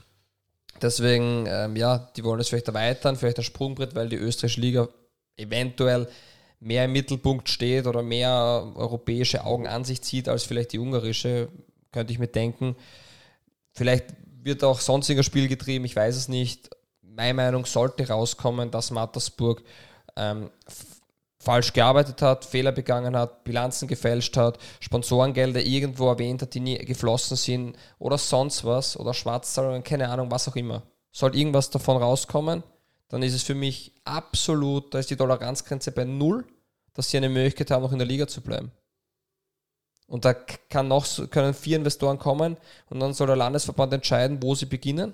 deswegen, 0.82 1.46
ähm, 1.48 1.76
ja, 1.76 2.10
die 2.16 2.24
wollen 2.24 2.40
es 2.40 2.50
vielleicht 2.50 2.68
erweitern, 2.68 3.16
vielleicht 3.16 3.38
ein 3.38 3.44
Sprungbrett, 3.44 3.96
weil 3.96 4.10
die 4.10 4.16
österreichische 4.16 4.62
Liga 4.62 4.90
eventuell 5.38 6.08
mehr 6.64 6.86
im 6.86 6.94
Mittelpunkt 6.94 7.50
steht 7.50 7.88
oder 7.88 8.02
mehr 8.02 8.72
europäische 8.76 9.44
Augen 9.44 9.68
an 9.68 9.84
sich 9.84 10.02
zieht 10.02 10.30
als 10.30 10.44
vielleicht 10.44 10.74
die 10.74 10.80
ungarische, 10.80 11.50
könnte 11.92 12.14
ich 12.14 12.20
mir 12.20 12.28
denken. 12.28 12.76
Vielleicht 13.72 14.06
wird 14.42 14.64
auch 14.64 14.80
sonstiger 14.80 15.24
Spiel 15.24 15.48
getrieben, 15.48 15.86
ich 15.86 15.96
weiß 15.96 16.16
es 16.16 16.28
nicht. 16.28 16.70
Meine 17.02 17.34
Meinung 17.34 17.66
sollte 17.66 18.08
rauskommen, 18.08 18.72
dass 18.72 18.92
Mattersburg 18.92 19.64
ähm, 20.16 20.50
falsch 21.40 21.74
gearbeitet 21.74 22.22
hat, 22.22 22.46
Fehler 22.46 22.72
begangen 22.72 23.16
hat, 23.16 23.44
Bilanzen 23.44 23.88
gefälscht 23.88 24.38
hat, 24.38 24.58
Sponsorengelder 24.80 25.62
irgendwo 25.62 26.08
erwähnt 26.08 26.42
hat, 26.42 26.54
die 26.54 26.62
nie 26.62 26.78
geflossen 26.78 27.36
sind 27.36 27.78
oder 28.00 28.18
sonst 28.18 28.64
was 28.64 28.98
oder 28.98 29.14
Schwarzzahlungen, 29.14 29.84
keine 29.84 30.10
Ahnung, 30.10 30.32
was 30.32 30.48
auch 30.48 30.56
immer. 30.56 30.84
Soll 31.12 31.36
irgendwas 31.36 31.70
davon 31.70 31.98
rauskommen, 31.98 32.64
dann 33.14 33.22
ist 33.22 33.36
es 33.36 33.44
für 33.44 33.54
mich 33.54 33.92
absolut, 34.06 34.92
da 34.92 34.98
ist 34.98 35.12
die 35.12 35.16
Toleranzgrenze 35.16 35.92
bei 35.92 36.04
null, 36.04 36.48
dass 36.96 37.12
sie 37.12 37.18
eine 37.18 37.30
Möglichkeit 37.30 37.70
haben, 37.70 37.84
noch 37.84 37.92
in 37.92 38.00
der 38.00 38.08
Liga 38.08 38.28
zu 38.28 38.42
bleiben. 38.42 38.72
Und 40.08 40.26
da 40.26 40.34
kann 40.34 40.88
noch, 40.88 41.06
können 41.30 41.54
vier 41.54 41.78
Investoren 41.78 42.18
kommen 42.18 42.58
und 42.90 43.00
dann 43.00 43.14
soll 43.14 43.28
der 43.28 43.36
Landesverband 43.36 43.94
entscheiden, 43.94 44.42
wo 44.42 44.56
sie 44.56 44.66
beginnen. 44.66 45.14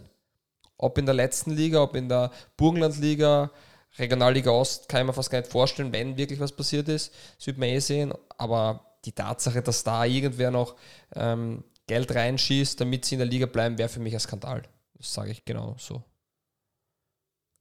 Ob 0.78 0.98
in 0.98 1.06
der 1.06 1.14
letzten 1.14 1.52
Liga, 1.52 1.84
ob 1.84 1.94
in 1.98 2.08
der 2.08 2.32
Burgenlandliga, 2.56 3.52
Regionalliga 3.98 4.52
Ost, 4.52 4.88
kann 4.88 5.02
ich 5.02 5.08
mir 5.08 5.14
fast 5.14 5.30
gar 5.30 5.40
nicht 5.40 5.52
vorstellen, 5.52 5.92
wenn 5.92 6.16
wirklich 6.16 6.40
was 6.40 6.54
passiert 6.54 6.88
ist. 6.88 7.14
Das 7.38 7.48
wird 7.48 7.58
man 7.58 7.68
eh 7.68 7.80
sehen. 7.80 8.14
Aber 8.38 8.96
die 9.04 9.12
Tatsache, 9.12 9.62
dass 9.62 9.84
da 9.84 10.06
irgendwer 10.06 10.52
noch 10.52 10.78
ähm, 11.16 11.66
Geld 11.86 12.16
reinschießt, 12.16 12.80
damit 12.80 13.04
sie 13.04 13.16
in 13.16 13.20
der 13.20 13.28
Liga 13.28 13.46
bleiben, 13.46 13.78
wäre 13.78 13.90
für 13.90 14.00
mich 14.00 14.14
ein 14.14 14.22
Skandal. 14.22 14.64
Das 14.94 15.14
sage 15.14 15.32
ich 15.32 15.44
genau 15.44 15.76
so. 15.78 16.02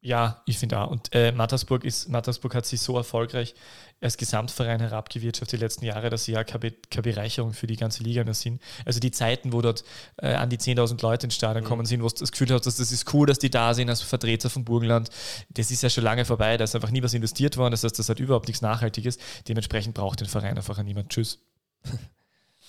Ja, 0.01 0.43
ich 0.47 0.59
finde 0.59 0.79
auch. 0.79 0.91
Und 0.91 1.13
äh, 1.13 1.33
Mattersburg, 1.33 1.85
ist, 1.85 2.09
Mattersburg 2.09 2.55
hat 2.55 2.67
sich 2.67 2.81
so 2.81 2.97
erfolgreich 2.97 3.55
als 4.01 4.17
Gesamtverein 4.17 4.79
herabgewirtschaftet 4.79 5.59
die 5.59 5.65
letzten 5.65 5.85
Jahre, 5.85 6.09
dass 6.09 6.25
sie 6.25 6.33
ja 6.33 6.45
keine, 6.45 6.71
keine 6.71 7.03
Bereicherung 7.03 7.53
für 7.53 7.67
die 7.67 7.77
ganze 7.77 8.05
Liga 8.05 8.23
mehr 8.23 8.35
sind. 8.35 8.63
Also 8.85 9.01
die 9.01 9.11
Zeiten, 9.11 9.53
wo 9.53 9.61
dort 9.61 9.83
äh, 10.19 10.35
an 10.35 10.51
die 10.51 10.59
10.000 10.59 11.03
Leute 11.03 11.27
ins 11.27 11.35
Stadion 11.35 11.65
mhm. 11.65 11.69
kommen 11.69 11.87
sind, 11.87 12.03
wo 12.05 12.09
du 12.09 12.15
das 12.15 12.31
Gefühl 12.31 12.49
hast, 12.51 12.67
dass 12.67 12.77
das 12.77 12.93
ist 12.93 13.13
cool, 13.13 13.27
dass 13.27 13.41
die 13.41 13.51
da 13.51 13.75
sind 13.75 13.91
als 13.91 14.01
Vertreter 14.03 14.51
vom 14.51 14.65
Burgenland, 14.65 15.11
das 15.51 15.73
ist 15.73 15.83
ja 15.83 15.91
schon 15.91 16.05
lange 16.05 16.25
vorbei. 16.25 16.57
Da 16.57 16.65
ist 16.65 16.77
einfach 16.77 16.91
nie 16.91 17.03
was 17.03 17.15
investiert 17.15 17.57
worden. 17.57 17.73
Das 17.73 17.83
heißt, 17.83 17.99
das 17.99 18.09
hat 18.09 18.21
überhaupt 18.21 18.47
nichts 18.47 18.63
Nachhaltiges. 18.63 19.19
Dementsprechend 19.49 19.95
braucht 19.95 20.21
den 20.21 20.29
Verein 20.29 20.57
einfach 20.57 20.81
niemand. 20.81 21.11
Tschüss. 21.11 21.41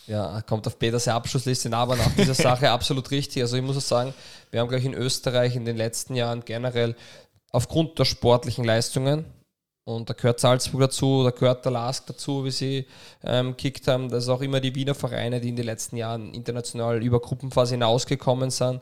Ja, 0.10 0.41
kommt 0.41 0.65
auf 0.65 0.80
Peters 0.80 1.08
Abschlussliste, 1.08 1.72
aber 1.72 1.95
nach 1.95 2.13
dieser 2.15 2.34
Sache 2.34 2.69
absolut 2.72 3.12
richtig. 3.12 3.43
Also 3.43 3.58
ich 3.58 3.63
muss 3.63 3.78
auch 3.78 3.82
sagen, 3.82 4.13
wir 4.50 4.60
haben 4.60 4.67
gleich 4.67 4.84
in 4.84 4.95
Österreich 4.95 5.56
in 5.56 5.65
den 5.65 5.78
letzten 5.78 6.15
Jahren 6.15 6.43
generell 6.43 6.95
aufgrund 7.52 8.00
der 8.00 8.06
sportlichen 8.06 8.65
Leistungen, 8.65 9.26
und 9.89 10.08
da 10.08 10.13
gehört 10.13 10.39
Salzburg 10.39 10.82
dazu, 10.82 11.24
da 11.24 11.32
gehört 11.32 11.65
der 11.65 11.72
Lask 11.72 12.06
dazu, 12.06 12.45
wie 12.45 12.52
sie 12.52 12.86
ähm, 13.24 13.58
kickt 13.58 13.88
haben. 13.88 14.10
Das 14.10 14.26
ist 14.26 14.30
auch 14.30 14.41
immer 14.41 14.60
die 14.60 14.76
Wiener 14.76 14.93
Vereine, 14.93 15.41
die 15.41 15.50
in 15.50 15.56
den 15.56 15.65
letzten 15.65 15.98
Jahren 15.98 16.32
international 16.32 17.04
über 17.04 17.19
Gruppenphase 17.19 17.74
hinausgekommen 17.74 18.52
sind. 18.52 18.82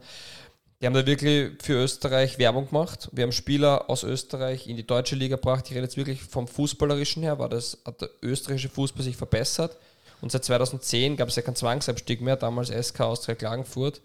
Die 0.82 0.86
haben 0.86 0.94
da 0.94 1.06
wirklich 1.06 1.62
für 1.62 1.82
Österreich 1.82 2.40
Werbung 2.40 2.68
gemacht. 2.68 3.08
Wir 3.14 3.24
haben 3.24 3.32
Spieler 3.32 3.90
aus 3.90 4.04
Österreich 4.04 4.68
in 4.68 4.76
die 4.76 4.86
deutsche 4.86 5.16
Liga 5.16 5.38
gebracht. 5.38 5.64
Ich 5.68 5.72
rede 5.72 5.84
jetzt 5.84 5.96
wirklich 5.96 6.22
vom 6.24 6.46
Fußballerischen 6.46 7.24
her, 7.24 7.40
war 7.40 7.48
das, 7.48 7.78
hat 7.86 8.02
der 8.02 8.10
österreichische 8.22 8.68
Fußball 8.68 9.04
sich 9.04 9.16
verbessert. 9.16 9.78
Und 10.22 10.32
seit 10.32 10.46
2010 10.46 11.18
gab 11.18 11.30
es 11.30 11.36
ja 11.36 11.42
keinen 11.42 11.56
Zwangsabstieg 11.56 12.22
mehr, 12.22 12.36
damals 12.36 12.70
SK 12.70 13.02
Austria 13.02 13.36
Klagenfurt. 13.36 14.02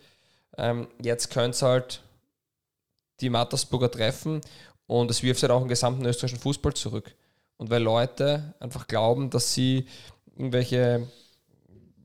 Ähm, 0.56 0.88
jetzt 1.02 1.30
können 1.30 1.50
es 1.50 1.62
halt 1.62 2.02
die 3.20 3.30
Mattersburger 3.30 3.90
treffen 3.90 4.40
und 4.86 5.10
es 5.10 5.22
wirft 5.22 5.42
halt 5.42 5.52
auch 5.52 5.60
den 5.60 5.68
gesamten 5.68 6.04
österreichischen 6.04 6.42
Fußball 6.42 6.74
zurück. 6.74 7.14
Und 7.56 7.70
weil 7.70 7.82
Leute 7.82 8.54
einfach 8.60 8.86
glauben, 8.86 9.30
dass 9.30 9.54
sie 9.54 9.86
irgendwelche, 10.36 11.08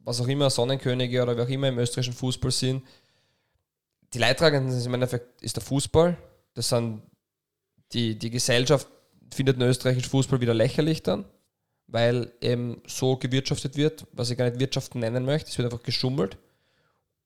was 0.04 0.22
auch 0.22 0.28
immer, 0.28 0.50
Sonnenkönige 0.50 1.24
oder 1.24 1.36
wer 1.36 1.46
auch 1.46 1.50
immer 1.50 1.68
im 1.68 1.80
österreichischen 1.80 2.18
Fußball 2.18 2.52
sind, 2.52 2.84
die 4.14 4.20
Leidtragenden 4.20 4.72
sind 4.72 4.86
im 4.86 4.94
Endeffekt 4.94 5.42
ist 5.42 5.56
der 5.56 5.64
Fußball. 5.64 6.18
Das 6.54 6.70
sind 6.70 7.02
die, 7.94 8.18
die 8.18 8.30
Gesellschaft 8.30 8.88
findet 9.34 9.58
den 9.58 9.68
österreichischen 9.68 10.10
Fußball 10.10 10.42
wieder 10.42 10.54
lächerlich 10.54 11.04
dann, 11.04 11.26
weil 11.88 12.32
eben 12.42 12.82
so 12.86 13.18
gewirtschaftet 13.18 13.78
wird, 13.78 14.06
was 14.12 14.30
ich 14.30 14.38
gar 14.38 14.46
nicht 14.46 14.60
Wirtschaften 14.60 15.00
nennen 15.00 15.26
möchte. 15.26 15.50
Es 15.50 15.58
wird 15.58 15.72
einfach 15.72 15.84
geschummelt. 15.84 16.38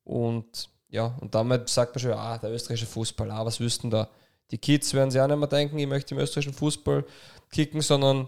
Und 0.04 0.70
ja, 0.90 1.18
und 1.22 1.34
damit 1.36 1.70
sagt 1.70 1.96
man 1.96 2.02
schon, 2.02 2.14
ah, 2.14 2.38
der 2.38 2.52
österreichische 2.52 2.86
Fußball, 2.86 3.32
ah, 3.32 3.46
was 3.46 3.60
wüssten 3.60 3.90
da? 3.90 4.10
Die 4.52 4.58
Kids 4.58 4.94
werden 4.94 5.10
sich 5.10 5.22
auch 5.22 5.28
nicht 5.28 5.38
mehr 5.38 5.48
denken, 5.48 5.80
ich 5.80 5.88
möchte 5.88 6.14
im 6.14 6.22
österreichischen 6.22 6.54
Fußball 6.54 7.06
kicken, 7.50 7.82
sondern 7.82 8.28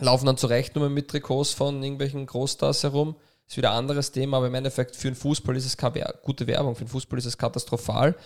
laufen 0.00 0.26
dann 0.26 0.36
zurecht 0.36 0.74
nur 0.74 0.88
mit 0.90 1.08
Trikots 1.08 1.52
von 1.52 1.82
irgendwelchen 1.82 2.26
Großstars 2.26 2.82
herum. 2.82 3.14
Ist 3.46 3.56
wieder 3.56 3.70
ein 3.70 3.78
anderes 3.78 4.10
Thema, 4.12 4.38
aber 4.38 4.48
im 4.48 4.54
Endeffekt 4.54 4.96
für 4.96 5.08
den 5.08 5.14
Fußball 5.14 5.56
ist 5.56 5.66
es 5.66 5.76
keine 5.76 6.04
gute 6.22 6.46
Werbung, 6.46 6.74
für 6.74 6.84
den 6.84 6.90
Fußball 6.90 7.18
ist 7.18 7.26
es 7.26 7.38
katastrophal 7.38 8.16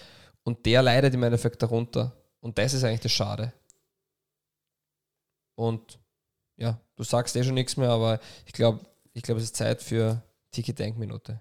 und 0.45 0.65
der 0.65 0.83
leidet 0.83 1.15
im 1.15 1.23
Endeffekt 1.23 1.63
darunter. 1.63 2.13
Und 2.41 2.59
das 2.59 2.75
ist 2.75 2.85
eigentlich 2.85 3.01
das 3.01 3.13
Schade. 3.13 3.53
Und 5.55 5.99
ja, 6.57 6.81
du 6.97 7.05
sagst 7.05 7.37
eh 7.37 7.45
schon 7.45 7.55
nichts 7.55 7.77
mehr, 7.77 7.91
aber 7.91 8.21
ich 8.47 8.53
glaube, 8.53 8.81
ich 9.13 9.23
glaube, 9.23 9.39
es 9.39 9.45
ist 9.45 9.57
Zeit 9.57 9.83
für 9.83 10.23
Tiki-Denkminute. 10.53 11.41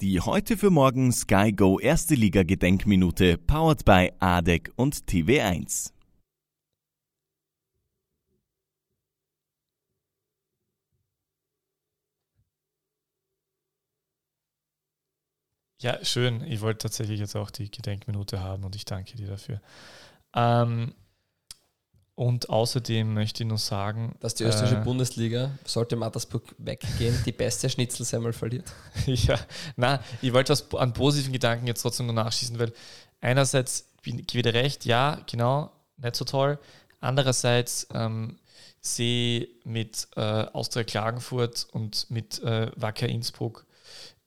Die 0.00 0.20
heute 0.20 0.56
für 0.56 0.70
morgen 0.70 1.12
Sky 1.12 1.52
Go 1.52 1.78
Erste 1.78 2.14
Liga 2.14 2.42
Gedenkminute 2.42 3.38
powered 3.38 3.84
by 3.84 4.12
ADEC 4.18 4.72
und 4.76 4.96
TV1. 5.06 5.92
Ja, 15.80 16.04
schön. 16.04 16.42
Ich 16.44 16.60
wollte 16.60 16.78
tatsächlich 16.78 17.20
jetzt 17.20 17.36
auch 17.36 17.50
die 17.50 17.70
Gedenkminute 17.70 18.40
haben 18.40 18.64
und 18.64 18.74
ich 18.74 18.84
danke 18.84 19.16
dir 19.16 19.28
dafür. 19.28 19.60
Ähm, 20.34 20.94
und 22.16 22.48
außerdem 22.48 23.12
möchte 23.12 23.42
ich 23.42 23.48
noch 23.48 23.58
sagen, 23.58 24.14
dass 24.20 24.34
die 24.34 24.44
österreichische 24.44 24.80
äh, 24.80 24.84
Bundesliga, 24.84 25.50
sollte 25.64 25.96
Mattersburg 25.96 26.54
weggehen, 26.58 27.20
die 27.26 27.32
beste 27.32 27.68
Schnitzelsemmel 27.68 28.32
verliert. 28.32 28.72
ja, 29.06 29.38
na, 29.76 30.00
ich 30.22 30.32
wollte 30.32 30.52
was 30.52 30.72
an 30.74 30.92
positiven 30.92 31.32
Gedanken 31.32 31.66
jetzt 31.66 31.82
trotzdem 31.82 32.06
noch 32.06 32.14
nachschießen, 32.14 32.58
weil 32.58 32.72
einerseits 33.20 33.88
gebe 34.02 34.20
ich 34.20 34.26
dir 34.26 34.54
recht, 34.54 34.84
ja, 34.84 35.20
genau, 35.30 35.72
nicht 35.96 36.14
so 36.14 36.24
toll. 36.24 36.58
Andererseits 37.00 37.88
ähm, 37.92 38.38
sehe 38.80 39.48
mit 39.64 40.06
äh, 40.14 40.20
Austria 40.20 40.84
Klagenfurt 40.84 41.66
und 41.72 42.10
mit 42.10 42.40
äh, 42.42 42.70
Wacker 42.76 43.08
Innsbruck 43.08 43.66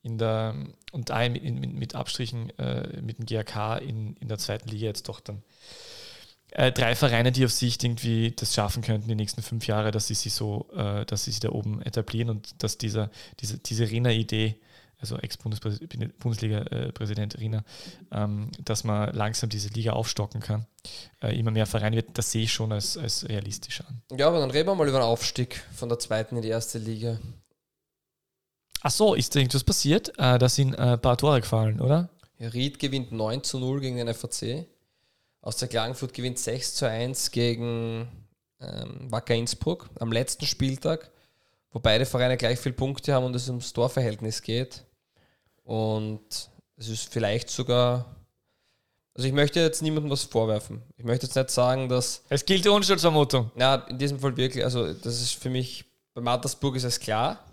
in 0.04 0.17
der 0.17 0.56
und 0.91 1.10
da 1.10 1.28
mit, 1.30 1.43
mit, 1.43 1.95
Abstrichen 1.95 2.50
äh, 2.58 3.02
mit 3.02 3.19
dem 3.19 3.26
GRK 3.26 3.78
in, 3.78 4.15
in 4.17 4.28
der 4.28 4.38
zweiten 4.38 4.69
Liga 4.69 4.88
jetzt 4.88 5.10
doch 5.10 5.19
dann 5.19 5.43
äh, 6.58 6.72
drei 6.72 6.96
Vereine, 6.96 7.32
die 7.32 7.46
auf 7.46 7.52
Sicht 7.52 7.84
irgendwie 7.84 8.32
das 8.32 8.56
schaffen 8.56 8.82
könnten, 8.82 9.08
die 9.08 9.13
nächsten 9.13 9.43
fünf 9.43 9.67
Jahre, 9.67 9.91
dass 9.91 10.08
sie 10.08 10.15
sich 10.15 10.34
so, 10.34 10.67
äh, 10.76 11.06
dass 11.06 11.26
sie 11.26 11.32
sich 11.32 11.39
da 11.39 11.50
oben 11.50 11.84
etablieren 11.84 12.32
und 12.32 12.63
dass 12.63 12.80
dieser, 12.80 13.12
diese, 13.39 13.60
diese 13.60 13.88
Rina-Idee, 13.88 14.60
also 15.00 15.17
Ex-Bundesliga-Präsident 15.17 17.39
Rina, 17.39 17.63
ähm, 18.12 18.49
dass 18.66 18.84
man 18.84 19.14
langsam 19.14 19.51
diese 19.51 19.70
Liga 19.70 19.93
aufstocken 19.93 20.41
kann, 20.41 20.66
äh, 21.22 21.38
immer 21.38 21.51
mehr 21.51 21.68
Vereine 21.68 21.97
wird, 21.97 22.18
das 22.18 22.32
sehe 22.32 22.45
ich 22.45 22.51
schon 22.51 22.72
als, 22.72 22.97
als 22.97 23.30
realistisch 23.30 23.82
an. 23.82 24.01
Ja, 24.18 24.28
aber 24.28 24.39
dann 24.39 24.49
reden 24.49 24.68
wir 24.68 24.74
mal 24.74 24.88
über 24.88 24.97
den 24.97 25.05
Aufstieg 25.05 25.64
von 25.76 25.89
der 25.89 25.99
zweiten 25.99 26.38
in 26.38 26.41
die 26.41 26.49
erste 26.49 26.80
Liga. 26.80 27.20
Ach 28.82 28.89
so, 28.89 29.14
ist 29.14 29.36
da 29.36 29.39
irgendwas 29.39 29.64
passiert? 29.64 30.10
Äh, 30.18 30.39
da 30.39 30.49
sind 30.49 30.74
äh, 30.74 30.78
ein 30.78 30.99
paar 30.99 31.18
Tore 31.18 31.41
gefallen, 31.41 31.80
oder? 31.80 32.10
Ja, 32.39 32.49
Ried 32.49 32.80
gewinnt 32.80 33.12
9 33.12 33.43
zu 33.43 33.60
0 33.60 33.80
gegen 33.80 33.97
den 33.97 34.12
FAC. 34.12 34.66
Austria 35.42 35.68
Klagenfurt 35.68 36.14
gewinnt 36.14 36.40
6 36.40 36.76
zu 36.76 36.90
1 36.90 37.32
gegen 37.32 38.08
ähm, 38.60 39.12
Wacker 39.12 39.36
Innsbruck 39.36 39.90
am 40.00 40.12
letzten 40.12 40.46
Spieltag, 40.46 41.12
wo 41.72 41.80
beide 41.80 42.06
Vereine 42.06 42.38
gleich 42.38 42.60
viele 42.60 42.76
Punkte 42.76 43.14
haben 43.14 43.26
und 43.26 43.36
es 43.36 43.48
ums 43.48 43.74
Torverhältnis 43.74 44.42
geht. 44.42 44.84
Und 45.64 46.50
es 46.76 46.88
ist 46.90 47.12
vielleicht 47.12 47.50
sogar, 47.50 48.06
Also 49.14 49.28
ich 49.28 49.34
möchte 49.34 49.60
jetzt 49.60 49.82
niemandem 49.82 50.12
was 50.12 50.24
vorwerfen. 50.24 50.82
Ich 50.96 51.04
möchte 51.04 51.26
jetzt 51.26 51.36
nicht 51.36 51.50
sagen, 51.50 51.90
dass. 51.90 52.24
Es 52.30 52.46
gilt 52.46 52.66
die 52.66 52.70
Unschuldsvermutung. 52.70 53.52
Ja, 53.58 53.76
in 53.76 53.98
diesem 53.98 54.20
Fall 54.20 54.38
wirklich, 54.38 54.64
also 54.64 54.94
das 54.94 55.22
ist 55.22 55.34
für 55.34 55.50
mich, 55.50 55.86
bei 56.14 56.22
Mattersburg 56.22 56.76
ist 56.76 56.84
es 56.84 57.00
klar. 57.00 57.44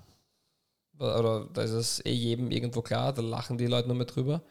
Oder 0.99 1.49
da 1.53 1.62
ist 1.62 1.72
es 1.72 2.05
eh 2.07 2.12
jedem 2.12 2.51
irgendwo 2.51 2.82
klar, 2.82 3.12
da 3.12 3.22
lachen 3.22 3.59
die 3.59 3.66
Leute 3.66 3.89
nur 3.89 3.97
mehr 3.97 4.07
drüber. 4.07 4.43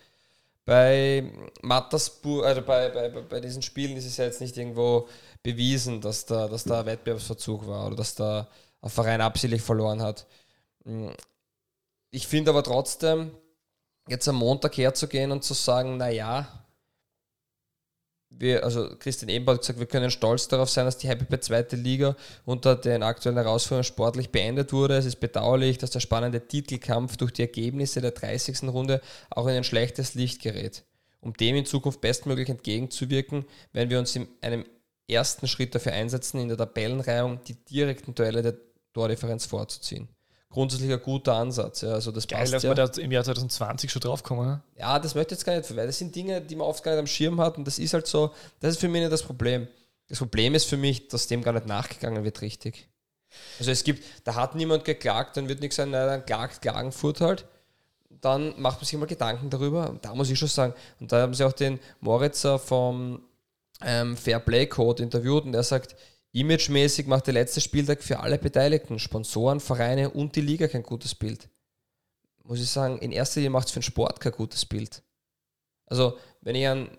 Bei 0.65 1.29
Mattersburg, 1.61 2.45
also 2.45 2.61
bei, 2.61 2.89
bei, 2.89 3.09
bei 3.09 3.39
diesen 3.41 3.61
Spielen 3.61 3.97
ist 3.97 4.05
es 4.05 4.17
ja 4.17 4.25
jetzt 4.25 4.39
nicht 4.39 4.57
irgendwo 4.57 5.09
bewiesen, 5.41 5.99
dass 5.99 6.25
da, 6.25 6.47
dass 6.47 6.63
da 6.63 6.85
Wettbewerbsverzug 6.85 7.67
war 7.67 7.87
oder 7.87 7.97
dass 7.97 8.15
da 8.15 8.47
ein 8.81 8.89
Verein 8.89 9.19
absichtlich 9.21 9.61
verloren 9.61 10.01
hat. 10.01 10.25
Ich 12.11 12.27
finde 12.27 12.51
aber 12.51 12.63
trotzdem, 12.63 13.31
jetzt 14.07 14.27
am 14.27 14.35
Montag 14.35 14.77
herzugehen 14.77 15.31
und 15.31 15.43
zu 15.43 15.53
sagen, 15.53 15.97
naja, 15.97 16.62
wir, 18.39 18.63
also 18.63 18.95
Christian 18.97 19.29
Ebenbauer 19.29 19.55
hat 19.55 19.61
gesagt, 19.61 19.79
wir 19.79 19.85
können 19.85 20.11
stolz 20.11 20.47
darauf 20.47 20.69
sein, 20.69 20.85
dass 20.85 20.97
die 20.97 21.07
Happy 21.07 21.25
Bad 21.25 21.43
zweite 21.43 21.75
Liga 21.75 22.15
unter 22.45 22.75
den 22.75 23.03
aktuellen 23.03 23.37
Herausforderungen 23.37 23.83
sportlich 23.83 24.29
beendet 24.29 24.73
wurde. 24.73 24.97
Es 24.97 25.05
ist 25.05 25.19
bedauerlich, 25.19 25.77
dass 25.77 25.91
der 25.91 25.99
spannende 25.99 26.47
Titelkampf 26.47 27.17
durch 27.17 27.31
die 27.33 27.43
Ergebnisse 27.43 28.01
der 28.01 28.11
30. 28.11 28.63
Runde 28.63 29.01
auch 29.29 29.47
in 29.47 29.53
ein 29.53 29.63
schlechtes 29.63 30.15
Licht 30.15 30.41
gerät. 30.41 30.83
Um 31.21 31.33
dem 31.33 31.55
in 31.55 31.65
Zukunft 31.65 32.01
bestmöglich 32.01 32.49
entgegenzuwirken, 32.49 33.45
werden 33.71 33.89
wir 33.89 33.99
uns 33.99 34.15
in 34.15 34.27
einem 34.41 34.65
ersten 35.07 35.47
Schritt 35.47 35.73
dafür 35.73 35.93
einsetzen, 35.93 36.39
in 36.39 36.49
der 36.49 36.57
Tabellenreihung 36.57 37.39
die 37.45 37.55
direkten 37.55 38.13
Duelle 38.15 38.41
der 38.41 38.55
Tordifferenz 38.93 39.45
vorzuziehen 39.45 40.09
grundsätzlich 40.53 40.91
ein 40.91 41.01
guter 41.01 41.33
Ansatz. 41.33 41.81
Ja. 41.81 41.93
Also 41.93 42.11
das 42.11 42.27
Geil, 42.27 42.41
passt, 42.41 42.53
dass 42.53 42.63
ja. 42.63 42.69
wir 42.69 42.75
da 42.75 42.85
im 43.01 43.11
Jahr 43.11 43.23
2020 43.23 43.91
schon 43.91 44.01
draufkommen. 44.01 44.47
Ne? 44.47 44.61
Ja, 44.77 44.99
das 44.99 45.15
möchte 45.15 45.33
ich 45.33 45.39
jetzt 45.39 45.45
gar 45.45 45.57
nicht 45.57 45.75
weil 45.75 45.87
Das 45.87 45.97
sind 45.97 46.15
Dinge, 46.15 46.39
die 46.41 46.55
man 46.55 46.67
oft 46.67 46.83
gar 46.83 46.91
nicht 46.91 46.99
am 46.99 47.07
Schirm 47.07 47.41
hat 47.41 47.57
und 47.57 47.65
das 47.65 47.79
ist 47.79 47.93
halt 47.93 48.07
so, 48.07 48.31
das 48.59 48.75
ist 48.75 48.79
für 48.79 48.87
mich 48.87 49.01
nicht 49.01 49.11
das 49.11 49.23
Problem. 49.23 49.67
Das 50.07 50.19
Problem 50.19 50.53
ist 50.53 50.65
für 50.65 50.77
mich, 50.77 51.07
dass 51.07 51.27
dem 51.27 51.41
gar 51.41 51.53
nicht 51.53 51.65
nachgegangen 51.65 52.23
wird 52.23 52.41
richtig. 52.41 52.87
Also 53.57 53.71
es 53.71 53.83
gibt, 53.83 54.03
da 54.25 54.35
hat 54.35 54.53
niemand 54.53 54.85
geklagt, 54.85 55.37
dann 55.37 55.49
wird 55.49 55.59
nichts 55.59 55.77
sein, 55.77 55.89
nein, 55.89 56.07
dann 56.07 56.25
klagt 56.25 56.61
Klagenfurt 56.61 57.19
halt. 57.19 57.45
Dann 58.21 58.53
macht 58.61 58.79
man 58.79 58.85
sich 58.85 58.97
mal 58.99 59.07
Gedanken 59.07 59.49
darüber. 59.49 59.89
Und 59.89 60.05
da 60.05 60.13
muss 60.13 60.29
ich 60.29 60.37
schon 60.37 60.47
sagen, 60.47 60.73
und 60.99 61.11
da 61.11 61.21
haben 61.21 61.33
sie 61.33 61.43
auch 61.43 61.51
den 61.51 61.79
Moritzer 61.99 62.59
vom 62.59 63.23
ähm, 63.81 64.15
Fair 64.15 64.39
Play 64.39 64.67
Code 64.67 65.01
interviewt 65.01 65.45
und 65.45 65.51
der 65.51 65.63
sagt, 65.63 65.95
Imagemäßig 66.33 67.05
macht 67.05 67.27
der 67.27 67.35
letzte 67.35 67.61
Spieltag 67.61 68.01
für 68.01 68.19
alle 68.19 68.39
Beteiligten, 68.39 68.97
Sponsoren, 68.97 69.59
Vereine 69.59 70.09
und 70.09 70.35
die 70.35 70.41
Liga 70.41 70.67
kein 70.67 70.81
gutes 70.81 71.13
Bild. 71.13 71.47
Muss 72.43 72.59
ich 72.59 72.69
sagen, 72.69 72.97
in 72.97 73.11
erster 73.11 73.39
Linie 73.39 73.51
macht 73.51 73.67
es 73.67 73.73
für 73.73 73.79
den 73.79 73.83
Sport 73.83 74.19
kein 74.19 74.31
gutes 74.31 74.65
Bild. 74.65 75.03
Also, 75.85 76.17
wenn 76.41 76.55
ich 76.55 76.67
ein 76.67 76.89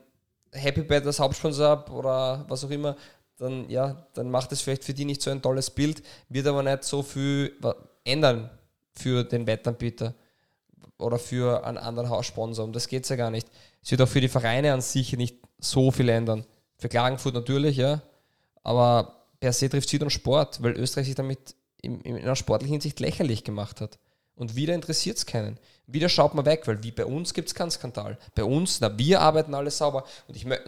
Happy 0.53 0.83
Bad 0.83 1.05
als 1.05 1.19
Hauptsponsor 1.19 1.67
habe 1.67 1.93
oder 1.93 2.45
was 2.49 2.65
auch 2.65 2.71
immer, 2.71 2.97
dann, 3.37 3.69
ja, 3.69 4.07
dann 4.15 4.31
macht 4.31 4.53
es 4.53 4.63
vielleicht 4.63 4.85
für 4.85 4.95
die 4.95 5.05
nicht 5.05 5.21
so 5.21 5.31
ein 5.31 5.43
tolles 5.43 5.69
Bild, 5.69 6.05
wird 6.29 6.47
aber 6.47 6.63
nicht 6.63 6.85
so 6.85 7.03
viel 7.03 7.57
ändern 8.05 8.51
für 8.95 9.25
den 9.25 9.49
Wettanbieter 9.49 10.15
oder 10.97 11.19
für 11.19 11.67
einen 11.67 11.79
anderen 11.79 12.09
Haussponsor. 12.09 12.65
Um 12.65 12.73
das 12.73 12.87
geht 12.87 13.03
es 13.03 13.09
ja 13.09 13.17
gar 13.17 13.33
nicht. 13.33 13.49
Es 13.83 13.91
wird 13.91 14.01
auch 14.01 14.09
für 14.09 14.21
die 14.21 14.29
Vereine 14.29 14.73
an 14.73 14.81
sich 14.81 15.13
nicht 15.17 15.39
so 15.59 15.91
viel 15.91 16.09
ändern. 16.09 16.47
Für 16.79 16.89
Klagenfurt 16.89 17.35
natürlich, 17.35 17.77
ja. 17.77 18.01
Aber 18.63 19.24
per 19.45 19.53
se 19.53 19.69
trifft 19.69 19.91
Süd 19.91 20.03
und 20.03 20.09
Sport, 20.09 20.63
weil 20.63 20.73
Österreich 20.73 21.05
sich 21.05 21.17
damit 21.17 21.55
in, 21.83 22.01
in 22.01 22.17
einer 22.17 22.35
sportlichen 22.35 22.73
Hinsicht 22.73 22.99
lächerlich 22.99 23.45
gemacht 23.45 23.83
hat. 23.83 23.99
Und 24.37 24.57
wieder 24.57 24.75
interessiert 24.75 25.19
es 25.19 25.27
keinen. 25.27 25.59
Wieder 25.87 26.09
schaut 26.09 26.33
man 26.33 26.47
weg, 26.47 26.67
weil 26.67 26.83
wie 26.83 26.93
bei 26.93 27.05
uns 27.05 27.35
gibt 27.35 27.49
es 27.49 27.55
keinen 27.55 27.71
Skandal. 27.71 28.19
Bei 28.35 28.43
uns, 28.43 28.81
na, 28.81 28.97
wir 28.97 29.21
arbeiten 29.21 29.55
alle 29.55 29.71
sauber. 29.71 30.05
Und 30.29 30.35
ich 30.35 30.47
mir 30.47 30.59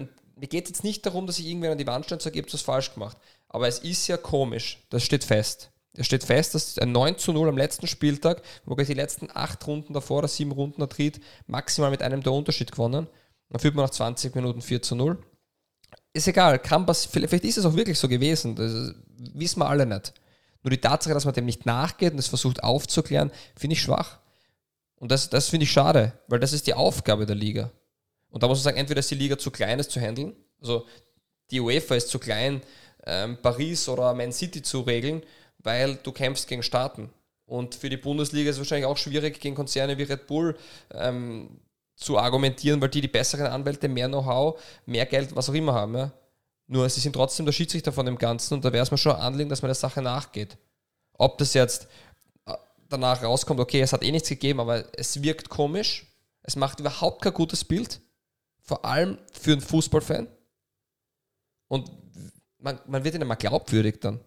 geht 0.42 0.68
jetzt 0.68 0.84
nicht 0.84 1.06
darum, 1.06 1.26
dass 1.26 1.38
ich 1.38 1.46
irgendwer 1.46 1.72
an 1.72 1.78
die 1.78 1.86
Wand 1.86 2.04
stelle 2.04 2.18
und 2.18 2.22
sage, 2.22 2.36
ihr 2.36 2.42
habt 2.42 2.52
was 2.52 2.60
falsch 2.60 2.92
gemacht. 2.92 3.16
Aber 3.48 3.66
es 3.66 3.78
ist 3.78 4.08
ja 4.08 4.18
komisch, 4.18 4.84
das 4.90 5.02
steht 5.02 5.24
fest. 5.24 5.70
Es 5.94 6.04
steht 6.04 6.24
fest, 6.24 6.54
dass 6.54 6.76
ein 6.76 6.92
9 6.92 7.16
zu 7.16 7.32
0 7.32 7.48
am 7.48 7.56
letzten 7.56 7.86
Spieltag, 7.86 8.42
wo 8.66 8.74
die 8.74 8.92
letzten 8.92 9.30
acht 9.32 9.66
Runden 9.66 9.94
davor 9.94 10.18
oder 10.18 10.28
sieben 10.28 10.52
Runden 10.52 10.82
der 10.82 10.90
Tritt, 10.90 11.18
maximal 11.46 11.90
mit 11.90 12.02
einem 12.02 12.22
der 12.22 12.34
Unterschied 12.34 12.72
gewonnen. 12.72 13.06
Dann 13.48 13.58
führt 13.58 13.74
man 13.74 13.86
nach 13.86 13.90
20 13.90 14.34
Minuten 14.34 14.60
4 14.60 14.82
zu 14.82 14.96
0 14.96 15.18
ist 16.16 16.28
egal, 16.28 16.58
kann 16.58 16.86
vielleicht 16.86 17.44
ist 17.44 17.58
es 17.58 17.64
auch 17.64 17.74
wirklich 17.74 17.98
so 17.98 18.08
gewesen, 18.08 18.56
das 18.56 18.94
wissen 19.34 19.60
wir 19.60 19.68
alle 19.68 19.86
nicht. 19.86 20.12
Nur 20.62 20.70
die 20.70 20.80
Tatsache, 20.80 21.14
dass 21.14 21.24
man 21.24 21.34
dem 21.34 21.44
nicht 21.44 21.66
nachgeht 21.66 22.12
und 22.12 22.18
es 22.18 22.26
versucht 22.26 22.62
aufzuklären, 22.64 23.30
finde 23.56 23.74
ich 23.74 23.82
schwach. 23.82 24.18
Und 24.96 25.12
das, 25.12 25.30
das 25.30 25.48
finde 25.48 25.64
ich 25.64 25.70
schade, 25.70 26.12
weil 26.26 26.40
das 26.40 26.52
ist 26.52 26.66
die 26.66 26.74
Aufgabe 26.74 27.26
der 27.26 27.36
Liga. 27.36 27.70
Und 28.30 28.42
da 28.42 28.48
muss 28.48 28.58
man 28.58 28.64
sagen, 28.64 28.78
entweder 28.78 29.00
ist 29.00 29.10
die 29.10 29.14
Liga 29.14 29.38
zu 29.38 29.50
klein, 29.50 29.78
es 29.78 29.88
zu 29.88 30.00
handeln, 30.00 30.34
also 30.60 30.86
die 31.50 31.60
UEFA 31.60 31.94
ist 31.94 32.08
zu 32.08 32.18
klein, 32.18 32.62
ähm, 33.06 33.38
Paris 33.40 33.88
oder 33.88 34.12
Man 34.14 34.32
City 34.32 34.62
zu 34.62 34.80
regeln, 34.80 35.22
weil 35.58 35.96
du 35.96 36.12
kämpfst 36.12 36.48
gegen 36.48 36.62
Staaten. 36.62 37.10
Und 37.44 37.76
für 37.76 37.88
die 37.88 37.96
Bundesliga 37.96 38.50
ist 38.50 38.56
es 38.56 38.60
wahrscheinlich 38.60 38.86
auch 38.86 38.96
schwierig, 38.96 39.38
gegen 39.40 39.54
Konzerne 39.54 39.96
wie 39.98 40.02
Red 40.02 40.26
Bull 40.26 40.56
ähm, 40.92 41.60
zu 41.96 42.18
argumentieren, 42.18 42.80
weil 42.80 42.90
die 42.90 43.00
die 43.00 43.08
besseren 43.08 43.46
Anwälte, 43.46 43.88
mehr 43.88 44.08
Know-how, 44.08 44.60
mehr 44.84 45.06
Geld, 45.06 45.34
was 45.34 45.48
auch 45.48 45.54
immer 45.54 45.74
haben. 45.74 45.96
Ja? 45.96 46.12
Nur 46.68 46.88
sie 46.88 47.00
sind 47.00 47.14
trotzdem 47.14 47.46
der 47.46 47.52
Schiedsrichter 47.52 47.92
von 47.92 48.06
dem 48.06 48.18
Ganzen 48.18 48.54
und 48.54 48.64
da 48.64 48.72
wäre 48.72 48.82
es 48.82 48.90
mir 48.90 48.98
schon 48.98 49.16
anliegen, 49.16 49.48
dass 49.48 49.62
man 49.62 49.70
der 49.70 49.74
Sache 49.74 50.02
nachgeht. 50.02 50.58
Ob 51.14 51.38
das 51.38 51.54
jetzt 51.54 51.88
äh, 52.44 52.54
danach 52.88 53.22
rauskommt, 53.22 53.60
okay, 53.60 53.80
es 53.80 53.92
hat 53.92 54.02
eh 54.02 54.12
nichts 54.12 54.28
gegeben, 54.28 54.60
aber 54.60 54.84
es 54.96 55.22
wirkt 55.22 55.48
komisch, 55.48 56.06
es 56.42 56.54
macht 56.54 56.80
überhaupt 56.80 57.22
kein 57.22 57.32
gutes 57.32 57.64
Bild, 57.64 58.00
vor 58.60 58.84
allem 58.84 59.18
für 59.32 59.52
einen 59.52 59.60
Fußballfan. 59.60 60.28
Und 61.68 61.90
man, 62.58 62.78
man 62.86 63.04
wird 63.04 63.14
ihnen 63.14 63.26
mal 63.26 63.36
glaubwürdig 63.36 64.00
dann. 64.00 64.20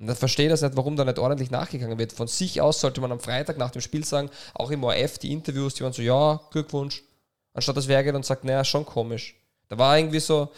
Und 0.00 0.06
dann 0.06 0.16
verstehe 0.16 0.46
ich 0.46 0.50
das 0.50 0.62
nicht, 0.62 0.76
warum 0.76 0.96
da 0.96 1.04
nicht 1.04 1.18
ordentlich 1.18 1.50
nachgegangen 1.50 1.98
wird. 1.98 2.12
Von 2.12 2.26
sich 2.26 2.60
aus 2.60 2.80
sollte 2.80 3.00
man 3.02 3.12
am 3.12 3.20
Freitag 3.20 3.58
nach 3.58 3.70
dem 3.70 3.82
Spiel 3.82 4.04
sagen, 4.04 4.30
auch 4.54 4.70
im 4.70 4.82
ORF, 4.82 5.18
die 5.18 5.30
Interviews, 5.30 5.74
die 5.74 5.84
waren 5.84 5.92
so, 5.92 6.02
ja, 6.02 6.40
Glückwunsch. 6.50 7.02
Anstatt 7.52 7.76
das 7.76 7.86
wer 7.86 8.02
geht 8.02 8.14
und 8.14 8.24
sagt, 8.24 8.44
naja, 8.44 8.64
schon 8.64 8.86
komisch. 8.86 9.36
Da 9.68 9.76
war 9.76 9.98
irgendwie 9.98 10.20
so, 10.20 10.50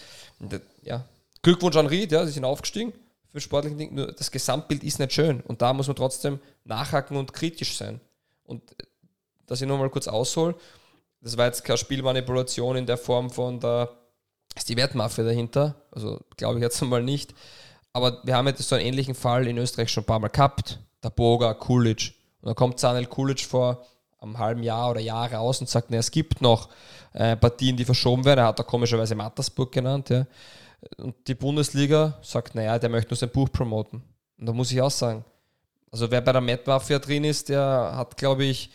ja, 0.82 1.05
Glückwunsch 1.43 1.76
an 1.76 1.86
Ried, 1.86 2.12
ja, 2.12 2.24
sie 2.24 2.32
sind 2.32 2.45
aufgestiegen 2.45 2.93
für 3.32 3.40
sportlichen 3.40 3.78
Dinge. 3.78 3.93
Nur 3.93 4.12
das 4.12 4.30
Gesamtbild 4.30 4.84
ist 4.84 4.99
nicht 4.99 5.12
schön. 5.12 5.40
Und 5.40 5.62
da 5.62 5.72
muss 5.72 5.88
man 5.88 5.97
trotzdem 5.97 6.38
nachhaken 6.64 7.16
und 7.16 7.32
kritisch 7.32 7.76
sein. 7.76 8.01
Und 8.45 8.62
äh, 8.72 8.84
dass 9.47 9.61
ich 9.61 9.66
nur 9.66 9.78
mal 9.78 9.90
kurz 9.90 10.07
aushole, 10.07 10.55
das 11.20 11.36
war 11.36 11.47
jetzt 11.47 11.64
keine 11.64 11.78
Spielmanipulation 11.78 12.76
in 12.76 12.86
der 12.86 12.99
Form 12.99 13.30
von, 13.30 13.59
da 13.59 13.88
ist 14.55 14.68
die 14.68 14.76
Wertmafia 14.76 15.24
dahinter. 15.24 15.74
Also 15.90 16.20
glaube 16.36 16.59
ich 16.59 16.62
jetzt 16.62 16.80
mal 16.82 17.03
nicht. 17.03 17.34
Aber 17.93 18.20
wir 18.24 18.36
haben 18.36 18.47
jetzt 18.47 18.66
so 18.66 18.74
einen 18.74 18.86
ähnlichen 18.86 19.14
Fall 19.14 19.47
in 19.47 19.59
Österreich 19.59 19.90
schon 19.90 20.03
ein 20.03 20.07
paar 20.07 20.18
Mal 20.18 20.28
gehabt. 20.28 20.78
Der 21.03 21.11
Boga, 21.11 21.55
Kulic. 21.55 22.14
Und 22.40 22.49
dann 22.49 22.55
kommt 22.55 22.80
Sanel 22.80 23.07
Kulic 23.07 23.40
vor 23.40 23.84
einem 24.20 24.38
halben 24.38 24.62
Jahr 24.62 24.90
oder 24.90 25.01
Jahr 25.01 25.32
raus 25.32 25.61
und 25.61 25.68
sagt, 25.68 25.90
ne, 25.90 25.99
es 25.99 26.11
gibt 26.11 26.40
noch 26.40 26.68
äh, 27.12 27.36
Partien, 27.36 27.76
die 27.76 27.84
verschoben 27.84 28.24
werden. 28.24 28.40
Er 28.40 28.47
hat 28.47 28.59
da 28.59 28.62
komischerweise 28.62 29.14
Mattersburg 29.14 29.72
genannt. 29.72 30.11
Ja. 30.11 30.26
Und 30.97 31.14
die 31.26 31.34
Bundesliga 31.34 32.18
sagt, 32.22 32.55
naja, 32.55 32.78
der 32.78 32.88
möchte 32.88 33.11
nur 33.11 33.16
sein 33.16 33.30
Buch 33.30 33.51
promoten. 33.53 34.03
Und 34.38 34.47
da 34.47 34.53
muss 34.53 34.72
ich 34.72 34.80
auch 34.80 34.90
sagen, 34.90 35.24
also 35.90 36.11
wer 36.11 36.20
bei 36.20 36.32
der 36.32 36.40
Met 36.40 36.66
Mafia 36.66 36.99
drin 36.99 37.24
ist, 37.24 37.49
der 37.49 37.93
hat, 37.95 38.16
glaube 38.16 38.45
ich, 38.45 38.70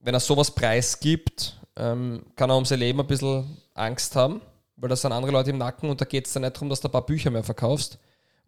wenn 0.00 0.14
er 0.14 0.20
sowas 0.20 0.50
preisgibt, 0.50 1.58
ähm, 1.76 2.22
kann 2.36 2.50
er 2.50 2.56
um 2.56 2.64
sein 2.64 2.78
Leben 2.78 3.00
ein 3.00 3.06
bisschen 3.06 3.56
Angst 3.74 4.14
haben, 4.14 4.40
weil 4.76 4.90
das 4.90 5.02
sind 5.02 5.12
andere 5.12 5.32
Leute 5.32 5.50
im 5.50 5.58
Nacken 5.58 5.88
und 5.88 6.00
da 6.00 6.04
geht 6.04 6.26
es 6.26 6.32
dann 6.32 6.42
nicht 6.42 6.54
darum, 6.54 6.68
dass 6.68 6.80
du 6.80 6.88
ein 6.88 6.92
paar 6.92 7.06
Bücher 7.06 7.30
mehr 7.30 7.42
verkaufst, 7.42 7.98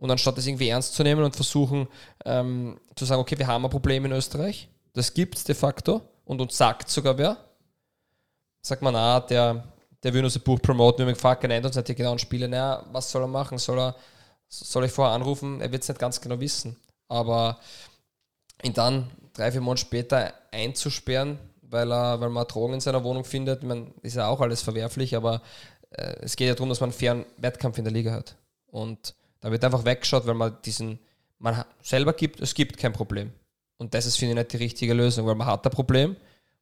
und 0.00 0.10
anstatt 0.10 0.36
das 0.36 0.46
irgendwie 0.46 0.68
ernst 0.68 0.94
zu 0.94 1.02
nehmen 1.02 1.22
und 1.22 1.36
versuchen 1.36 1.86
ähm, 2.24 2.80
zu 2.96 3.04
sagen, 3.04 3.20
okay, 3.20 3.38
wir 3.38 3.46
haben 3.46 3.64
ein 3.64 3.70
Problem 3.70 4.04
in 4.04 4.12
Österreich, 4.12 4.68
das 4.94 5.14
gibt 5.14 5.36
es 5.36 5.44
de 5.44 5.54
facto 5.54 6.00
und 6.24 6.40
uns 6.40 6.56
sagt 6.56 6.88
sogar 6.88 7.16
wer, 7.18 7.36
sagt 8.62 8.82
man, 8.82 8.96
ah, 8.96 9.20
der, 9.20 9.64
der 10.02 10.14
will 10.14 10.24
unser 10.24 10.40
Buch 10.40 10.60
promoten, 10.60 11.00
wir 11.00 11.06
haben 11.06 11.14
gefragt, 11.14 11.42
nennt 11.44 11.66
uns 11.66 11.76
nicht 11.76 11.88
die 11.88 11.94
genauen 11.94 12.18
Spiele, 12.18 12.48
naja, 12.48 12.84
was 12.92 13.10
soll 13.10 13.22
er 13.22 13.28
machen? 13.28 13.58
Soll 13.58 13.78
er, 13.78 13.96
soll 14.48 14.84
ich 14.84 14.92
vorher 14.92 15.14
anrufen? 15.14 15.60
Er 15.60 15.70
wird 15.70 15.82
es 15.82 15.88
nicht 15.88 15.98
ganz 15.98 16.20
genau 16.20 16.40
wissen. 16.40 16.76
Aber 17.08 17.58
ihn 18.62 18.72
dann 18.72 19.10
drei, 19.32 19.52
vier 19.52 19.60
Monate 19.60 19.82
später 19.82 20.32
einzusperren, 20.50 21.38
weil 21.62 21.92
er, 21.92 22.20
weil 22.20 22.30
man 22.30 22.46
Drogen 22.46 22.74
in 22.74 22.80
seiner 22.80 23.04
Wohnung 23.04 23.24
findet, 23.24 23.62
man, 23.62 23.92
ist 24.02 24.16
ja 24.16 24.28
auch 24.28 24.40
alles 24.40 24.62
verwerflich, 24.62 25.16
aber 25.16 25.42
äh, 25.90 26.16
es 26.20 26.36
geht 26.36 26.48
ja 26.48 26.54
darum, 26.54 26.68
dass 26.68 26.80
man 26.80 26.90
einen 26.90 26.98
fairen 26.98 27.26
Wettkampf 27.36 27.78
in 27.78 27.84
der 27.84 27.92
Liga 27.92 28.12
hat. 28.12 28.36
Und 28.66 29.14
da 29.40 29.50
wird 29.50 29.64
einfach 29.64 29.84
weggeschaut, 29.84 30.26
weil 30.26 30.34
man 30.34 30.56
diesen, 30.64 30.98
man 31.38 31.64
selber 31.82 32.12
gibt, 32.12 32.40
es 32.40 32.54
gibt 32.54 32.76
kein 32.76 32.92
Problem. 32.92 33.32
Und 33.78 33.94
das 33.94 34.06
ist, 34.06 34.18
finde 34.18 34.32
ich, 34.32 34.38
nicht 34.38 34.52
die 34.52 34.58
richtige 34.58 34.94
Lösung, 34.94 35.26
weil 35.26 35.34
man 35.34 35.46
hat 35.46 35.66
ein 35.66 35.72
Problem 35.72 36.16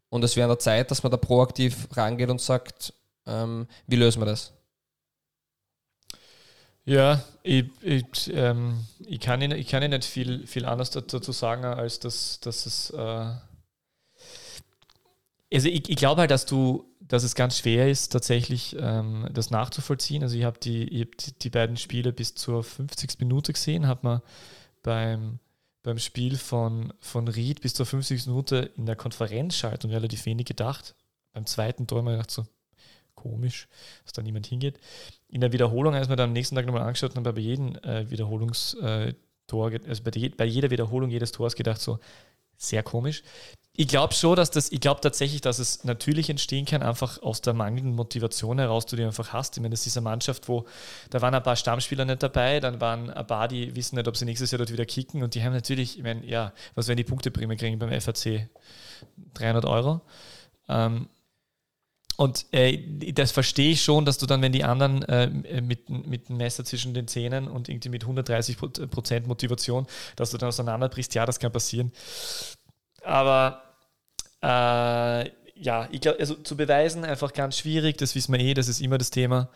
und 0.08 0.24
es 0.24 0.36
wäre 0.36 0.44
an 0.44 0.50
der 0.50 0.58
Zeit, 0.58 0.90
dass 0.90 1.02
man 1.02 1.10
da 1.10 1.16
proaktiv 1.16 1.88
rangeht 1.92 2.30
und 2.30 2.40
sagt, 2.40 2.94
ähm, 3.26 3.66
wie 3.86 3.96
lösen 3.96 4.20
wir 4.20 4.26
das? 4.26 4.52
Ja, 6.84 7.22
ich, 7.42 7.66
ich, 7.82 8.32
ähm, 8.32 8.86
ich, 9.04 9.20
kann, 9.20 9.42
Ihnen, 9.42 9.58
ich 9.58 9.68
kann 9.68 9.88
nicht 9.88 10.04
viel, 10.04 10.46
viel 10.46 10.64
anderes 10.64 10.90
dazu 10.90 11.32
sagen, 11.32 11.64
als 11.64 12.00
dass, 12.00 12.40
dass 12.40 12.64
es 12.64 12.90
äh, 12.90 13.30
Also 15.52 15.68
ich, 15.68 15.88
ich 15.88 15.96
glaube 15.96 16.20
halt, 16.20 16.30
dass 16.30 16.44
du, 16.44 16.84
dass 17.00 17.22
es 17.22 17.34
ganz 17.34 17.58
schwer 17.58 17.90
ist, 17.90 18.10
tatsächlich 18.10 18.76
ähm, 18.78 19.26
das 19.32 19.50
nachzuvollziehen. 19.50 20.22
Also 20.22 20.36
ich 20.36 20.44
habe 20.44 20.58
die, 20.58 20.84
ich 20.84 21.00
hab 21.02 21.16
die, 21.16 21.32
die, 21.38 21.50
beiden 21.50 21.76
Spiele 21.76 22.12
bis 22.12 22.34
zur 22.34 22.62
50. 22.62 23.18
Minute 23.20 23.52
gesehen, 23.52 23.86
hat 23.86 24.04
man 24.04 24.20
beim, 24.82 25.38
beim 25.82 25.98
Spiel 25.98 26.36
von, 26.36 26.92
von 27.00 27.28
Ried 27.28 27.62
bis 27.62 27.72
zur 27.72 27.86
50. 27.86 28.26
Minute 28.26 28.70
in 28.76 28.84
der 28.84 28.96
Konferenzschaltung 28.96 29.90
relativ 29.90 30.26
wenig 30.26 30.46
gedacht. 30.46 30.94
Beim 31.32 31.46
zweiten 31.46 31.86
Tor 31.86 32.00
habe 32.00 32.10
ich 32.10 32.16
gedacht, 32.16 32.30
so 32.30 32.46
komisch, 33.14 33.68
dass 34.04 34.12
da 34.12 34.22
niemand 34.22 34.46
hingeht. 34.46 34.78
In 35.28 35.40
der 35.40 35.52
Wiederholung, 35.52 35.94
als 35.94 36.08
wir 36.08 36.16
dann 36.16 36.30
am 36.30 36.34
nächsten 36.34 36.54
Tag 36.54 36.66
nochmal 36.66 36.82
angeschaut 36.82 37.16
haben, 37.16 37.22
bei 37.22 37.40
jedem 37.40 37.74
äh, 37.76 38.08
Wiederholungstor, 38.10 39.72
also 39.86 40.02
bei, 40.04 40.30
bei 40.36 40.44
jeder 40.44 40.70
Wiederholung 40.70 41.10
jedes 41.10 41.32
Tors 41.32 41.56
gedacht, 41.56 41.80
so 41.80 41.98
sehr 42.58 42.82
komisch. 42.82 43.22
Ich 43.80 43.86
glaube 43.86 44.12
schon, 44.12 44.34
dass 44.34 44.50
das, 44.50 44.72
ich 44.72 44.80
glaube 44.80 45.00
tatsächlich, 45.00 45.40
dass 45.40 45.60
es 45.60 45.84
natürlich 45.84 46.28
entstehen 46.28 46.66
kann, 46.66 46.82
einfach 46.82 47.22
aus 47.22 47.40
der 47.40 47.54
mangelnden 47.54 47.94
Motivation 47.94 48.58
heraus, 48.58 48.86
die 48.86 48.96
du 48.96 49.06
einfach 49.06 49.32
hast. 49.32 49.56
Ich 49.56 49.62
meine, 49.62 49.70
das 49.70 49.86
ist 49.86 49.96
eine 49.96 50.02
Mannschaft, 50.02 50.48
wo 50.48 50.66
da 51.10 51.22
waren 51.22 51.32
ein 51.32 51.42
paar 51.44 51.54
Stammspieler 51.54 52.04
nicht 52.04 52.20
dabei, 52.20 52.58
dann 52.58 52.80
waren 52.80 53.08
ein 53.08 53.26
paar, 53.28 53.46
die 53.46 53.76
wissen 53.76 53.94
nicht, 53.94 54.08
ob 54.08 54.16
sie 54.16 54.24
nächstes 54.24 54.50
Jahr 54.50 54.58
dort 54.58 54.72
wieder 54.72 54.84
kicken 54.84 55.22
und 55.22 55.36
die 55.36 55.44
haben 55.44 55.52
natürlich, 55.52 55.96
ich 55.96 56.02
meine, 56.02 56.26
ja, 56.26 56.52
was 56.74 56.88
werden 56.88 56.96
die 56.96 57.04
Punkteprämie 57.04 57.56
kriegen 57.56 57.78
beim 57.78 58.00
FAC? 58.00 58.48
300 59.34 59.64
Euro. 59.64 60.00
Ähm, 60.68 61.08
und 62.18 62.46
äh, 62.50 63.12
das 63.12 63.30
verstehe 63.30 63.70
ich 63.70 63.82
schon, 63.84 64.04
dass 64.04 64.18
du 64.18 64.26
dann, 64.26 64.42
wenn 64.42 64.50
die 64.50 64.64
anderen 64.64 65.04
äh, 65.04 65.60
mit, 65.60 65.88
mit 65.88 66.28
dem 66.28 66.38
Messer 66.38 66.64
zwischen 66.64 66.92
den 66.92 67.06
Zähnen 67.06 67.46
und 67.46 67.68
irgendwie 67.68 67.90
mit 67.90 68.02
130 68.02 68.56
Prozent 68.90 69.28
Motivation, 69.28 69.86
dass 70.16 70.32
du 70.32 70.36
dann 70.36 70.48
auseinanderbrichst, 70.48 71.14
ja, 71.14 71.24
das 71.26 71.38
kann 71.38 71.52
passieren. 71.52 71.92
Aber 73.04 73.62
äh, 74.42 75.30
ja, 75.54 75.88
ich 75.92 76.00
glaube, 76.00 76.18
also 76.18 76.34
zu 76.34 76.56
beweisen 76.56 77.04
einfach 77.04 77.32
ganz 77.32 77.56
schwierig, 77.56 77.98
das 77.98 78.16
wissen 78.16 78.32
wir 78.32 78.40
eh, 78.40 78.52
das 78.52 78.66
ist 78.66 78.80
immer 78.80 78.98
das 78.98 79.10
Thema. 79.10 79.48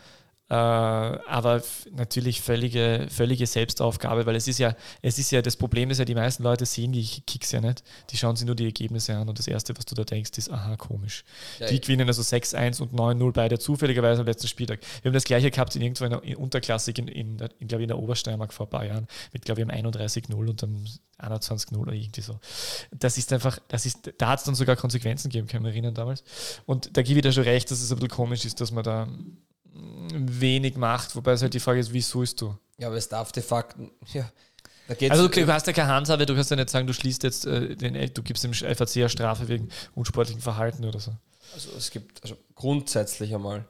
Äh, 0.52 0.54
aber 0.54 1.62
natürlich 1.92 2.42
völlige, 2.42 3.06
völlige 3.08 3.46
Selbstaufgabe, 3.46 4.26
weil 4.26 4.36
es 4.36 4.48
ist 4.48 4.58
ja, 4.58 4.76
es 5.00 5.18
ist 5.18 5.30
ja, 5.30 5.40
das 5.40 5.56
Problem 5.56 5.90
ist 5.90 5.96
ja, 5.96 6.04
die 6.04 6.14
meisten 6.14 6.42
Leute 6.42 6.66
sehen 6.66 6.92
die 6.92 7.06
Kicks 7.26 7.52
ja 7.52 7.62
nicht. 7.62 7.82
Die 8.10 8.18
schauen 8.18 8.36
sich 8.36 8.46
nur 8.46 8.54
die 8.54 8.66
Ergebnisse 8.66 9.16
an 9.16 9.30
und 9.30 9.38
das 9.38 9.46
Erste, 9.46 9.74
was 9.78 9.86
du 9.86 9.94
da 9.94 10.04
denkst, 10.04 10.32
ist, 10.36 10.50
aha, 10.50 10.76
komisch. 10.76 11.24
Ja, 11.58 11.68
die 11.68 11.80
gewinnen 11.80 12.06
also 12.06 12.20
6-1 12.20 12.82
und 12.82 12.92
9-0 12.92 13.32
beide 13.32 13.58
zufälligerweise 13.58 14.20
am 14.20 14.26
letzten 14.26 14.46
Spieltag. 14.46 14.80
Wir 15.00 15.08
haben 15.08 15.14
das 15.14 15.24
gleiche 15.24 15.50
gehabt 15.50 15.74
in 15.74 15.80
irgendwo 15.80 16.04
in, 16.04 16.10
der, 16.10 16.38
Unterklassik 16.38 16.98
in, 16.98 17.08
in, 17.08 17.38
in, 17.58 17.68
glaube 17.68 17.80
ich, 17.80 17.84
in 17.84 17.88
der 17.88 17.98
Obersteiermark 17.98 18.52
vor 18.52 18.66
ein 18.66 18.70
paar 18.70 18.84
Jahren 18.84 19.06
mit, 19.32 19.46
glaube 19.46 19.62
ich, 19.62 19.70
einem 19.70 19.90
31-0 19.90 20.34
und 20.34 20.62
dann 20.62 20.86
21-0 21.18 21.78
oder 21.78 21.94
irgendwie 21.94 22.20
so. 22.20 22.38
Das 22.90 23.16
ist 23.16 23.32
einfach, 23.32 23.58
das 23.68 23.86
ist, 23.86 24.12
da 24.18 24.28
hat 24.28 24.40
es 24.40 24.44
dann 24.44 24.54
sogar 24.54 24.76
Konsequenzen 24.76 25.30
gegeben, 25.30 25.48
kann 25.48 25.62
ich 25.62 25.64
mich 25.64 25.72
erinnern 25.76 25.94
damals. 25.94 26.24
Und 26.66 26.94
da 26.94 27.00
gebe 27.00 27.20
ich 27.20 27.22
dir 27.22 27.32
schon 27.32 27.44
recht, 27.44 27.70
dass 27.70 27.80
es 27.80 27.90
ein 27.90 27.96
bisschen 27.96 28.10
komisch 28.10 28.44
ist, 28.44 28.60
dass 28.60 28.70
man 28.70 28.84
da 28.84 29.08
wenig 29.74 30.76
macht, 30.76 31.16
wobei 31.16 31.32
es 31.32 31.42
halt 31.42 31.54
die 31.54 31.60
Frage 31.60 31.80
ist, 31.80 31.92
wie 31.92 32.00
suchst 32.00 32.40
du? 32.40 32.56
Ja, 32.78 32.88
aber 32.88 32.96
es 32.96 33.08
darf 33.08 33.32
de 33.32 33.42
facto, 33.42 33.90
ja. 34.12 34.30
also 35.08 35.28
du, 35.28 35.44
du 35.44 35.52
hast 35.52 35.66
ja 35.66 35.72
keine 35.72 35.88
Handhabe, 35.88 36.26
du 36.26 36.34
kannst 36.34 36.50
ja 36.50 36.56
nicht 36.56 36.70
sagen, 36.70 36.86
du 36.86 36.94
schließt 36.94 37.22
jetzt 37.22 37.46
äh, 37.46 37.76
den, 37.76 38.12
du 38.12 38.22
gibst 38.22 38.44
dem 38.44 38.52
FAC 38.52 38.96
eine 38.96 39.08
Strafe 39.08 39.48
wegen 39.48 39.68
unsportlichem 39.94 40.42
Verhalten 40.42 40.84
oder 40.84 41.00
so. 41.00 41.12
Also 41.54 41.70
es 41.76 41.90
gibt, 41.90 42.22
also 42.22 42.36
grundsätzlich 42.54 43.34
einmal, 43.34 43.66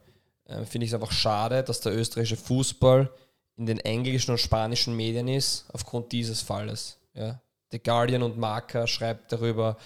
äh, 0.46 0.64
finde 0.64 0.84
ich 0.84 0.90
es 0.90 0.94
einfach 0.94 1.12
schade, 1.12 1.62
dass 1.62 1.80
der 1.80 1.94
österreichische 1.94 2.36
Fußball 2.36 3.10
in 3.56 3.66
den 3.66 3.78
englischen 3.80 4.30
und 4.30 4.38
spanischen 4.38 4.96
Medien 4.96 5.28
ist, 5.28 5.66
aufgrund 5.72 6.12
dieses 6.12 6.40
Falles. 6.40 6.98
Ja. 7.14 7.41
The 7.72 7.82
Guardian 7.82 8.22
und 8.22 8.38
Marca 8.38 8.86
schreibt 8.86 9.32
darüber, 9.32 9.76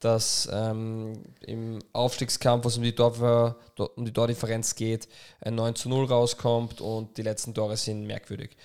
dass 0.00 0.48
ähm, 0.52 1.22
im 1.40 1.78
Aufstiegskampf, 1.92 2.64
wo 2.64 2.68
es 2.68 2.76
um 2.76 2.82
die, 2.82 2.94
Tor, 2.94 3.56
um 3.94 4.04
die 4.04 4.12
Tordifferenz 4.12 4.74
geht, 4.74 5.08
ein 5.40 5.54
9 5.54 5.74
zu 5.74 5.88
0 5.88 6.06
rauskommt 6.06 6.80
und 6.80 7.16
die 7.16 7.22
letzten 7.22 7.54
Tore 7.54 7.76
sind 7.76 8.06
merkwürdig. 8.06 8.56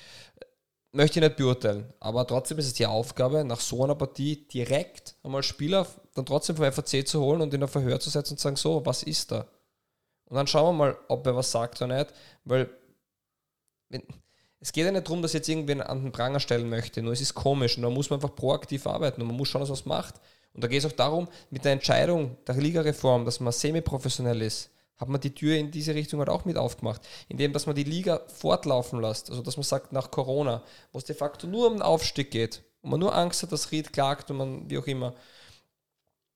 Möchte 0.93 1.19
ich 1.19 1.25
nicht 1.25 1.37
beurteilen, 1.37 1.93
aber 2.01 2.27
trotzdem 2.27 2.57
ist 2.57 2.65
es 2.65 2.73
die 2.73 2.85
Aufgabe, 2.85 3.45
nach 3.45 3.61
so 3.61 3.83
einer 3.83 3.95
Partie 3.95 4.45
direkt 4.47 5.15
einmal 5.23 5.43
Spieler 5.43 5.87
dann 6.15 6.25
trotzdem 6.25 6.57
vom 6.57 6.69
FAC 6.69 7.07
zu 7.07 7.21
holen 7.21 7.41
und 7.41 7.53
in 7.53 7.63
ein 7.63 7.69
Verhör 7.69 7.99
zu 8.01 8.09
setzen 8.09 8.33
und 8.33 8.37
zu 8.39 8.43
sagen, 8.43 8.57
so, 8.57 8.85
was 8.85 9.03
ist 9.03 9.31
da? 9.31 9.47
Und 10.25 10.35
dann 10.35 10.47
schauen 10.47 10.75
wir 10.75 10.85
mal, 10.85 10.97
ob 11.07 11.25
er 11.27 11.35
was 11.35 11.51
sagt 11.51 11.81
oder 11.81 11.95
nicht, 11.97 12.13
weil 12.43 12.69
wenn, 13.89 14.03
es 14.61 14.71
geht 14.71 14.85
ja 14.85 14.91
nicht 14.91 15.07
darum, 15.07 15.23
dass 15.23 15.33
jetzt 15.33 15.49
irgendwen 15.49 15.81
an 15.81 16.03
den 16.03 16.11
Pranger 16.11 16.39
stellen 16.39 16.69
möchte, 16.69 17.01
nur 17.01 17.13
es 17.13 17.21
ist 17.21 17.33
komisch 17.33 17.77
und 17.77 17.83
da 17.83 17.89
muss 17.89 18.11
man 18.11 18.17
einfach 18.17 18.35
proaktiv 18.35 18.85
arbeiten 18.85 19.21
und 19.21 19.27
man 19.27 19.35
muss 19.35 19.49
schauen, 19.49 19.61
dass 19.61 19.69
man 19.69 19.77
was 19.77 19.85
macht. 19.85 20.15
Und 20.53 20.63
da 20.63 20.67
geht 20.67 20.79
es 20.79 20.85
auch 20.85 20.95
darum, 20.95 21.27
mit 21.49 21.65
der 21.65 21.71
Entscheidung 21.71 22.37
der 22.45 22.55
Ligareform, 22.55 23.25
dass 23.25 23.39
man 23.39 23.53
semi-professionell 23.53 24.41
ist, 24.41 24.69
hat 24.97 25.09
man 25.09 25.19
die 25.19 25.33
Tür 25.33 25.55
in 25.55 25.71
diese 25.71 25.95
Richtung 25.95 26.19
halt 26.19 26.29
auch 26.29 26.45
mit 26.45 26.57
aufgemacht, 26.57 27.01
indem 27.27 27.53
dass 27.53 27.65
man 27.65 27.75
die 27.75 27.85
Liga 27.85 28.21
fortlaufen 28.27 29.01
lässt. 29.01 29.31
Also 29.31 29.41
dass 29.41 29.57
man 29.57 29.63
sagt, 29.63 29.93
nach 29.93 30.11
Corona, 30.11 30.61
wo 30.91 30.99
es 30.99 31.05
de 31.05 31.15
facto 31.15 31.47
nur 31.47 31.67
um 31.67 31.73
den 31.73 31.81
Aufstieg 31.81 32.29
geht 32.29 32.61
und 32.81 32.91
man 32.91 32.99
nur 32.99 33.15
Angst 33.15 33.41
hat, 33.41 33.51
dass 33.51 33.71
Ried 33.71 33.91
klagt 33.93 34.29
und 34.29 34.37
man, 34.37 34.69
wie 34.69 34.77
auch 34.77 34.85
immer, 34.85 35.15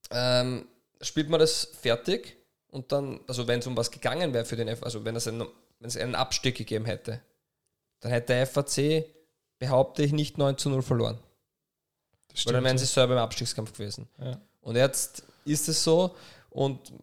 ähm, 0.10 0.66
spielt 1.00 1.30
man 1.30 1.40
das 1.40 1.70
fertig 1.80 2.38
und 2.72 2.92
dann, 2.92 3.20
also 3.28 3.48
wenn 3.48 3.60
es 3.60 3.68
um 3.68 3.78
was 3.78 3.92
gegangen 3.92 4.34
wäre 4.34 4.46
für 4.46 4.56
den 4.56 4.68
F, 4.68 4.82
also 4.82 5.06
wenn 5.06 5.16
es 5.16 5.28
einen, 5.28 5.46
wenn 5.80 5.88
es 5.88 5.98
einen 5.98 6.16
Abstieg 6.16 6.56
gegeben 6.56 6.86
hätte, 6.86 7.22
dann 8.06 8.12
hätte 8.12 8.34
der 8.34 8.46
FAC, 8.46 9.04
behaupte 9.58 10.04
ich, 10.04 10.12
nicht 10.12 10.38
9 10.38 10.60
zu 10.60 10.70
0 10.70 10.84
verloren. 10.84 11.18
Weil 12.44 12.54
dann 12.54 12.64
wären 12.64 12.78
sie 12.78 12.86
selber 12.86 13.14
im 13.14 13.20
Abstiegskampf 13.20 13.74
gewesen. 13.74 14.08
Ja. 14.20 14.40
Und 14.62 14.76
jetzt 14.76 15.24
ist 15.44 15.68
es 15.68 15.84
so 15.84 16.16
und 16.52 16.94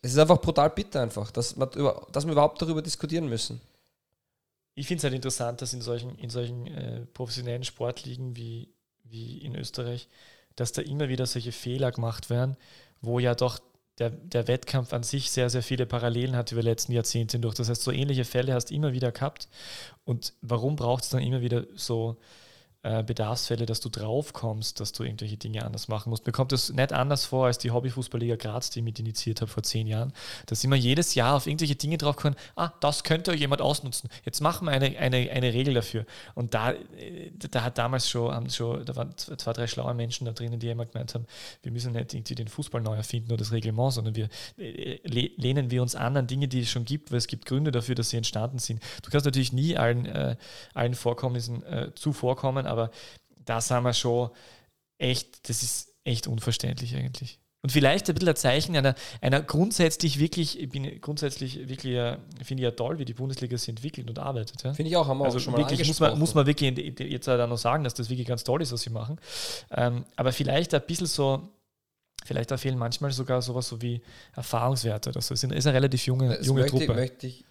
es 0.00 0.12
ist 0.12 0.18
einfach 0.18 0.40
brutal 0.40 0.70
bitter 0.70 1.02
einfach, 1.02 1.32
dass, 1.32 1.56
man 1.56 1.68
über, 1.72 2.06
dass 2.12 2.24
wir 2.24 2.30
überhaupt 2.30 2.62
darüber 2.62 2.82
diskutieren 2.82 3.28
müssen. 3.28 3.60
Ich 4.76 4.86
finde 4.86 4.98
es 4.98 5.04
halt 5.04 5.14
interessant, 5.14 5.60
dass 5.60 5.72
in 5.72 5.82
solchen, 5.82 6.16
in 6.18 6.30
solchen 6.30 6.68
äh, 6.68 7.04
professionellen 7.06 7.64
Sportligen 7.64 8.36
wie, 8.36 8.72
wie 9.02 9.38
in 9.38 9.56
Österreich, 9.56 10.06
dass 10.54 10.70
da 10.70 10.82
immer 10.82 11.08
wieder 11.08 11.26
solche 11.26 11.50
Fehler 11.50 11.90
gemacht 11.90 12.30
werden, 12.30 12.56
wo 13.00 13.18
ja 13.18 13.34
doch 13.34 13.58
der, 13.98 14.10
der 14.10 14.48
Wettkampf 14.48 14.92
an 14.92 15.02
sich 15.02 15.30
sehr, 15.30 15.50
sehr 15.50 15.62
viele 15.62 15.86
Parallelen 15.86 16.36
hat 16.36 16.52
über 16.52 16.62
die 16.62 16.68
letzten 16.68 16.92
Jahrzehnte 16.92 17.32
hindurch. 17.32 17.54
Das 17.54 17.68
heißt, 17.68 17.82
so 17.82 17.92
ähnliche 17.92 18.24
Fälle 18.24 18.54
hast 18.54 18.66
du 18.70 18.74
immer 18.74 18.92
wieder 18.92 19.12
gehabt. 19.12 19.48
Und 20.04 20.34
warum 20.40 20.76
braucht 20.76 21.04
es 21.04 21.10
dann 21.10 21.22
immer 21.22 21.40
wieder 21.40 21.66
so 21.74 22.16
äh, 22.84 23.04
Bedarfsfälle, 23.04 23.64
dass 23.64 23.80
du 23.80 23.88
drauf 23.88 24.32
kommst, 24.32 24.80
dass 24.80 24.90
du 24.90 25.04
irgendwelche 25.04 25.36
Dinge 25.36 25.64
anders 25.64 25.86
machen 25.86 26.10
musst. 26.10 26.26
Mir 26.26 26.32
kommt 26.32 26.52
es 26.52 26.72
nicht 26.72 26.92
anders 26.92 27.24
vor 27.24 27.46
als 27.46 27.58
die 27.58 27.70
Hobbyfußballliga 27.70 28.34
Graz, 28.34 28.70
die 28.70 28.80
ich 28.80 28.84
mit 28.84 28.98
initiiert 28.98 29.40
habe 29.40 29.50
vor 29.50 29.62
zehn 29.62 29.86
Jahren. 29.86 30.12
Da 30.46 30.56
sind 30.56 30.68
wir 30.70 30.76
jedes 30.76 31.14
Jahr 31.14 31.36
auf 31.36 31.46
irgendwelche 31.46 31.76
Dinge 31.76 31.96
drauf 31.96 32.16
gekommen, 32.16 32.34
ah, 32.56 32.72
das 32.80 33.04
könnte 33.04 33.34
jemand 33.34 33.62
ausnutzen. 33.62 34.10
Jetzt 34.24 34.40
machen 34.40 34.66
wir 34.66 34.72
eine, 34.72 34.98
eine, 34.98 35.30
eine 35.30 35.52
Regel 35.52 35.74
dafür. 35.74 36.06
Und 36.34 36.54
da, 36.54 36.72
äh, 36.72 37.30
da 37.50 37.62
hat 37.62 37.78
damals 37.78 38.08
schon, 38.10 38.34
haben 38.34 38.50
schon, 38.50 38.84
da 38.84 38.96
waren 38.96 39.16
zwei, 39.16 39.52
drei 39.52 39.66
schlaue 39.68 39.94
Menschen 39.94 40.24
da 40.24 40.32
drinnen, 40.32 40.58
die 40.58 40.68
immer 40.68 40.86
gemeint 40.86 41.14
haben, 41.14 41.26
wir 41.62 41.70
müssen 41.70 41.92
nicht 41.92 42.14
irgendwie 42.14 42.34
den 42.34 42.48
Fußball 42.48 42.80
neu 42.80 42.96
erfinden 42.96 43.28
oder 43.28 43.38
das 43.38 43.52
Reglement, 43.52 43.92
sondern 43.92 44.16
wir 44.16 44.28
äh, 44.58 44.98
lehnen 45.04 45.70
wir 45.70 45.82
uns 45.82 45.94
an 45.94 46.16
an 46.16 46.26
Dinge, 46.26 46.48
die 46.48 46.62
es 46.62 46.70
schon 46.70 46.84
gibt, 46.84 47.12
weil 47.12 47.18
es 47.18 47.28
gibt 47.28 47.46
Gründe 47.46 47.70
dafür, 47.70 47.94
dass 47.94 48.10
sie 48.10 48.16
entstanden 48.16 48.58
sind. 48.58 48.82
Du 49.02 49.10
kannst 49.10 49.24
natürlich 49.24 49.52
nie 49.52 49.76
allen, 49.76 50.06
allen 50.74 50.94
Vorkommnissen 50.94 51.62
äh, 51.62 51.94
zuvorkommen, 51.94 52.66
aber 52.72 52.90
das 53.44 53.70
haben 53.70 53.84
wir 53.84 53.92
schon 53.92 54.30
echt, 54.98 55.48
das 55.48 55.62
ist 55.62 55.94
echt 56.04 56.26
unverständlich 56.26 56.96
eigentlich. 56.96 57.38
Und 57.64 57.70
vielleicht 57.70 58.08
ein 58.08 58.14
bisschen 58.14 58.30
ein 58.30 58.36
Zeichen 58.36 58.76
einer, 58.76 58.96
einer 59.20 59.40
grundsätzlich 59.40 60.18
wirklich, 60.18 60.60
ich 60.60 60.68
bin 60.68 61.00
grundsätzlich 61.00 61.68
wirklich, 61.68 61.96
finde 62.42 62.60
ich 62.60 62.64
ja 62.64 62.70
toll, 62.72 62.98
wie 62.98 63.04
die 63.04 63.14
Bundesliga 63.14 63.56
sich 63.56 63.68
entwickelt 63.68 64.08
und 64.08 64.18
arbeitet. 64.18 64.64
Ja? 64.64 64.74
Finde 64.74 64.90
ich 64.90 64.96
auch, 64.96 65.06
haben 65.06 65.18
wir 65.18 65.26
also 65.26 65.38
schon 65.38 65.52
mal 65.52 65.60
wirklich 65.60 65.86
muss 65.86 66.00
man, 66.00 66.18
muss 66.18 66.34
man 66.34 66.46
wirklich 66.46 66.98
jetzt 66.98 67.28
auch 67.28 67.46
noch 67.46 67.56
sagen, 67.56 67.84
dass 67.84 67.94
das 67.94 68.10
wirklich 68.10 68.26
ganz 68.26 68.42
toll 68.42 68.62
ist, 68.62 68.72
was 68.72 68.82
sie 68.82 68.90
machen. 68.90 69.16
Ähm, 69.70 70.04
aber 70.16 70.32
vielleicht 70.32 70.74
ein 70.74 70.82
bisschen 70.88 71.06
so, 71.06 71.50
vielleicht 72.24 72.50
da 72.50 72.56
fehlen 72.56 72.78
manchmal 72.78 73.12
sogar 73.12 73.40
sowas 73.42 73.68
so 73.68 73.80
wie 73.80 74.02
Erfahrungswerte 74.34 75.10
oder 75.10 75.20
so. 75.20 75.32
Es 75.32 75.44
ist 75.44 75.66
eine 75.66 75.74
relativ 75.76 76.04
junge, 76.06 76.36
das 76.36 76.44
junge 76.44 76.62
möchte, 76.62 76.78
Truppe. 76.78 76.94
Möchte 76.94 77.28
ich 77.28 77.44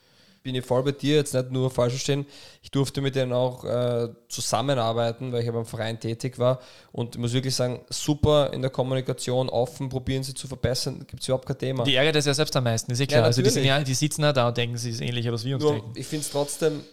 bin 0.43 0.55
ich 0.55 0.65
voll 0.65 0.83
bei 0.83 0.91
dir, 0.91 1.17
jetzt 1.17 1.33
nicht 1.33 1.51
nur 1.51 1.69
falsch 1.69 1.93
verstehen. 1.93 2.25
Ich 2.61 2.71
durfte 2.71 3.01
mit 3.01 3.15
denen 3.15 3.33
auch 3.33 3.63
äh, 3.63 4.09
zusammenarbeiten, 4.27 5.31
weil 5.31 5.43
ich 5.43 5.51
beim 5.51 5.65
Verein 5.65 5.99
tätig 5.99 6.39
war. 6.39 6.59
Und 6.91 7.15
ich 7.15 7.21
muss 7.21 7.33
wirklich 7.33 7.55
sagen, 7.55 7.81
super 7.89 8.51
in 8.53 8.61
der 8.61 8.71
Kommunikation, 8.71 9.49
offen, 9.49 9.89
probieren 9.89 10.23
sie 10.23 10.33
zu 10.33 10.47
verbessern, 10.47 11.05
gibt 11.07 11.21
es 11.21 11.27
überhaupt 11.27 11.45
kein 11.45 11.57
Thema. 11.57 11.83
Die 11.83 11.95
ärgert 11.95 12.15
es 12.15 12.25
ja 12.25 12.33
selbst 12.33 12.55
am 12.55 12.63
meisten, 12.63 12.91
ist 12.91 12.99
eh 12.99 13.07
klar. 13.07 13.21
Ja, 13.21 13.25
also 13.25 13.41
die, 13.41 13.49
sind 13.49 13.65
ja, 13.65 13.81
die 13.83 13.93
sitzen 13.93 14.23
ja 14.23 14.33
da 14.33 14.47
und 14.47 14.57
denken, 14.57 14.77
sie 14.77 14.91
ist 14.91 15.01
ähnlich, 15.01 15.31
was 15.31 15.45
wir 15.45 15.55
uns 15.55 15.63
nur, 15.63 15.73
denken. 15.73 15.93
Ich 15.95 16.07
finde 16.07 16.25
es 16.25 16.31
trotzdem, 16.31 16.83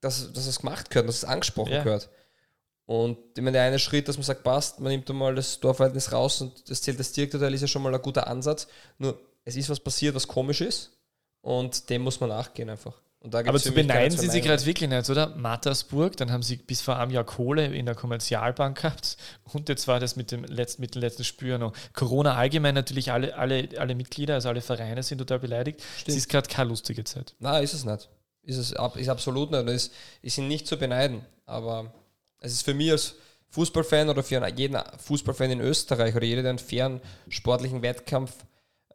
dass, 0.00 0.32
dass 0.32 0.46
es 0.46 0.60
gemacht 0.60 0.90
gehört, 0.90 1.08
dass 1.08 1.16
es 1.16 1.24
angesprochen 1.24 1.72
ja. 1.72 1.82
gehört. 1.82 2.08
Und 2.86 3.18
ich 3.36 3.42
meine, 3.42 3.52
der 3.52 3.62
eine 3.62 3.78
Schritt, 3.78 4.08
dass 4.08 4.16
man 4.16 4.24
sagt, 4.24 4.42
passt, 4.42 4.80
man 4.80 4.90
nimmt 4.90 5.08
einmal 5.10 5.34
das 5.34 5.60
Torverhältnis 5.60 6.12
raus 6.12 6.40
und 6.40 6.68
das 6.70 6.82
zählt 6.82 6.98
das 6.98 7.12
Direktorteil, 7.12 7.54
ist 7.54 7.60
ja 7.60 7.68
schon 7.68 7.82
mal 7.82 7.94
ein 7.94 8.02
guter 8.02 8.26
Ansatz. 8.26 8.66
Nur 8.98 9.20
es 9.44 9.56
ist 9.56 9.70
was 9.70 9.78
passiert, 9.78 10.14
was 10.14 10.26
komisch 10.26 10.60
ist 10.60 10.92
und 11.42 11.90
dem 11.90 12.02
muss 12.02 12.20
man 12.20 12.30
nachgehen 12.30 12.70
einfach. 12.70 12.94
Aber 13.22 13.58
zu 13.58 13.72
beneiden 13.72 14.16
sind 14.16 14.32
sie 14.32 14.40
gerade 14.40 14.64
wirklich 14.64 14.88
nicht, 14.88 15.10
oder? 15.10 15.36
Mattersburg, 15.36 16.16
dann 16.16 16.32
haben 16.32 16.42
sie 16.42 16.56
bis 16.56 16.80
vor 16.80 16.96
einem 16.98 17.10
Jahr 17.10 17.24
Kohle 17.24 17.66
in 17.66 17.84
der 17.84 17.94
Kommerzialbank 17.94 18.80
gehabt 18.80 19.18
und 19.52 19.68
jetzt 19.68 19.86
war 19.86 20.00
das 20.00 20.16
mit 20.16 20.30
dem 20.32 20.44
letzten, 20.44 20.80
mit 20.80 20.94
dem 20.94 21.02
letzten 21.02 21.24
Spür 21.24 21.58
noch. 21.58 21.74
Corona 21.92 22.34
allgemein 22.36 22.74
natürlich, 22.74 23.12
alle, 23.12 23.36
alle, 23.36 23.68
alle 23.76 23.94
Mitglieder, 23.94 24.34
also 24.34 24.48
alle 24.48 24.62
Vereine 24.62 25.02
sind 25.02 25.18
total 25.18 25.38
beleidigt. 25.38 25.82
Es 26.06 26.16
ist 26.16 26.30
gerade 26.30 26.48
keine 26.48 26.70
lustige 26.70 27.04
Zeit. 27.04 27.34
Nein, 27.40 27.62
ist 27.62 27.74
es 27.74 27.84
nicht. 27.84 28.08
Ist 28.42 28.56
es 28.56 28.72
ist 28.72 29.08
absolut 29.08 29.50
nicht. 29.50 29.68
Es 29.68 29.90
ist 30.22 30.38
ihnen 30.38 30.48
nicht 30.48 30.66
zu 30.66 30.78
beneiden. 30.78 31.20
Aber 31.44 31.92
es 32.40 32.52
ist 32.52 32.62
für 32.62 32.72
mich 32.72 32.90
als 32.90 33.16
Fußballfan 33.50 34.08
oder 34.08 34.22
für 34.22 34.42
jeden 34.56 34.80
Fußballfan 34.98 35.50
in 35.50 35.60
Österreich 35.60 36.14
oder 36.16 36.24
jeder, 36.24 36.42
der 36.42 36.50
einen 36.50 36.58
fairen 36.58 37.02
sportlichen 37.28 37.82
Wettkampf 37.82 38.32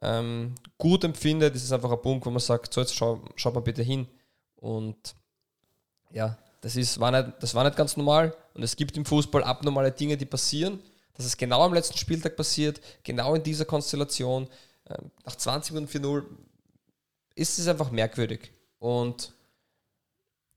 ähm, 0.06 0.56
gut 0.78 1.04
empfindet, 1.04 1.56
ist 1.56 1.64
es 1.64 1.72
einfach 1.72 1.92
ein 1.92 2.02
Punkt, 2.02 2.26
wo 2.26 2.30
man 2.30 2.40
sagt, 2.40 2.74
so 2.74 2.82
jetzt 2.82 2.96
schau, 2.96 3.22
schaut 3.36 3.56
mal 3.56 3.62
bitte 3.62 3.82
hin. 3.82 4.08
Und 4.56 5.16
ja, 6.12 6.38
das, 6.62 6.76
ist, 6.76 7.00
war 7.00 7.12
nicht, 7.12 7.34
das 7.40 7.56
war 7.56 7.64
nicht 7.64 7.76
ganz 7.76 7.98
normal. 7.98 8.36
Und 8.54 8.64
es 8.64 8.76
gibt 8.76 8.96
im 8.98 9.06
Fußball 9.06 9.44
abnormale 9.44 9.92
Dinge, 9.92 10.16
die 10.18 10.26
passieren. 10.26 10.80
Dass 11.16 11.26
es 11.26 11.38
genau 11.38 11.64
am 11.64 11.74
letzten 11.74 11.98
Spieltag 11.98 12.36
passiert, 12.36 12.82
genau 13.04 13.36
in 13.36 13.44
dieser 13.44 13.66
Konstellation. 13.66 14.48
Ähm, 14.90 15.12
nach 15.26 15.36
20 15.36 15.74
Minuten 15.74 15.92
4-0 15.92 16.24
ist 17.36 17.58
es 17.58 17.68
einfach 17.68 17.90
merkwürdig. 17.90 18.52
Und 18.80 19.34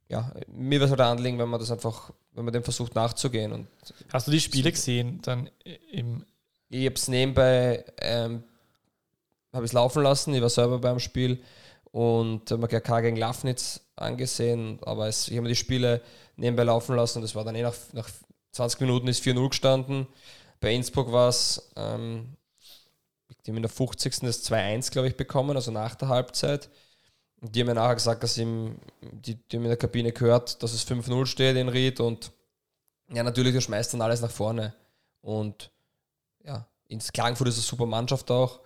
ja, 0.08 0.32
mir 0.48 0.80
wäre 0.80 0.86
es 0.86 0.90
halt 0.90 1.00
ein 1.00 1.18
Anliegen, 1.18 1.38
wenn 1.38 1.48
man 1.48 1.60
das 1.60 1.70
einfach, 1.70 2.12
wenn 2.32 2.44
man 2.44 2.52
dem 2.52 2.64
versucht 2.64 2.94
nachzugehen. 2.94 3.52
Und 3.52 3.68
Hast 4.12 4.26
du 4.26 4.30
die 4.30 4.40
Spiele 4.40 4.72
gesehen 4.72 5.20
dann 5.22 5.48
im 5.92 6.24
ich 6.70 6.84
habe 6.84 6.96
es 6.96 7.08
nebenbei 7.08 7.84
ähm, 7.98 8.44
habe 9.52 9.64
es 9.64 9.72
laufen 9.72 10.02
lassen. 10.02 10.34
Ich 10.34 10.42
war 10.42 10.50
selber 10.50 10.78
beim 10.78 10.98
Spiel 10.98 11.42
und 11.90 12.50
habe 12.50 12.60
mir 12.60 12.68
GK 12.68 13.00
gegen 13.00 13.16
Lafnitz 13.16 13.80
angesehen, 13.96 14.78
aber 14.82 15.08
es, 15.08 15.28
ich 15.28 15.34
habe 15.34 15.42
mir 15.42 15.48
die 15.48 15.56
Spiele 15.56 16.02
nebenbei 16.36 16.64
laufen 16.64 16.94
lassen 16.94 17.18
und 17.18 17.24
es 17.24 17.34
war 17.34 17.44
dann 17.44 17.54
eh 17.54 17.62
nach, 17.62 17.74
nach 17.92 18.08
20 18.52 18.80
Minuten 18.80 19.08
ist 19.08 19.24
4-0 19.24 19.48
gestanden. 19.48 20.06
Bei 20.60 20.72
Innsbruck 20.72 21.12
war 21.12 21.28
es, 21.28 21.70
ähm, 21.76 22.36
die 23.44 23.50
haben 23.50 23.56
in 23.56 23.62
der 23.62 23.70
50. 23.70 24.20
das 24.20 24.44
2-1, 24.50 24.90
glaube 24.90 25.08
ich, 25.08 25.16
bekommen, 25.16 25.56
also 25.56 25.70
nach 25.70 25.94
der 25.94 26.08
Halbzeit. 26.08 26.68
Und 27.40 27.54
die 27.54 27.60
haben 27.60 27.68
mir 27.68 27.74
nachher 27.74 27.94
gesagt, 27.94 28.22
dass 28.22 28.36
im, 28.36 28.76
die, 29.00 29.36
die 29.36 29.56
haben 29.56 29.64
in 29.64 29.68
der 29.68 29.76
Kabine 29.76 30.12
gehört, 30.12 30.62
dass 30.62 30.72
es 30.72 30.86
5-0 30.86 31.26
steht 31.26 31.56
in 31.56 31.68
Ried 31.68 32.00
und 32.00 32.32
ja, 33.10 33.22
natürlich, 33.22 33.54
du 33.54 33.60
schmeißt 33.60 33.94
dann 33.94 34.02
alles 34.02 34.20
nach 34.20 34.30
vorne. 34.30 34.74
Und 35.22 35.70
ja, 36.44 36.66
ins 36.88 37.12
Klagenfurt 37.12 37.48
ist 37.48 37.56
eine 37.56 37.62
super 37.62 37.86
Mannschaft 37.86 38.30
auch. 38.30 38.60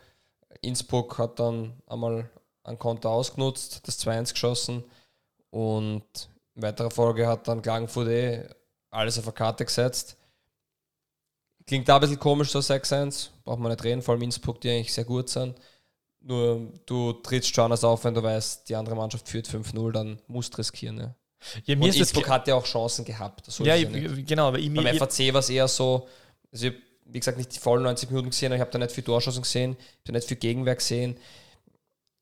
Innsbruck 0.63 1.19
hat 1.19 1.39
dann 1.39 1.75
einmal 1.87 2.31
ein 2.65 2.79
Konter 2.79 3.11
ausgenutzt, 3.11 3.87
das 3.87 4.01
2-1 4.01 4.33
geschossen 4.33 4.85
und 5.51 6.05
in 6.55 6.63
weiterer 6.63 6.91
Folge 6.91 7.27
hat 7.27 7.49
dann 7.49 7.63
Klagenfurt 7.63 8.09
eh 8.09 8.49
alles 8.91 9.19
auf 9.19 9.25
eine 9.25 9.33
Karte 9.33 9.65
gesetzt. 9.65 10.17
Klingt 11.67 11.89
da 11.89 11.97
ein 11.97 12.01
bisschen 12.01 12.19
komisch, 12.19 12.51
so 12.51 12.59
6-1, 12.59 13.31
braucht 13.45 13.59
man 13.59 13.71
nicht 13.71 13.85
reden, 13.85 14.03
vor 14.03 14.15
allem 14.15 14.23
Innsbruck, 14.23 14.61
die 14.61 14.71
eigentlich 14.71 14.93
sehr 14.93 15.05
gut 15.05 15.29
sind. 15.29 15.59
Nur 16.21 16.69
du 16.87 17.13
trittst 17.15 17.55
schon 17.55 17.65
anders 17.65 17.85
auf, 17.85 18.05
wenn 18.05 18.15
du 18.15 18.23
weißt, 18.23 18.69
die 18.69 18.77
andere 18.77 18.95
Mannschaft 18.95 19.29
führt 19.29 19.49
5-0, 19.49 19.93
dann 19.93 20.21
musst 20.29 20.55
du 20.55 20.59
riskieren. 20.59 20.99
Ja. 20.99 21.15
Ja, 21.65 21.77
mir 21.77 21.87
und 21.87 21.97
Innsbruck 21.97 22.29
hat 22.29 22.47
ja 22.47 22.55
auch 22.55 22.65
Chancen 22.65 23.05
gehabt. 23.05 23.49
ja, 23.59 23.75
ja 23.75 23.89
genau. 24.25 24.49
Aber 24.49 24.59
ich, 24.59 24.73
Beim 24.73 24.97
FAC 24.97 25.33
war 25.33 25.41
es 25.41 25.51
eher 25.51 25.67
so, 25.67 26.07
also 26.53 26.69
ich 26.69 26.75
wie 27.13 27.21
gesagt, 27.21 27.37
nicht 27.37 27.55
die 27.55 27.59
vollen 27.59 27.83
90 27.83 28.11
Minuten 28.11 28.31
gesehen, 28.31 28.53
ich 28.53 28.61
habe 28.61 28.71
da 28.71 28.79
nicht 28.79 28.93
viel 28.93 29.05
Torschancen 29.05 29.43
gesehen, 29.43 29.73
ich 29.73 29.79
habe 29.79 30.05
da 30.05 30.13
nicht 30.15 30.29
viel 30.29 30.39
Gegenwehr 30.39 30.77
gesehen. 30.77 31.17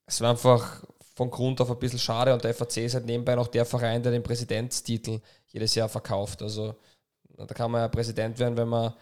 Es 0.06 0.20
war 0.20 0.30
einfach 0.30 0.82
von 1.14 1.30
Grund 1.30 1.60
auf 1.60 1.70
ein 1.70 1.78
bisschen 1.78 1.98
schade 1.98 2.32
und 2.32 2.42
der 2.42 2.54
FAC 2.54 2.78
ist 2.78 2.94
halt 2.94 3.06
nebenbei 3.06 3.34
noch 3.34 3.46
der 3.46 3.64
Verein, 3.64 4.02
der 4.02 4.10
den 4.10 4.22
Präsidentstitel 4.22 5.20
jedes 5.48 5.74
Jahr 5.74 5.88
verkauft. 5.88 6.42
Also 6.42 6.74
da 7.36 7.46
kann 7.46 7.70
man 7.70 7.82
ja 7.82 7.88
Präsident 7.88 8.38
werden, 8.38 8.56
wenn 8.56 8.68
man 8.68 8.94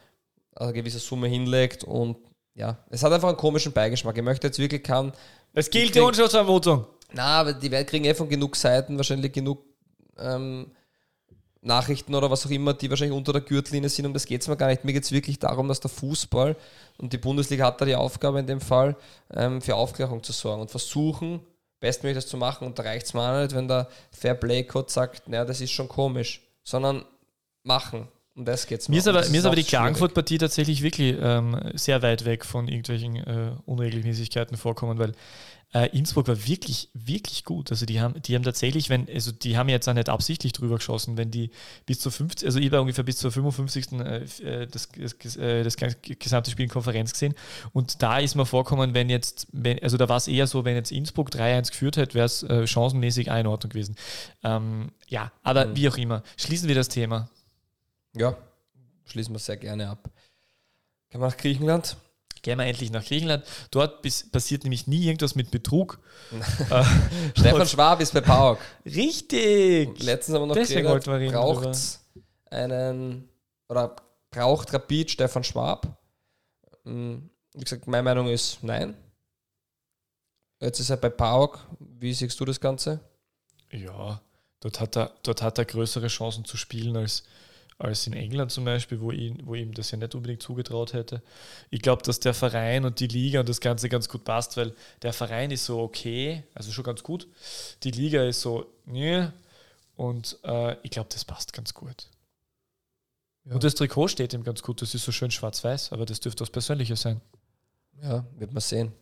eine 0.55 0.72
gewisse 0.72 0.99
Summe 0.99 1.28
hinlegt 1.28 1.84
und 1.84 2.18
ja, 2.55 2.76
es 2.91 3.03
hat 3.03 3.12
einfach 3.12 3.28
einen 3.28 3.36
komischen 3.36 3.72
Beigeschmack. 3.72 4.16
Ich 4.16 4.24
möchte 4.24 4.49
jetzt 4.49 4.59
wirklich 4.59 4.82
keinen. 4.82 5.12
Es 5.55 5.70
gilt 5.70 5.95
die 5.95 6.01
Unschuldsvermutung. 6.01 6.86
Na, 7.12 7.41
aber 7.41 7.53
die 7.53 7.70
kriegen 7.84 8.05
eh 8.05 8.14
von 8.14 8.28
genug 8.28 8.57
Seiten 8.57 8.97
wahrscheinlich 8.97 9.32
genug 9.32 9.64
ähm, 10.18 10.72
Nachrichten 11.68 12.14
oder 12.14 12.30
was 12.30 12.44
auch 12.44 12.50
immer, 12.50 12.74
die 12.74 12.90
wahrscheinlich 12.90 13.16
unter 13.16 13.32
der 13.32 13.42
Gürtellinie 13.42 13.88
sind, 13.88 14.06
um 14.06 14.12
das 14.12 14.26
geht 14.26 14.40
es 14.40 14.48
mir 14.48 14.56
gar 14.56 14.66
nicht. 14.66 14.84
Mir 14.84 14.92
geht 14.92 15.04
es 15.04 15.12
wirklich 15.12 15.38
darum, 15.38 15.68
dass 15.68 15.78
der 15.78 15.90
Fußball 15.90 16.56
und 16.96 17.12
die 17.12 17.18
Bundesliga 17.18 17.66
hat 17.66 17.80
da 17.80 17.84
die 17.84 17.94
Aufgabe 17.94 18.40
in 18.40 18.46
dem 18.46 18.60
Fall, 18.60 18.96
ähm, 19.32 19.60
für 19.62 19.76
Aufklärung 19.76 20.22
zu 20.24 20.32
sorgen 20.32 20.62
und 20.62 20.70
versuchen, 20.70 21.40
bestmöglich 21.78 22.16
das 22.16 22.26
zu 22.26 22.36
machen. 22.36 22.66
Und 22.66 22.78
da 22.78 22.82
reicht 22.82 23.06
es 23.06 23.14
mir 23.14 23.42
nicht, 23.42 23.54
wenn 23.54 23.68
der 23.68 23.88
Fair 24.10 24.34
Play 24.34 24.64
Code 24.64 24.90
sagt, 24.90 25.28
naja, 25.28 25.44
das 25.44 25.60
ist 25.60 25.70
schon 25.70 25.88
komisch, 25.88 26.42
sondern 26.64 27.04
machen. 27.62 28.08
Um 28.39 28.45
das 28.45 28.68
geht 28.68 28.80
es 28.80 28.89
mir. 28.89 28.95
Mir 28.95 28.99
ist 29.01 29.09
aber, 29.09 29.28
mir 29.28 29.39
ist 29.39 29.45
aber 29.47 29.57
die 29.57 29.64
Klagenfurt-Partie 29.64 30.39
tatsächlich 30.39 30.82
wirklich 30.82 31.16
ähm, 31.20 31.61
sehr 31.74 32.03
weit 32.03 32.24
weg 32.24 32.45
von 32.45 32.68
irgendwelchen 32.68 33.16
äh, 33.16 33.51
Unregelmäßigkeiten 33.66 34.57
vorkommen, 34.57 34.97
weil 35.01 35.12
äh, 35.74 35.89
Innsbruck 35.89 36.28
war 36.28 36.47
wirklich, 36.47 36.89
wirklich 36.95 37.45
gut. 37.45 37.72
Also 37.72 37.84
die 37.84 38.01
haben, 38.01 38.22
die 38.22 38.36
haben 38.36 38.45
tatsächlich, 38.45 38.91
wenn, 38.91 39.09
also 39.12 39.32
die 39.32 39.59
haben 39.59 39.68
jetzt 39.68 39.89
auch 39.89 39.95
nicht 39.95 40.09
absichtlich 40.09 40.53
drüber 40.53 40.76
geschossen, 40.76 41.16
wenn 41.16 41.32
die 41.32 41.51
bis 41.84 41.99
zur 41.99 42.12
50, 42.12 42.47
also 42.47 42.61
ich 42.61 42.70
war 42.70 42.80
ungefähr 42.80 43.03
bis 43.03 43.18
zur 43.18 43.32
55. 43.32 43.93
Äh, 43.93 44.24
äh, 44.45 44.66
das, 44.68 44.89
das, 44.97 45.36
äh, 45.36 45.64
das 45.64 45.76
gesamte 45.76 46.53
Spiel 46.53 46.66
in 46.66 46.70
Konferenz 46.70 47.12
gesehen. 47.12 47.34
Und 47.72 48.05
da 48.05 48.20
ist 48.20 48.36
mir 48.36 48.47
vorkommen, 48.47 48.95
wenn 48.95 49.11
jetzt, 49.11 49.49
wenn, 49.51 49.82
also 49.82 49.97
da 49.97 50.09
war 50.09 50.16
es 50.16 50.28
eher 50.28 50.47
so, 50.47 50.64
wenn 50.64 50.76
jetzt 50.76 50.93
Innsbruck 50.93 51.30
3-1 51.30 51.70
geführt 51.70 51.97
hätte, 51.97 52.14
wäre 52.14 52.26
es 52.26 52.45
äh, 52.45 52.68
chancenmäßig 52.68 53.32
auch 53.32 53.39
in 53.39 53.49
Ordnung 53.49 53.70
gewesen. 53.70 53.97
Ähm, 54.45 54.93
ja, 55.09 55.32
aber 55.43 55.66
mhm. 55.66 55.76
wie 55.76 55.89
auch 55.89 55.97
immer. 55.97 56.22
Schließen 56.36 56.68
wir 56.68 56.76
das 56.76 56.89
Thema. 56.89 57.28
Ja, 58.18 58.36
schließen 59.04 59.34
wir 59.34 59.38
sehr 59.38 59.56
gerne 59.56 59.88
ab. 59.88 60.10
Gehen 61.10 61.20
wir 61.20 61.28
nach 61.28 61.36
Griechenland. 61.36 61.96
Gehen 62.42 62.58
wir 62.58 62.66
endlich 62.66 62.90
nach 62.90 63.04
Griechenland. 63.04 63.44
Dort 63.70 64.02
bis, 64.02 64.28
passiert 64.30 64.62
nämlich 64.64 64.86
nie 64.86 65.06
irgendwas 65.06 65.34
mit 65.34 65.50
Betrug. 65.50 66.00
Äh, 66.70 66.84
Stefan 67.38 67.66
Schwab 67.66 68.00
ist 68.00 68.12
bei 68.12 68.20
PAOK. 68.20 68.58
Richtig! 68.84 70.02
Letztens 70.02 70.34
haben 70.34 70.42
wir 70.42 70.46
noch 70.48 70.54
Deswegen 70.54 70.86
geredet, 70.86 71.32
braucht 71.32 72.00
einen, 72.50 73.28
oder 73.68 73.96
braucht 74.30 74.72
Rapid 74.72 75.10
Stefan 75.10 75.44
Schwab? 75.44 75.98
Hm, 76.84 77.30
wie 77.54 77.64
gesagt, 77.64 77.86
meine 77.86 78.02
Meinung 78.02 78.28
ist 78.28 78.62
nein. 78.62 78.94
Jetzt 80.60 80.80
ist 80.80 80.90
er 80.90 80.96
bei 80.96 81.08
PAOK. 81.08 81.60
Wie 81.78 82.12
siehst 82.12 82.38
du 82.40 82.44
das 82.44 82.60
Ganze? 82.60 83.00
Ja, 83.70 84.20
dort 84.60 84.80
hat 84.80 84.96
er, 84.96 85.12
dort 85.22 85.42
hat 85.42 85.58
er 85.58 85.64
größere 85.64 86.08
Chancen 86.08 86.44
zu 86.44 86.56
spielen 86.56 86.96
als, 86.96 87.22
als 87.78 88.06
in 88.08 88.12
England 88.12 88.50
zum 88.50 88.64
Beispiel, 88.64 89.00
wo, 89.00 89.12
ihn, 89.12 89.40
wo 89.44 89.54
ihm 89.54 89.72
das 89.72 89.90
ja 89.92 89.98
nicht 89.98 90.14
unbedingt 90.14 90.42
zugetraut 90.42 90.92
hätte. 90.92 91.22
Ich 91.70 91.80
glaube, 91.80 92.02
dass 92.02 92.18
der 92.18 92.34
Verein 92.34 92.84
und 92.84 92.98
die 92.98 93.06
Liga 93.06 93.40
und 93.40 93.48
das 93.48 93.60
Ganze 93.60 93.88
ganz 93.88 94.08
gut 94.08 94.24
passt, 94.24 94.56
weil 94.56 94.74
der 95.02 95.12
Verein 95.12 95.52
ist 95.52 95.64
so 95.64 95.80
okay, 95.80 96.42
also 96.54 96.72
schon 96.72 96.84
ganz 96.84 97.02
gut. 97.02 97.28
Die 97.84 97.92
Liga 97.92 98.24
ist 98.24 98.40
so, 98.40 98.66
nee, 98.84 99.28
und 99.96 100.38
äh, 100.44 100.76
ich 100.82 100.90
glaube, 100.90 101.08
das 101.12 101.24
passt 101.24 101.52
ganz 101.52 101.72
gut. 101.72 102.08
Ja. 103.44 103.54
Und 103.54 103.62
das 103.62 103.76
Trikot 103.76 104.08
steht 104.08 104.32
ihm 104.32 104.42
ganz 104.42 104.62
gut, 104.62 104.82
das 104.82 104.94
ist 104.94 105.04
so 105.04 105.12
schön 105.12 105.30
schwarz-weiß, 105.30 105.92
aber 105.92 106.04
das 106.04 106.18
dürfte 106.20 106.42
was 106.42 106.50
Persönliches 106.50 107.00
sein. 107.00 107.20
Ja, 108.02 108.24
wird 108.36 108.52
man 108.52 108.60
sehen. 108.60 108.92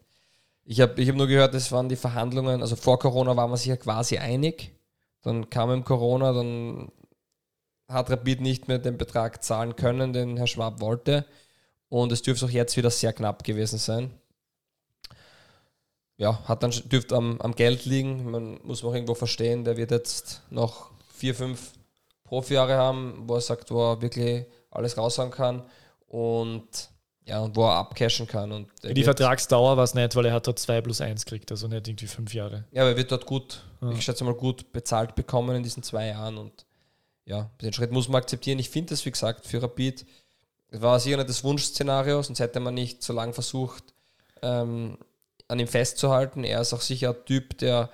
Ich 0.64 0.80
habe 0.80 1.00
ich 1.00 1.08
hab 1.08 1.16
nur 1.16 1.26
gehört, 1.26 1.54
es 1.54 1.72
waren 1.72 1.88
die 1.88 1.96
Verhandlungen, 1.96 2.60
also 2.60 2.76
vor 2.76 2.98
Corona 2.98 3.36
war 3.36 3.48
man 3.48 3.56
sich 3.56 3.68
ja 3.68 3.76
quasi 3.76 4.18
einig. 4.18 4.72
Dann 5.22 5.48
kam 5.48 5.70
im 5.70 5.84
Corona, 5.84 6.32
dann 6.32 6.90
hat 7.88 8.10
Rapid 8.10 8.40
nicht 8.40 8.68
mehr 8.68 8.78
den 8.78 8.98
Betrag 8.98 9.42
zahlen 9.42 9.76
können, 9.76 10.12
den 10.12 10.36
Herr 10.36 10.46
Schwab 10.46 10.80
wollte. 10.80 11.24
Und 11.88 12.12
es 12.12 12.22
dürfte 12.22 12.46
auch 12.46 12.50
jetzt 12.50 12.76
wieder 12.76 12.90
sehr 12.90 13.12
knapp 13.12 13.44
gewesen 13.44 13.78
sein. 13.78 14.10
Ja, 16.16 16.42
hat 16.48 16.62
dann 16.62 16.70
dürfte 16.70 17.14
am, 17.14 17.40
am 17.40 17.54
Geld 17.54 17.84
liegen. 17.84 18.30
Man 18.30 18.58
muss 18.64 18.82
auch 18.82 18.94
irgendwo 18.94 19.14
verstehen, 19.14 19.64
der 19.64 19.76
wird 19.76 19.90
jetzt 19.90 20.42
noch 20.50 20.90
vier, 21.14 21.34
fünf 21.34 21.72
Profijahre 22.24 22.76
haben, 22.76 23.24
wo 23.26 23.34
er 23.34 23.40
sagt, 23.40 23.70
wo 23.70 23.92
er 23.92 24.02
wirklich 24.02 24.46
alles 24.70 24.98
raushauen 24.98 25.30
kann 25.30 25.62
und 26.08 26.90
ja, 27.24 27.40
und 27.40 27.56
wo 27.56 27.64
er 27.64 27.74
abcashen 27.74 28.26
kann. 28.26 28.52
Und 28.52 28.68
die 28.84 29.02
Vertragsdauer 29.02 29.76
war 29.76 29.84
es 29.84 29.94
nicht, 29.94 30.14
weil 30.14 30.26
er 30.26 30.32
hat 30.32 30.46
dort 30.46 30.58
2 30.58 30.80
plus 30.80 31.00
1 31.00 31.24
gekriegt, 31.24 31.50
also 31.50 31.66
nicht 31.66 31.88
irgendwie 31.88 32.06
fünf 32.06 32.32
Jahre. 32.32 32.64
Ja, 32.70 32.82
aber 32.82 32.90
er 32.90 32.96
wird 32.96 33.10
dort 33.10 33.26
gut, 33.26 33.62
ja. 33.80 33.90
ich 33.90 34.04
schätze 34.04 34.22
mal, 34.22 34.34
gut 34.34 34.72
bezahlt 34.72 35.14
bekommen 35.16 35.56
in 35.56 35.62
diesen 35.62 35.82
zwei 35.82 36.08
Jahren 36.08 36.38
und 36.38 36.65
ja, 37.26 37.50
den 37.60 37.72
Schritt 37.72 37.92
muss 37.92 38.08
man 38.08 38.22
akzeptieren. 38.22 38.58
Ich 38.58 38.70
finde 38.70 38.90
das, 38.90 39.04
wie 39.04 39.10
gesagt, 39.10 39.46
für 39.46 39.62
Rapid 39.62 40.06
war 40.70 40.98
sicher 41.00 41.16
nicht 41.16 41.28
das 41.28 41.44
Wunschszenario, 41.44 42.22
sonst 42.22 42.40
hätte 42.40 42.60
man 42.60 42.74
nicht 42.74 43.02
so 43.02 43.12
lange 43.12 43.32
versucht, 43.32 43.94
ähm, 44.42 44.96
an 45.48 45.58
ihm 45.58 45.68
festzuhalten. 45.68 46.44
Er 46.44 46.60
ist 46.60 46.72
auch 46.72 46.80
sicher 46.80 47.10
ein 47.10 47.24
Typ, 47.24 47.58
der 47.58 47.90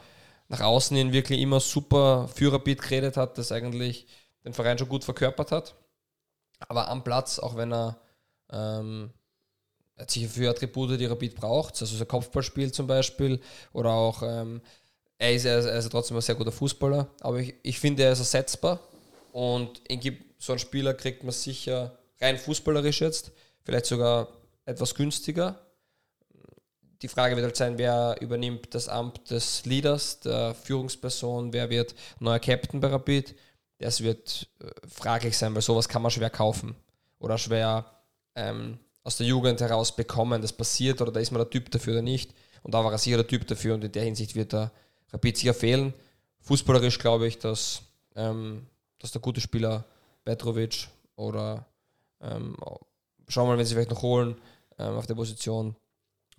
nach 0.48 0.60
außen 0.60 0.96
hin 0.96 1.12
wirklich 1.12 1.40
immer 1.40 1.60
super 1.60 2.28
für 2.34 2.52
Rapid 2.52 2.82
geredet 2.82 3.16
hat, 3.16 3.38
das 3.38 3.52
eigentlich 3.52 4.06
den 4.44 4.52
Verein 4.52 4.78
schon 4.78 4.88
gut 4.88 5.04
verkörpert 5.04 5.50
hat. 5.50 5.74
Aber 6.68 6.88
am 6.88 7.02
Platz, 7.02 7.38
auch 7.38 7.56
wenn 7.56 7.72
er 7.72 7.98
ähm, 8.50 9.10
hat 9.96 10.10
sicher 10.10 10.28
für 10.28 10.50
Attribute, 10.50 11.00
die 11.00 11.06
Rapid 11.06 11.34
braucht, 11.36 11.80
also 11.80 11.96
so 11.96 12.04
Kopfballspiel 12.04 12.70
zum 12.70 12.86
Beispiel 12.86 13.40
oder 13.72 13.90
auch 13.90 14.22
ähm, 14.22 14.60
er 15.16 15.32
ist, 15.32 15.44
er 15.46 15.58
ist, 15.58 15.66
er 15.66 15.78
ist 15.78 15.90
trotzdem 15.90 16.16
ein 16.18 16.20
sehr 16.22 16.34
guter 16.34 16.52
Fußballer, 16.52 17.08
aber 17.20 17.38
ich, 17.38 17.54
ich 17.62 17.78
finde, 17.78 18.02
er 18.02 18.12
ist 18.12 18.18
ersetzbar 18.18 18.80
und 19.32 19.80
so 20.38 20.52
einen 20.52 20.58
Spieler 20.58 20.94
kriegt 20.94 21.24
man 21.24 21.32
sicher 21.32 21.98
rein 22.20 22.38
fußballerisch 22.38 23.00
jetzt, 23.00 23.32
vielleicht 23.64 23.86
sogar 23.86 24.28
etwas 24.64 24.94
günstiger. 24.94 25.58
Die 27.00 27.08
Frage 27.08 27.34
wird 27.34 27.44
halt 27.44 27.56
sein, 27.56 27.78
wer 27.78 28.16
übernimmt 28.20 28.72
das 28.74 28.88
Amt 28.88 29.30
des 29.30 29.64
Leaders, 29.64 30.20
der 30.20 30.54
Führungsperson, 30.54 31.52
wer 31.52 31.68
wird 31.68 31.96
neuer 32.20 32.38
Captain 32.38 32.80
bei 32.80 32.88
Rapid. 32.88 33.34
Das 33.78 34.02
wird 34.02 34.48
äh, 34.60 34.70
fraglich 34.86 35.36
sein, 35.36 35.52
weil 35.54 35.62
sowas 35.62 35.88
kann 35.88 36.02
man 36.02 36.12
schwer 36.12 36.30
kaufen 36.30 36.76
oder 37.18 37.38
schwer 37.38 37.84
ähm, 38.36 38.78
aus 39.02 39.16
der 39.16 39.26
Jugend 39.26 39.60
heraus 39.60 39.96
bekommen. 39.96 40.40
Das 40.40 40.52
passiert 40.52 41.00
oder 41.00 41.10
da 41.10 41.18
ist 41.18 41.32
man 41.32 41.40
der 41.40 41.50
Typ 41.50 41.72
dafür 41.72 41.94
oder 41.94 42.02
nicht. 42.02 42.32
Und 42.62 42.74
da 42.74 42.84
war 42.84 42.92
er 42.92 42.98
sicher 42.98 43.16
der 43.16 43.26
Typ 43.26 43.48
dafür 43.48 43.74
und 43.74 43.82
in 43.82 43.90
der 43.90 44.04
Hinsicht 44.04 44.36
wird 44.36 44.54
er 44.54 44.70
Rapid 45.12 45.36
sicher 45.36 45.54
fehlen. 45.54 45.94
Fußballerisch 46.42 47.00
glaube 47.00 47.26
ich, 47.26 47.38
dass, 47.40 47.82
ähm, 48.14 48.66
dass 49.02 49.12
der 49.12 49.20
gute 49.20 49.40
Spieler 49.40 49.84
Petrovic 50.24 50.88
oder 51.16 51.66
ähm, 52.20 52.56
schauen 53.28 53.46
wir 53.46 53.52
mal, 53.52 53.58
wenn 53.58 53.66
sie 53.66 53.74
vielleicht 53.74 53.90
noch 53.90 54.02
holen 54.02 54.36
ähm, 54.78 54.94
auf 54.94 55.06
der 55.06 55.14
Position 55.14 55.76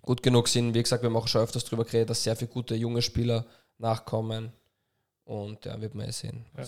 gut 0.02 0.24
genug 0.24 0.48
sind. 0.48 0.74
Wie 0.74 0.82
gesagt, 0.82 1.04
wir 1.04 1.10
haben 1.10 1.18
auch 1.18 1.28
schon 1.28 1.42
öfters 1.42 1.66
darüber 1.66 1.86
geredet, 1.86 2.10
dass 2.10 2.24
sehr 2.24 2.36
viele 2.36 2.52
gute 2.52 2.76
junge 2.76 3.02
Spieler 3.02 3.46
nachkommen. 3.78 4.52
Und 5.26 5.64
ja, 5.64 5.80
wird 5.80 5.96
man 5.96 6.06
ja 6.06 6.12
sehen. 6.12 6.46
Ja. 6.58 6.66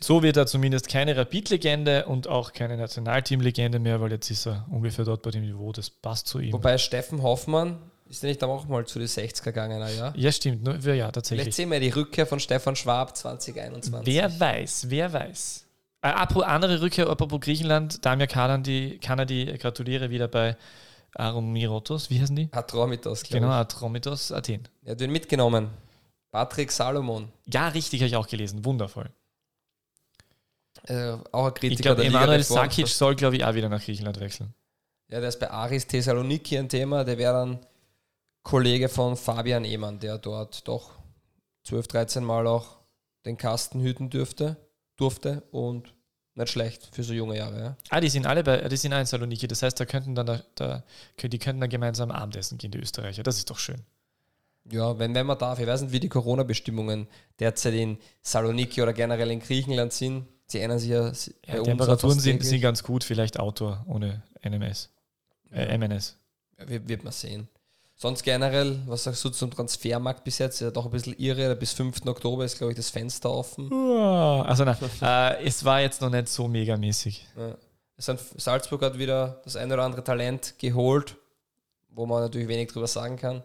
So 0.00 0.24
wird 0.24 0.36
er 0.36 0.48
zumindest 0.48 0.88
keine 0.88 1.16
Rapid-Legende 1.16 2.06
und 2.06 2.26
auch 2.26 2.52
keine 2.52 2.76
Nationalteam-Legende 2.76 3.78
mehr, 3.78 4.00
weil 4.00 4.10
jetzt 4.10 4.28
ist 4.28 4.46
er 4.46 4.66
ungefähr 4.70 5.04
dort 5.04 5.22
bei 5.22 5.30
dem 5.30 5.42
Niveau, 5.42 5.70
das 5.70 5.88
passt 5.88 6.26
zu 6.26 6.40
ihm. 6.40 6.52
Wobei 6.52 6.78
Steffen 6.78 7.22
Hoffmann 7.22 7.78
ist 8.10 8.22
ja 8.22 8.28
nicht 8.28 8.42
auch 8.42 8.66
mal 8.66 8.84
zu 8.84 8.98
den 8.98 9.08
60er 9.08 9.44
gegangen, 9.44 9.80
ja? 9.96 10.12
Ja, 10.16 10.32
stimmt. 10.32 10.66
Ja, 10.84 11.10
tatsächlich. 11.12 11.44
Vielleicht 11.44 11.56
sehen 11.56 11.70
wir 11.70 11.78
die 11.78 11.90
Rückkehr 11.90 12.26
von 12.26 12.40
Stefan 12.40 12.74
Schwab 12.74 13.16
2021. 13.16 14.04
Wer 14.04 14.40
weiß, 14.40 14.86
wer 14.88 15.12
weiß. 15.12 15.66
Äh, 16.02 16.08
apropos 16.08 16.44
andere 16.44 16.80
Rückkehr, 16.80 17.08
apropos 17.08 17.40
Griechenland, 17.40 18.04
Damir 18.04 18.26
Kanadi, 18.26 18.98
Kanadi 19.00 19.56
gratuliere 19.58 20.10
wieder 20.10 20.28
bei 20.28 20.56
Aromirotos, 21.14 22.10
wie 22.10 22.20
heißen 22.20 22.34
die? 22.34 22.48
Atromitos, 22.52 23.22
Genau, 23.22 23.48
Atromitos, 23.48 24.32
Athen. 24.32 24.66
Er 24.84 24.92
hat 24.92 25.00
ihn 25.00 25.10
mitgenommen. 25.12 25.70
Patrick 26.32 26.72
Salomon. 26.72 27.28
Ja, 27.46 27.68
richtig, 27.68 28.00
habe 28.00 28.08
ich 28.08 28.16
auch 28.16 28.28
gelesen. 28.28 28.64
Wundervoll. 28.64 29.10
Äh, 30.84 31.16
auch 31.32 31.46
ein 31.46 31.54
Kritiker 31.54 31.72
ich 31.72 31.82
glaube, 31.82 32.04
Emanuel 32.04 32.42
Sakic 32.42 32.88
soll, 32.88 33.14
glaube 33.14 33.36
ich, 33.36 33.44
auch 33.44 33.54
wieder 33.54 33.68
nach 33.68 33.82
Griechenland 33.82 34.18
wechseln. 34.20 34.54
Ja, 35.08 35.20
der 35.20 35.28
ist 35.28 35.40
bei 35.40 35.50
Aris 35.50 35.86
Thessaloniki 35.86 36.56
ein 36.56 36.68
Thema. 36.68 37.04
Der 37.04 37.18
wäre 37.18 37.34
dann 37.34 37.58
Kollege 38.42 38.88
von 38.88 39.16
Fabian 39.16 39.64
Ehmann, 39.64 39.98
der 40.00 40.18
dort 40.18 40.66
doch 40.66 40.98
12, 41.64 41.88
13 41.88 42.24
Mal 42.24 42.46
auch 42.46 42.78
den 43.24 43.36
Kasten 43.36 43.80
hüten 43.80 44.10
dürfte, 44.10 44.56
durfte 44.96 45.42
und 45.50 45.94
nicht 46.34 46.50
schlecht 46.50 46.88
für 46.92 47.02
so 47.02 47.12
junge 47.12 47.36
Jahre. 47.36 47.60
Ja. 47.60 47.76
Ah, 47.90 48.00
die 48.00 48.08
sind 48.08 48.26
alle 48.26 48.42
bei, 48.42 48.68
die 48.68 48.76
sind 48.76 48.92
in 48.92 49.04
Saloniki. 49.04 49.46
Das 49.46 49.62
heißt, 49.62 49.78
da 49.78 49.84
könnten 49.84 50.14
dann 50.14 50.26
da, 50.26 50.42
da, 50.54 50.84
die 51.20 51.38
könnten 51.38 51.60
dann 51.60 51.70
gemeinsam 51.70 52.10
Abendessen 52.10 52.58
gehen, 52.58 52.70
die 52.70 52.78
Österreicher. 52.78 53.22
Das 53.22 53.36
ist 53.36 53.50
doch 53.50 53.58
schön. 53.58 53.82
Ja, 54.70 54.98
wenn, 54.98 55.14
wenn 55.14 55.26
man 55.26 55.38
darf. 55.38 55.58
Ich 55.58 55.66
weiß 55.66 55.82
nicht, 55.82 55.92
wie 55.92 56.00
die 56.00 56.08
Corona-Bestimmungen 56.08 57.08
derzeit 57.38 57.74
in 57.74 57.98
Saloniki 58.22 58.82
oder 58.82 58.92
generell 58.92 59.30
in 59.30 59.40
Griechenland 59.40 59.92
sind. 59.92 60.26
Sie 60.46 60.60
ändern 60.60 60.78
sich 60.78 60.90
ja. 60.90 61.12
ja 61.46 61.62
Temperaturen 61.62 62.18
sind, 62.18 62.42
sind 62.44 62.60
ganz 62.60 62.82
gut, 62.82 63.04
vielleicht 63.04 63.38
Outdoor 63.38 63.84
ohne 63.86 64.22
NMS. 64.42 64.90
Äh, 65.50 65.68
ja. 65.68 65.78
MNS. 65.78 66.16
Ja, 66.58 66.68
wird, 66.68 66.88
wird 66.88 67.04
man 67.04 67.12
sehen. 67.12 67.48
Sonst 68.02 68.22
generell, 68.22 68.78
was 68.86 69.04
sagst 69.04 69.22
du 69.26 69.28
zum 69.28 69.50
Transfermarkt 69.50 70.24
bis 70.24 70.38
jetzt? 70.38 70.54
Ist 70.54 70.60
ja 70.60 70.70
doch 70.70 70.86
ein 70.86 70.90
bisschen 70.90 71.12
irre. 71.18 71.54
Bis 71.54 71.74
5. 71.74 72.06
Oktober 72.06 72.46
ist, 72.46 72.56
glaube 72.56 72.72
ich, 72.72 72.76
das 72.78 72.88
Fenster 72.88 73.30
offen. 73.30 73.70
Also 73.70 74.64
nein, 74.64 74.78
äh, 75.02 75.44
es 75.44 75.66
war 75.66 75.82
jetzt 75.82 76.00
noch 76.00 76.08
nicht 76.08 76.28
so 76.28 76.48
megamäßig. 76.48 77.26
Ja. 77.36 77.56
Salzburg 77.98 78.80
hat 78.80 78.98
wieder 78.98 79.42
das 79.44 79.54
ein 79.56 79.70
oder 79.70 79.82
andere 79.82 80.02
Talent 80.02 80.54
geholt, 80.58 81.16
wo 81.90 82.06
man 82.06 82.22
natürlich 82.22 82.48
wenig 82.48 82.72
drüber 82.72 82.86
sagen 82.86 83.16
kann. 83.16 83.42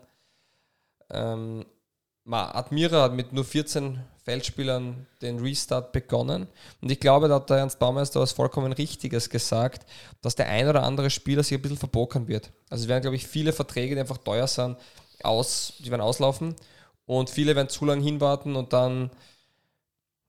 Ähm, 1.10 1.66
Admira 2.34 3.04
hat 3.04 3.14
mit 3.14 3.34
nur 3.34 3.46
14 3.46 4.00
Feldspielern 4.24 5.06
den 5.22 5.40
Restart 5.40 5.92
begonnen. 5.92 6.48
Und 6.82 6.92
ich 6.92 7.00
glaube, 7.00 7.28
da 7.28 7.36
hat 7.36 7.50
der 7.50 7.58
Ernst 7.58 7.78
Baumeister 7.78 8.20
was 8.20 8.32
vollkommen 8.32 8.74
Richtiges 8.74 9.30
gesagt, 9.30 9.86
dass 10.22 10.36
der 10.36 10.50
ein 10.50 10.68
oder 10.68 10.84
andere 10.84 11.12
Spieler 11.12 11.44
sich 11.44 11.58
ein 11.58 11.62
bisschen 11.62 11.78
verbokern 11.78 12.28
wird. 12.28 12.52
Also 12.70 12.84
es 12.84 12.88
werden, 12.88 13.04
glaube 13.04 13.16
ich, 13.16 13.28
viele 13.28 13.54
Verträge, 13.54 13.94
die 13.94 14.02
einfach 14.02 14.18
teuer 14.18 14.48
sind, 14.48 14.78
aus, 15.22 15.74
die 15.80 15.92
werden 15.92 16.02
auslaufen. 16.02 16.56
Und 17.06 17.30
viele 17.30 17.56
werden 17.56 17.70
zu 17.70 17.86
lange 17.86 18.04
hinwarten 18.04 18.56
und 18.56 18.74
dann 18.74 19.12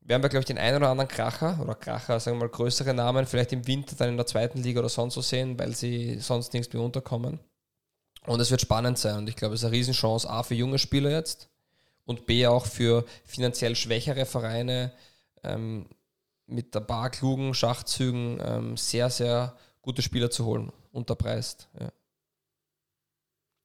werden 0.03 0.23
wir, 0.23 0.29
glaube 0.29 0.43
ich, 0.43 0.47
den 0.47 0.59
einen 0.59 0.77
oder 0.77 0.91
anderen 0.91 1.09
Kracher 1.09 1.59
oder 1.63 1.75
Kracher, 1.75 2.21
sagen 2.21 2.37
wir 2.37 2.47
mal 2.47 2.51
größere 2.51 2.93
Namen, 2.93 3.27
vielleicht 3.27 3.53
im 3.53 3.67
Winter 3.67 3.97
dann 3.97 4.11
in 4.11 4.17
der 4.19 4.27
zweiten 4.27 4.63
Liga 4.63 4.81
oder 4.81 4.91
sonst 4.91 5.15
so 5.15 5.23
sehen, 5.23 5.59
weil 5.59 5.75
sie 5.75 6.21
sonst 6.21 6.53
nirgends 6.53 6.73
mehr 6.75 6.83
unterkommen. 6.83 7.41
Und 8.27 8.41
es 8.41 8.51
wird 8.51 8.61
spannend 8.61 8.99
sein. 8.99 9.17
Und 9.17 9.29
ich 9.29 9.37
glaube, 9.37 9.55
es 9.55 9.63
ist 9.63 9.65
eine 9.65 9.75
Riesenchance, 9.75 10.29
A, 10.29 10.43
für 10.43 10.55
junge 10.55 10.79
Spieler 10.79 11.11
jetzt 11.11 11.49
und 12.07 12.25
B, 12.25 12.47
auch 12.47 12.65
für 12.65 13.05
finanziell 13.25 13.77
schwächere 13.77 14.25
Vereine 14.25 14.93
ähm, 15.45 15.87
mit 16.47 16.75
ein 16.75 16.87
paar 16.87 17.11
klugen 17.11 17.53
Schachzügen 17.53 18.41
ähm, 18.43 18.77
sehr, 18.77 19.11
sehr 19.11 19.57
gute 19.83 20.03
Spieler 20.03 20.31
zu 20.31 20.47
holen, 20.47 20.73
unterpreist. 20.93 21.69
Ja. 21.79 21.93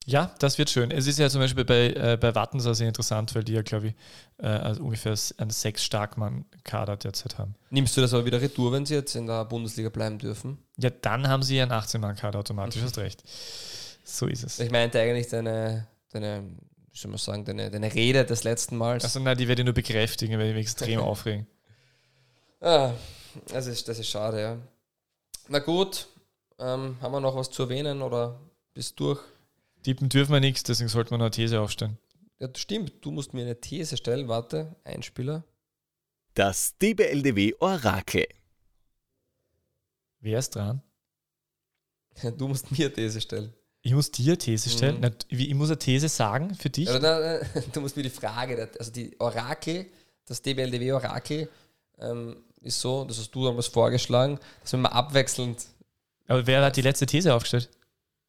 Ja, 0.07 0.35
das 0.39 0.57
wird 0.57 0.71
schön. 0.71 0.89
Es 0.89 1.05
ist 1.05 1.19
ja 1.19 1.29
zum 1.29 1.41
Beispiel 1.41 1.63
bei, 1.63 1.89
äh, 1.93 2.17
bei 2.19 2.33
Wattenser 2.33 2.73
sehr 2.73 2.87
interessant, 2.87 3.35
weil 3.35 3.43
die 3.43 3.53
ja, 3.53 3.61
glaube 3.61 3.89
ich, 3.89 3.93
äh, 4.37 4.47
also 4.47 4.83
ungefähr 4.83 5.15
einen 5.37 5.51
sechs 5.51 5.83
Starkmann-Kader 5.83 6.97
derzeit 6.97 7.37
haben. 7.37 7.53
Nimmst 7.69 7.95
du 7.95 8.01
das 8.01 8.11
aber 8.13 8.25
wieder 8.25 8.41
retour, 8.41 8.71
wenn 8.71 8.85
sie 8.85 8.95
jetzt 8.95 9.15
in 9.15 9.27
der 9.27 9.45
Bundesliga 9.45 9.89
bleiben 9.89 10.17
dürfen? 10.17 10.57
Ja, 10.77 10.89
dann 10.89 11.27
haben 11.27 11.43
sie 11.43 11.57
ja 11.57 11.63
einen 11.63 11.71
18-Mann-Kader 11.73 12.39
automatisch, 12.39 12.81
hast 12.81 12.97
recht. 12.97 13.23
So 14.03 14.25
ist 14.25 14.43
es. 14.43 14.59
Ich 14.59 14.71
meinte 14.71 14.99
eigentlich 14.99 15.27
deine, 15.27 15.87
deine 16.09 16.49
wie 16.91 16.97
soll 16.97 17.11
man 17.11 17.17
sagen, 17.17 17.45
deine, 17.45 17.71
deine 17.71 17.93
Rede 17.93 18.25
des 18.25 18.43
letzten 18.43 18.77
Mals. 18.77 19.03
Also 19.03 19.19
nein, 19.19 19.37
die 19.37 19.47
werde 19.47 19.61
ich 19.61 19.65
nur 19.65 19.73
bekräftigen, 19.73 20.37
weil 20.37 20.49
ich 20.49 20.55
mich 20.55 20.65
extrem 20.65 20.99
aufregen. 21.11 21.47
Ah, 22.59 22.93
das 23.47 23.67
ist, 23.67 23.87
das 23.87 23.99
ist 23.99 24.09
schade, 24.09 24.41
ja. 24.41 24.57
Na 25.47 25.59
gut, 25.59 26.07
ähm, 26.59 26.97
haben 27.01 27.11
wir 27.11 27.19
noch 27.19 27.35
was 27.35 27.49
zu 27.49 27.63
erwähnen 27.63 28.01
oder 28.01 28.39
bist 28.73 28.99
durch? 28.99 29.19
Tippen 29.83 30.09
dürfen 30.09 30.33
wir 30.33 30.39
nichts, 30.39 30.63
deswegen 30.63 30.89
sollten 30.89 31.11
wir 31.11 31.17
noch 31.17 31.25
eine 31.25 31.31
These 31.31 31.59
aufstellen. 31.59 31.97
Ja, 32.39 32.49
stimmt, 32.55 33.03
du 33.03 33.11
musst 33.11 33.33
mir 33.33 33.41
eine 33.41 33.59
These 33.59 33.97
stellen. 33.97 34.27
Warte, 34.27 34.75
Einspieler. 34.83 35.43
Das 36.33 36.77
DBLDW 36.77 37.53
Orakel. 37.59 38.27
Wer 40.19 40.39
ist 40.39 40.55
dran? 40.55 40.81
Du 42.37 42.47
musst 42.47 42.71
mir 42.71 42.85
eine 42.85 42.93
These 42.93 43.21
stellen. 43.21 43.53
Ich 43.83 43.93
muss 43.93 44.11
dir 44.11 44.37
These 44.37 44.69
stellen. 44.69 44.99
Mhm. 45.01 45.11
Ich 45.29 45.53
muss 45.55 45.69
eine 45.69 45.79
These 45.79 46.07
sagen 46.07 46.53
für 46.55 46.69
dich. 46.69 46.89
Oder, 46.89 47.39
du 47.73 47.81
musst 47.81 47.97
mir 47.97 48.03
die 48.03 48.09
Frage, 48.09 48.69
also 48.77 48.91
die 48.91 49.19
Orakel, 49.19 49.87
das 50.25 50.41
DBLDW 50.41 50.91
Orakel 50.93 51.49
ähm, 51.99 52.37
ist 52.61 52.79
so, 52.79 53.05
das 53.05 53.17
hast 53.17 53.31
du 53.31 53.45
damals 53.45 53.67
vorgeschlagen, 53.67 54.39
dass 54.61 54.71
wir 54.71 54.79
mal 54.79 54.89
abwechselnd. 54.89 55.65
Aber 56.27 56.45
wer 56.45 56.63
hat 56.63 56.77
die 56.77 56.81
letzte 56.81 57.05
These 57.05 57.33
aufgestellt? 57.33 57.69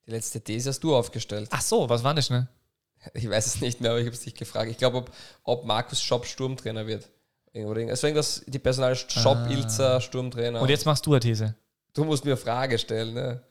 Die 0.06 0.10
letzte 0.10 0.40
These 0.40 0.70
hast 0.70 0.80
du 0.80 0.96
aufgestellt. 0.96 1.48
Ach 1.52 1.60
so, 1.60 1.88
was 1.88 2.02
war 2.02 2.14
das 2.14 2.26
schnell? 2.26 2.48
Ich 3.14 3.28
weiß 3.28 3.46
es 3.46 3.60
nicht 3.60 3.80
mehr, 3.80 3.90
aber 3.90 3.98
ich 4.00 4.06
habe 4.06 4.14
es 4.14 4.22
dich 4.22 4.34
gefragt. 4.34 4.70
Ich 4.70 4.78
glaube, 4.78 4.98
ob, 4.98 5.12
ob 5.42 5.64
Markus 5.64 6.00
Schopp 6.00 6.24
Sturmtrainer 6.24 6.86
wird. 6.86 7.08
Also 7.54 8.06
irgendwas, 8.06 8.42
die 8.46 8.60
Personal 8.60 8.94
Schopp, 8.94 9.38
ah. 9.38 9.50
Ilzer, 9.50 10.00
Sturmtrainer. 10.00 10.62
Und 10.62 10.68
jetzt 10.68 10.86
machst 10.86 11.04
du 11.04 11.10
eine 11.12 11.20
These. 11.20 11.54
Du 11.92 12.04
musst 12.04 12.24
mir 12.24 12.30
eine 12.30 12.36
Frage 12.36 12.78
stellen, 12.78 13.12
ne? 13.12 13.42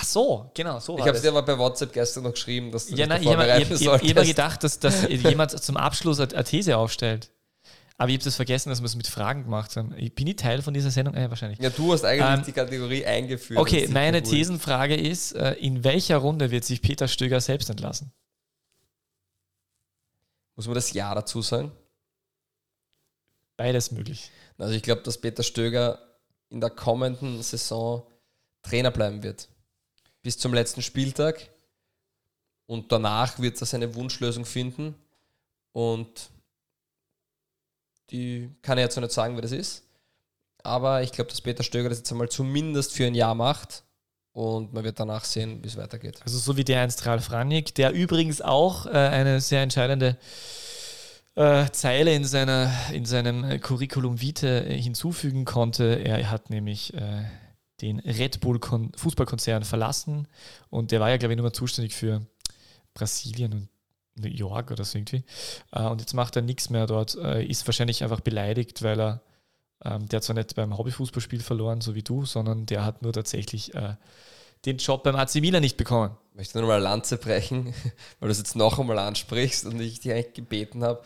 Ach 0.00 0.04
so, 0.04 0.48
genau, 0.54 0.78
so 0.78 0.92
war 0.92 1.00
Ich 1.00 1.06
habe 1.08 1.16
es 1.16 1.22
dir 1.22 1.30
aber 1.30 1.42
bei 1.42 1.58
WhatsApp 1.58 1.92
gestern 1.92 2.22
noch 2.22 2.30
geschrieben, 2.30 2.70
dass 2.70 2.86
du 2.86 2.94
ja, 2.94 3.04
nein, 3.08 3.20
ich 3.20 3.28
habe 3.28 3.52
hab, 3.52 4.00
hab 4.00 4.26
gedacht, 4.26 4.62
dass, 4.62 4.78
dass 4.78 5.08
jemand 5.08 5.50
zum 5.60 5.76
Abschluss 5.76 6.20
eine 6.20 6.44
These 6.44 6.76
aufstellt. 6.76 7.32
Aber 7.96 8.08
ich 8.08 8.18
habe 8.20 8.28
es 8.28 8.36
vergessen, 8.36 8.68
dass 8.68 8.80
wir 8.80 8.86
es 8.86 8.94
mit 8.94 9.08
Fragen 9.08 9.42
gemacht 9.42 9.76
haben. 9.76 9.92
Ich 9.96 10.14
bin 10.14 10.26
nicht 10.26 10.38
Teil 10.38 10.62
von 10.62 10.72
dieser 10.72 10.92
Sendung? 10.92 11.16
Ja, 11.16 11.28
wahrscheinlich. 11.30 11.58
Ja, 11.58 11.70
du 11.70 11.92
hast 11.92 12.04
eigentlich 12.04 12.38
ähm, 12.38 12.44
die 12.46 12.52
Kategorie 12.52 13.04
eingeführt. 13.04 13.58
Okay, 13.58 13.88
meine 13.88 14.22
Thesenfrage 14.22 14.94
ist, 14.94 15.32
äh, 15.32 15.54
in 15.54 15.82
welcher 15.82 16.18
Runde 16.18 16.52
wird 16.52 16.64
sich 16.64 16.80
Peter 16.80 17.08
Stöger 17.08 17.40
selbst 17.40 17.68
entlassen? 17.68 18.12
Muss 20.54 20.66
man 20.66 20.76
das 20.76 20.92
Ja 20.92 21.12
dazu 21.12 21.42
sagen? 21.42 21.72
Beides 23.56 23.90
möglich. 23.90 24.30
Also 24.58 24.74
ich 24.74 24.82
glaube, 24.82 25.02
dass 25.02 25.18
Peter 25.18 25.42
Stöger 25.42 25.98
in 26.50 26.60
der 26.60 26.70
kommenden 26.70 27.42
Saison 27.42 28.06
Trainer 28.62 28.92
bleiben 28.92 29.24
wird 29.24 29.48
bis 30.28 30.36
zum 30.36 30.52
letzten 30.52 30.82
Spieltag. 30.82 31.48
Und 32.66 32.92
danach 32.92 33.38
wird 33.38 33.58
er 33.58 33.66
seine 33.66 33.94
Wunschlösung 33.94 34.44
finden. 34.44 34.94
Und 35.72 36.28
die 38.10 38.50
kann 38.60 38.76
er 38.76 38.84
jetzt 38.84 38.96
noch 38.96 39.02
nicht 39.02 39.14
sagen, 39.14 39.36
wer 39.36 39.40
das 39.40 39.52
ist. 39.52 39.84
Aber 40.62 41.02
ich 41.02 41.12
glaube, 41.12 41.30
dass 41.30 41.40
Peter 41.40 41.62
Stöger 41.62 41.88
das 41.88 41.96
jetzt 41.96 42.12
einmal 42.12 42.28
zumindest 42.28 42.92
für 42.92 43.06
ein 43.06 43.14
Jahr 43.14 43.34
macht. 43.34 43.84
Und 44.32 44.74
man 44.74 44.84
wird 44.84 45.00
danach 45.00 45.24
sehen, 45.24 45.62
wie 45.62 45.68
es 45.68 45.78
weitergeht. 45.78 46.20
Also 46.22 46.36
so 46.36 46.58
wie 46.58 46.64
der 46.64 46.82
einst 46.82 47.06
Ralf 47.06 47.32
Rangnick, 47.32 47.74
der 47.74 47.92
übrigens 47.92 48.42
auch 48.42 48.84
äh, 48.84 48.90
eine 48.90 49.40
sehr 49.40 49.62
entscheidende 49.62 50.18
äh, 51.36 51.70
Zeile 51.70 52.12
in, 52.12 52.24
seiner, 52.24 52.70
in 52.92 53.06
seinem 53.06 53.44
äh, 53.44 53.58
Curriculum 53.58 54.20
Vitae 54.20 54.58
äh, 54.58 54.78
hinzufügen 54.78 55.46
konnte. 55.46 56.04
Er 56.04 56.30
hat 56.30 56.50
nämlich 56.50 56.92
äh, 56.92 57.24
den 57.80 58.00
Red 58.00 58.40
Bull 58.40 58.60
Fußballkonzern 58.96 59.64
verlassen 59.64 60.26
und 60.70 60.90
der 60.90 61.00
war 61.00 61.10
ja, 61.10 61.16
glaube 61.16 61.34
ich, 61.34 61.36
nur 61.36 61.44
mal 61.44 61.52
zuständig 61.52 61.94
für 61.94 62.26
Brasilien 62.94 63.52
und 63.52 63.68
New 64.16 64.28
York 64.28 64.70
oder 64.70 64.84
so 64.84 64.98
irgendwie. 64.98 65.24
Äh, 65.72 65.84
und 65.84 66.00
jetzt 66.00 66.14
macht 66.14 66.36
er 66.36 66.42
nichts 66.42 66.70
mehr 66.70 66.86
dort, 66.86 67.14
äh, 67.16 67.44
ist 67.44 67.66
wahrscheinlich 67.66 68.02
einfach 68.02 68.20
beleidigt, 68.20 68.82
weil 68.82 69.00
er, 69.00 69.22
ähm, 69.84 70.08
der 70.08 70.18
hat 70.18 70.24
zwar 70.24 70.34
nicht 70.34 70.54
beim 70.56 70.76
Hobbyfußballspiel 70.76 71.40
verloren, 71.40 71.80
so 71.80 71.94
wie 71.94 72.02
du, 72.02 72.24
sondern 72.24 72.66
der 72.66 72.84
hat 72.84 73.02
nur 73.02 73.12
tatsächlich 73.12 73.72
den 74.64 74.78
Job 74.78 75.04
beim 75.04 75.14
AC 75.14 75.36
Milan 75.36 75.60
nicht 75.60 75.76
bekommen. 75.76 76.16
Ich 76.32 76.36
möchte 76.36 76.58
nur 76.58 76.66
mal 76.66 76.82
Lanze 76.82 77.16
brechen, 77.16 77.66
weil 78.18 78.28
du 78.28 78.32
es 78.32 78.38
jetzt 78.38 78.56
noch 78.56 78.78
einmal 78.80 78.98
ansprichst 78.98 79.66
und 79.66 79.80
ich 79.80 80.00
dich 80.00 80.12
eigentlich 80.12 80.34
gebeten 80.34 80.82
habe, 80.82 81.02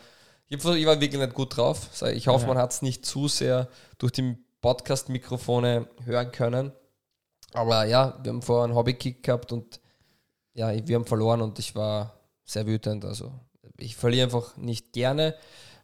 ich, 0.47 0.63
war 0.63 0.75
wirklich 0.75 1.21
nicht 1.21 1.33
gut 1.33 1.57
drauf. 1.57 1.89
Ich 2.13 2.27
hoffe, 2.27 2.43
ja. 2.43 2.47
man 2.47 2.57
hat 2.57 2.71
es 2.71 2.81
nicht 2.81 3.05
zu 3.05 3.27
sehr 3.27 3.69
durch 3.97 4.11
die 4.11 4.37
Podcast-Mikrofone 4.63 5.87
hören 6.05 6.31
können. 6.31 6.71
Aber 7.53 7.85
ja, 7.85 8.17
wir 8.23 8.31
haben 8.31 8.41
vorher 8.41 8.63
einen 8.63 8.75
Hobby-Kick 8.75 9.21
gehabt 9.21 9.51
und 9.51 9.79
ja, 10.53 10.71
wir 10.87 10.95
haben 10.95 11.05
verloren 11.05 11.41
und 11.41 11.59
ich 11.59 11.75
war 11.75 12.17
sehr 12.45 12.65
wütend. 12.65 13.05
Also 13.05 13.31
ich 13.77 13.95
verliere 13.95 14.25
einfach 14.25 14.57
nicht 14.57 14.93
gerne. 14.93 15.35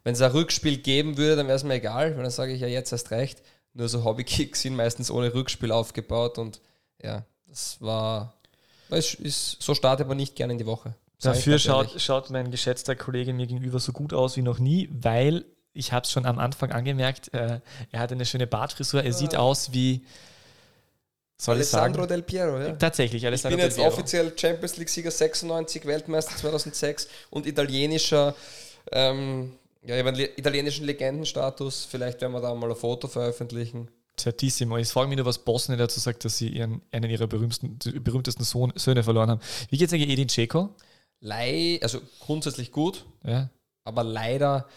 Wenn 0.03 0.13
es 0.13 0.21
ein 0.21 0.32
Rückspiel 0.32 0.77
geben 0.77 1.17
würde, 1.17 1.36
dann 1.36 1.47
wäre 1.47 1.57
es 1.57 1.63
mir 1.63 1.75
egal, 1.75 2.15
weil 2.15 2.23
dann 2.23 2.32
sage 2.32 2.53
ich 2.53 2.61
ja 2.61 2.67
jetzt 2.67 2.91
erst 2.91 3.11
recht. 3.11 3.43
Nur 3.73 3.89
so 3.89 4.03
Hobby-Kicks 4.03 4.61
sind 4.61 4.75
meistens 4.75 5.11
ohne 5.11 5.34
Rückspiel 5.34 5.71
aufgebaut 5.71 6.38
und 6.38 6.61
ja, 7.03 7.25
das 7.47 7.82
war, 7.82 8.34
ist, 8.89 9.15
ist 9.15 9.61
so 9.61 9.75
startet 9.75 10.07
man 10.07 10.17
nicht 10.17 10.36
gerne 10.36 10.53
in 10.53 10.59
die 10.59 10.65
Woche. 10.65 10.95
Dafür 11.21 11.59
schaut, 11.59 11.99
schaut 11.99 12.30
mein 12.30 12.49
geschätzter 12.49 12.95
Kollege 12.95 13.34
mir 13.34 13.45
gegenüber 13.45 13.80
so 13.80 13.91
gut 13.91 14.13
aus 14.13 14.38
wie 14.38 14.41
noch 14.41 14.57
nie, 14.57 14.89
weil 14.91 15.45
ich 15.80 15.91
habe 15.91 16.03
es 16.03 16.11
schon 16.11 16.25
am 16.25 16.38
Anfang 16.38 16.71
angemerkt, 16.71 17.34
äh, 17.34 17.59
er 17.91 17.99
hat 17.99 18.11
eine 18.11 18.25
schöne 18.25 18.45
Bartfrisur, 18.45 19.03
er 19.03 19.13
sieht 19.13 19.36
aus 19.36 19.73
wie 19.73 20.05
soll 21.41 21.55
Alessandro 21.55 22.05
Del 22.05 22.21
Piero, 22.21 22.59
ja. 22.59 22.73
Tatsächlich, 22.73 23.25
Alessandro 23.25 23.57
Ich 23.57 23.63
bin 23.63 23.84
jetzt 23.84 23.93
offiziell 23.93 24.38
Champions 24.38 24.75
League-Sieger 24.75 25.09
96, 25.09 25.86
Weltmeister 25.86 26.36
2006 26.36 27.07
und 27.30 27.47
italienischer, 27.47 28.36
ähm, 28.91 29.53
ja, 29.82 29.97
italienischen 29.97 30.86
Legendenstatus. 30.86 31.88
Vielleicht 31.89 32.19
werden 32.19 32.34
wir 32.34 32.41
da 32.41 32.53
mal 32.53 32.69
ein 32.69 32.75
Foto 32.75 33.07
veröffentlichen. 33.07 33.88
Certissimo. 34.19 34.77
Ich 34.77 34.89
frage 34.89 35.07
mich 35.07 35.15
nur, 35.15 35.25
was 35.25 35.39
Bosnien 35.39 35.80
dazu 35.80 36.01
sagt, 36.01 36.25
dass 36.25 36.38
sie 36.38 36.49
ihren, 36.49 36.82
einen 36.91 37.09
ihrer 37.09 37.27
berühmtesten, 37.27 37.80
berühmtesten 38.03 38.43
Sohn, 38.43 38.73
Söhne 38.75 39.03
verloren 39.03 39.30
haben. 39.30 39.41
Wie 39.69 39.77
geht 39.77 39.88
es 39.88 39.93
eigentlich 39.93 40.09
Edin 40.09 40.27
Dzeko? 40.27 40.75
Lei, 41.21 41.80
also 41.82 42.01
grundsätzlich 42.19 42.73
gut, 42.73 43.05
ja. 43.23 43.49
aber 43.86 44.03
leider 44.03 44.67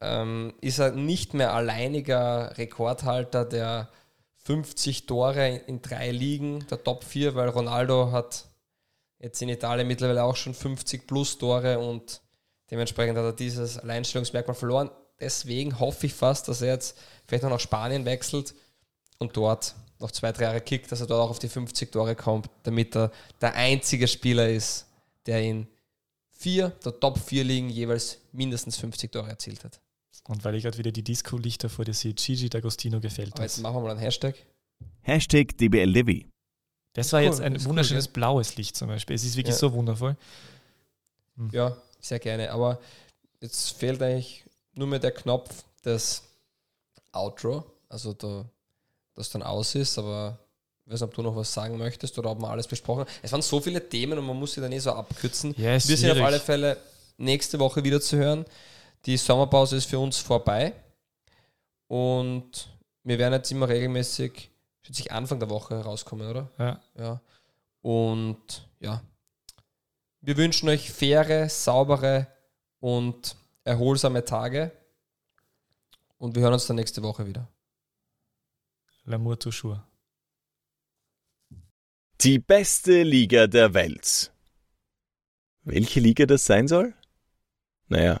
ähm, 0.00 0.54
ist 0.60 0.78
er 0.78 0.92
nicht 0.92 1.34
mehr 1.34 1.52
alleiniger 1.52 2.56
Rekordhalter 2.56 3.44
der 3.44 3.88
50 4.44 5.06
Tore 5.06 5.60
in 5.66 5.82
drei 5.82 6.10
Ligen, 6.10 6.66
der 6.70 6.82
Top 6.82 7.04
4, 7.04 7.34
weil 7.34 7.48
Ronaldo 7.48 8.12
hat 8.12 8.46
jetzt 9.18 9.42
in 9.42 9.48
Italien 9.48 9.88
mittlerweile 9.88 10.24
auch 10.24 10.36
schon 10.36 10.54
50 10.54 11.06
plus 11.06 11.38
Tore 11.38 11.78
und 11.78 12.20
dementsprechend 12.70 13.18
hat 13.18 13.24
er 13.24 13.32
dieses 13.32 13.78
Alleinstellungsmerkmal 13.78 14.54
verloren. 14.54 14.90
Deswegen 15.20 15.78
hoffe 15.80 16.06
ich 16.06 16.14
fast, 16.14 16.48
dass 16.48 16.62
er 16.62 16.74
jetzt 16.74 16.96
vielleicht 17.26 17.42
noch 17.42 17.50
nach 17.50 17.60
Spanien 17.60 18.04
wechselt 18.04 18.54
und 19.18 19.36
dort 19.36 19.74
noch 19.98 20.12
zwei, 20.12 20.30
drei 20.30 20.44
Jahre 20.44 20.60
kickt, 20.60 20.92
dass 20.92 21.00
er 21.00 21.08
dort 21.08 21.20
auch 21.20 21.30
auf 21.30 21.40
die 21.40 21.48
50 21.48 21.90
Tore 21.90 22.14
kommt, 22.14 22.48
damit 22.62 22.94
er 22.96 23.10
der 23.40 23.54
einzige 23.54 24.06
Spieler 24.06 24.48
ist, 24.48 24.86
der 25.26 25.42
in 25.42 25.66
vier 26.30 26.70
der 26.84 26.98
Top 26.98 27.18
4 27.18 27.42
Ligen 27.42 27.68
jeweils 27.68 28.18
mindestens 28.32 28.76
50 28.76 29.10
Tore 29.10 29.28
erzielt 29.28 29.64
hat. 29.64 29.80
Und 30.28 30.44
weil 30.44 30.54
ich 30.54 30.62
gerade 30.62 30.76
wieder 30.76 30.92
die 30.92 31.02
Disco-Lichter 31.02 31.70
vor 31.70 31.86
dir 31.86 31.94
sehe, 31.94 32.12
Gigi 32.12 32.48
D'Agostino 32.48 33.00
gefällt 33.00 33.32
Aber 33.32 33.42
Jetzt 33.42 33.60
machen 33.60 33.76
wir 33.76 33.80
mal 33.80 33.90
einen 33.92 34.00
Hashtag. 34.00 34.36
Hashtag 35.00 35.56
DBLDevi. 35.56 36.26
Das 36.92 37.12
war 37.12 37.20
cool, 37.20 37.26
jetzt 37.26 37.40
ein 37.40 37.64
wunderschönes 37.64 38.08
cool, 38.08 38.12
blaues 38.12 38.56
Licht 38.56 38.76
zum 38.76 38.88
Beispiel. 38.88 39.16
Es 39.16 39.24
ist 39.24 39.36
wirklich 39.36 39.54
ja. 39.54 39.58
so 39.58 39.72
wundervoll. 39.72 40.16
Hm. 41.36 41.50
Ja, 41.52 41.76
sehr 41.98 42.18
gerne. 42.18 42.52
Aber 42.52 42.78
jetzt 43.40 43.70
fehlt 43.70 44.02
eigentlich 44.02 44.44
nur 44.74 44.86
mehr 44.86 44.98
der 44.98 45.12
Knopf 45.12 45.64
des 45.82 46.22
Outro, 47.12 47.64
also 47.88 48.12
da, 48.12 48.44
das 49.14 49.30
dann 49.30 49.42
aus 49.42 49.74
ist, 49.74 49.98
aber 49.98 50.38
ich 50.84 50.92
weiß 50.92 51.00
nicht, 51.00 51.08
ob 51.08 51.14
du 51.14 51.22
noch 51.22 51.36
was 51.36 51.52
sagen 51.52 51.78
möchtest 51.78 52.18
oder 52.18 52.30
ob 52.30 52.40
wir 52.40 52.50
alles 52.50 52.66
besprochen 52.66 53.00
haben. 53.00 53.10
Es 53.22 53.32
waren 53.32 53.42
so 53.42 53.60
viele 53.60 53.88
Themen 53.88 54.18
und 54.18 54.26
man 54.26 54.38
muss 54.38 54.52
sie 54.52 54.60
dann 54.60 54.72
eh 54.72 54.78
so 54.78 54.92
abkürzen. 54.92 55.54
Ja, 55.56 55.72
Wir 55.72 55.96
sind 55.96 56.10
auf 56.10 56.20
alle 56.20 56.38
Fälle 56.38 56.76
nächste 57.16 57.58
Woche 57.58 57.82
wieder 57.82 58.00
zu 58.00 58.18
hören. 58.18 58.44
Die 59.06 59.16
Sommerpause 59.16 59.76
ist 59.76 59.86
für 59.86 59.98
uns 59.98 60.18
vorbei 60.18 60.74
und 61.86 62.68
wir 63.04 63.18
werden 63.18 63.34
jetzt 63.34 63.50
immer 63.50 63.68
regelmäßig, 63.68 64.50
schätze 64.82 65.10
Anfang 65.10 65.38
der 65.38 65.50
Woche 65.50 65.80
rauskommen, 65.80 66.28
oder? 66.28 66.50
Ja. 66.58 66.80
ja. 66.96 67.20
Und 67.80 68.68
ja, 68.80 69.02
wir 70.20 70.36
wünschen 70.36 70.68
euch 70.68 70.90
faire, 70.90 71.48
saubere 71.48 72.26
und 72.80 73.36
erholsame 73.64 74.24
Tage 74.24 74.72
und 76.18 76.34
wir 76.34 76.42
hören 76.42 76.54
uns 76.54 76.66
dann 76.66 76.76
nächste 76.76 77.02
Woche 77.02 77.26
wieder. 77.26 77.48
L'amour 79.06 79.38
toujours. 79.38 79.80
Die 82.20 82.38
beste 82.38 83.04
Liga 83.04 83.46
der 83.46 83.74
Welt. 83.74 84.32
Welche 85.62 86.00
Liga 86.00 86.26
das 86.26 86.44
sein 86.44 86.66
soll? 86.66 86.94
Naja, 87.86 88.20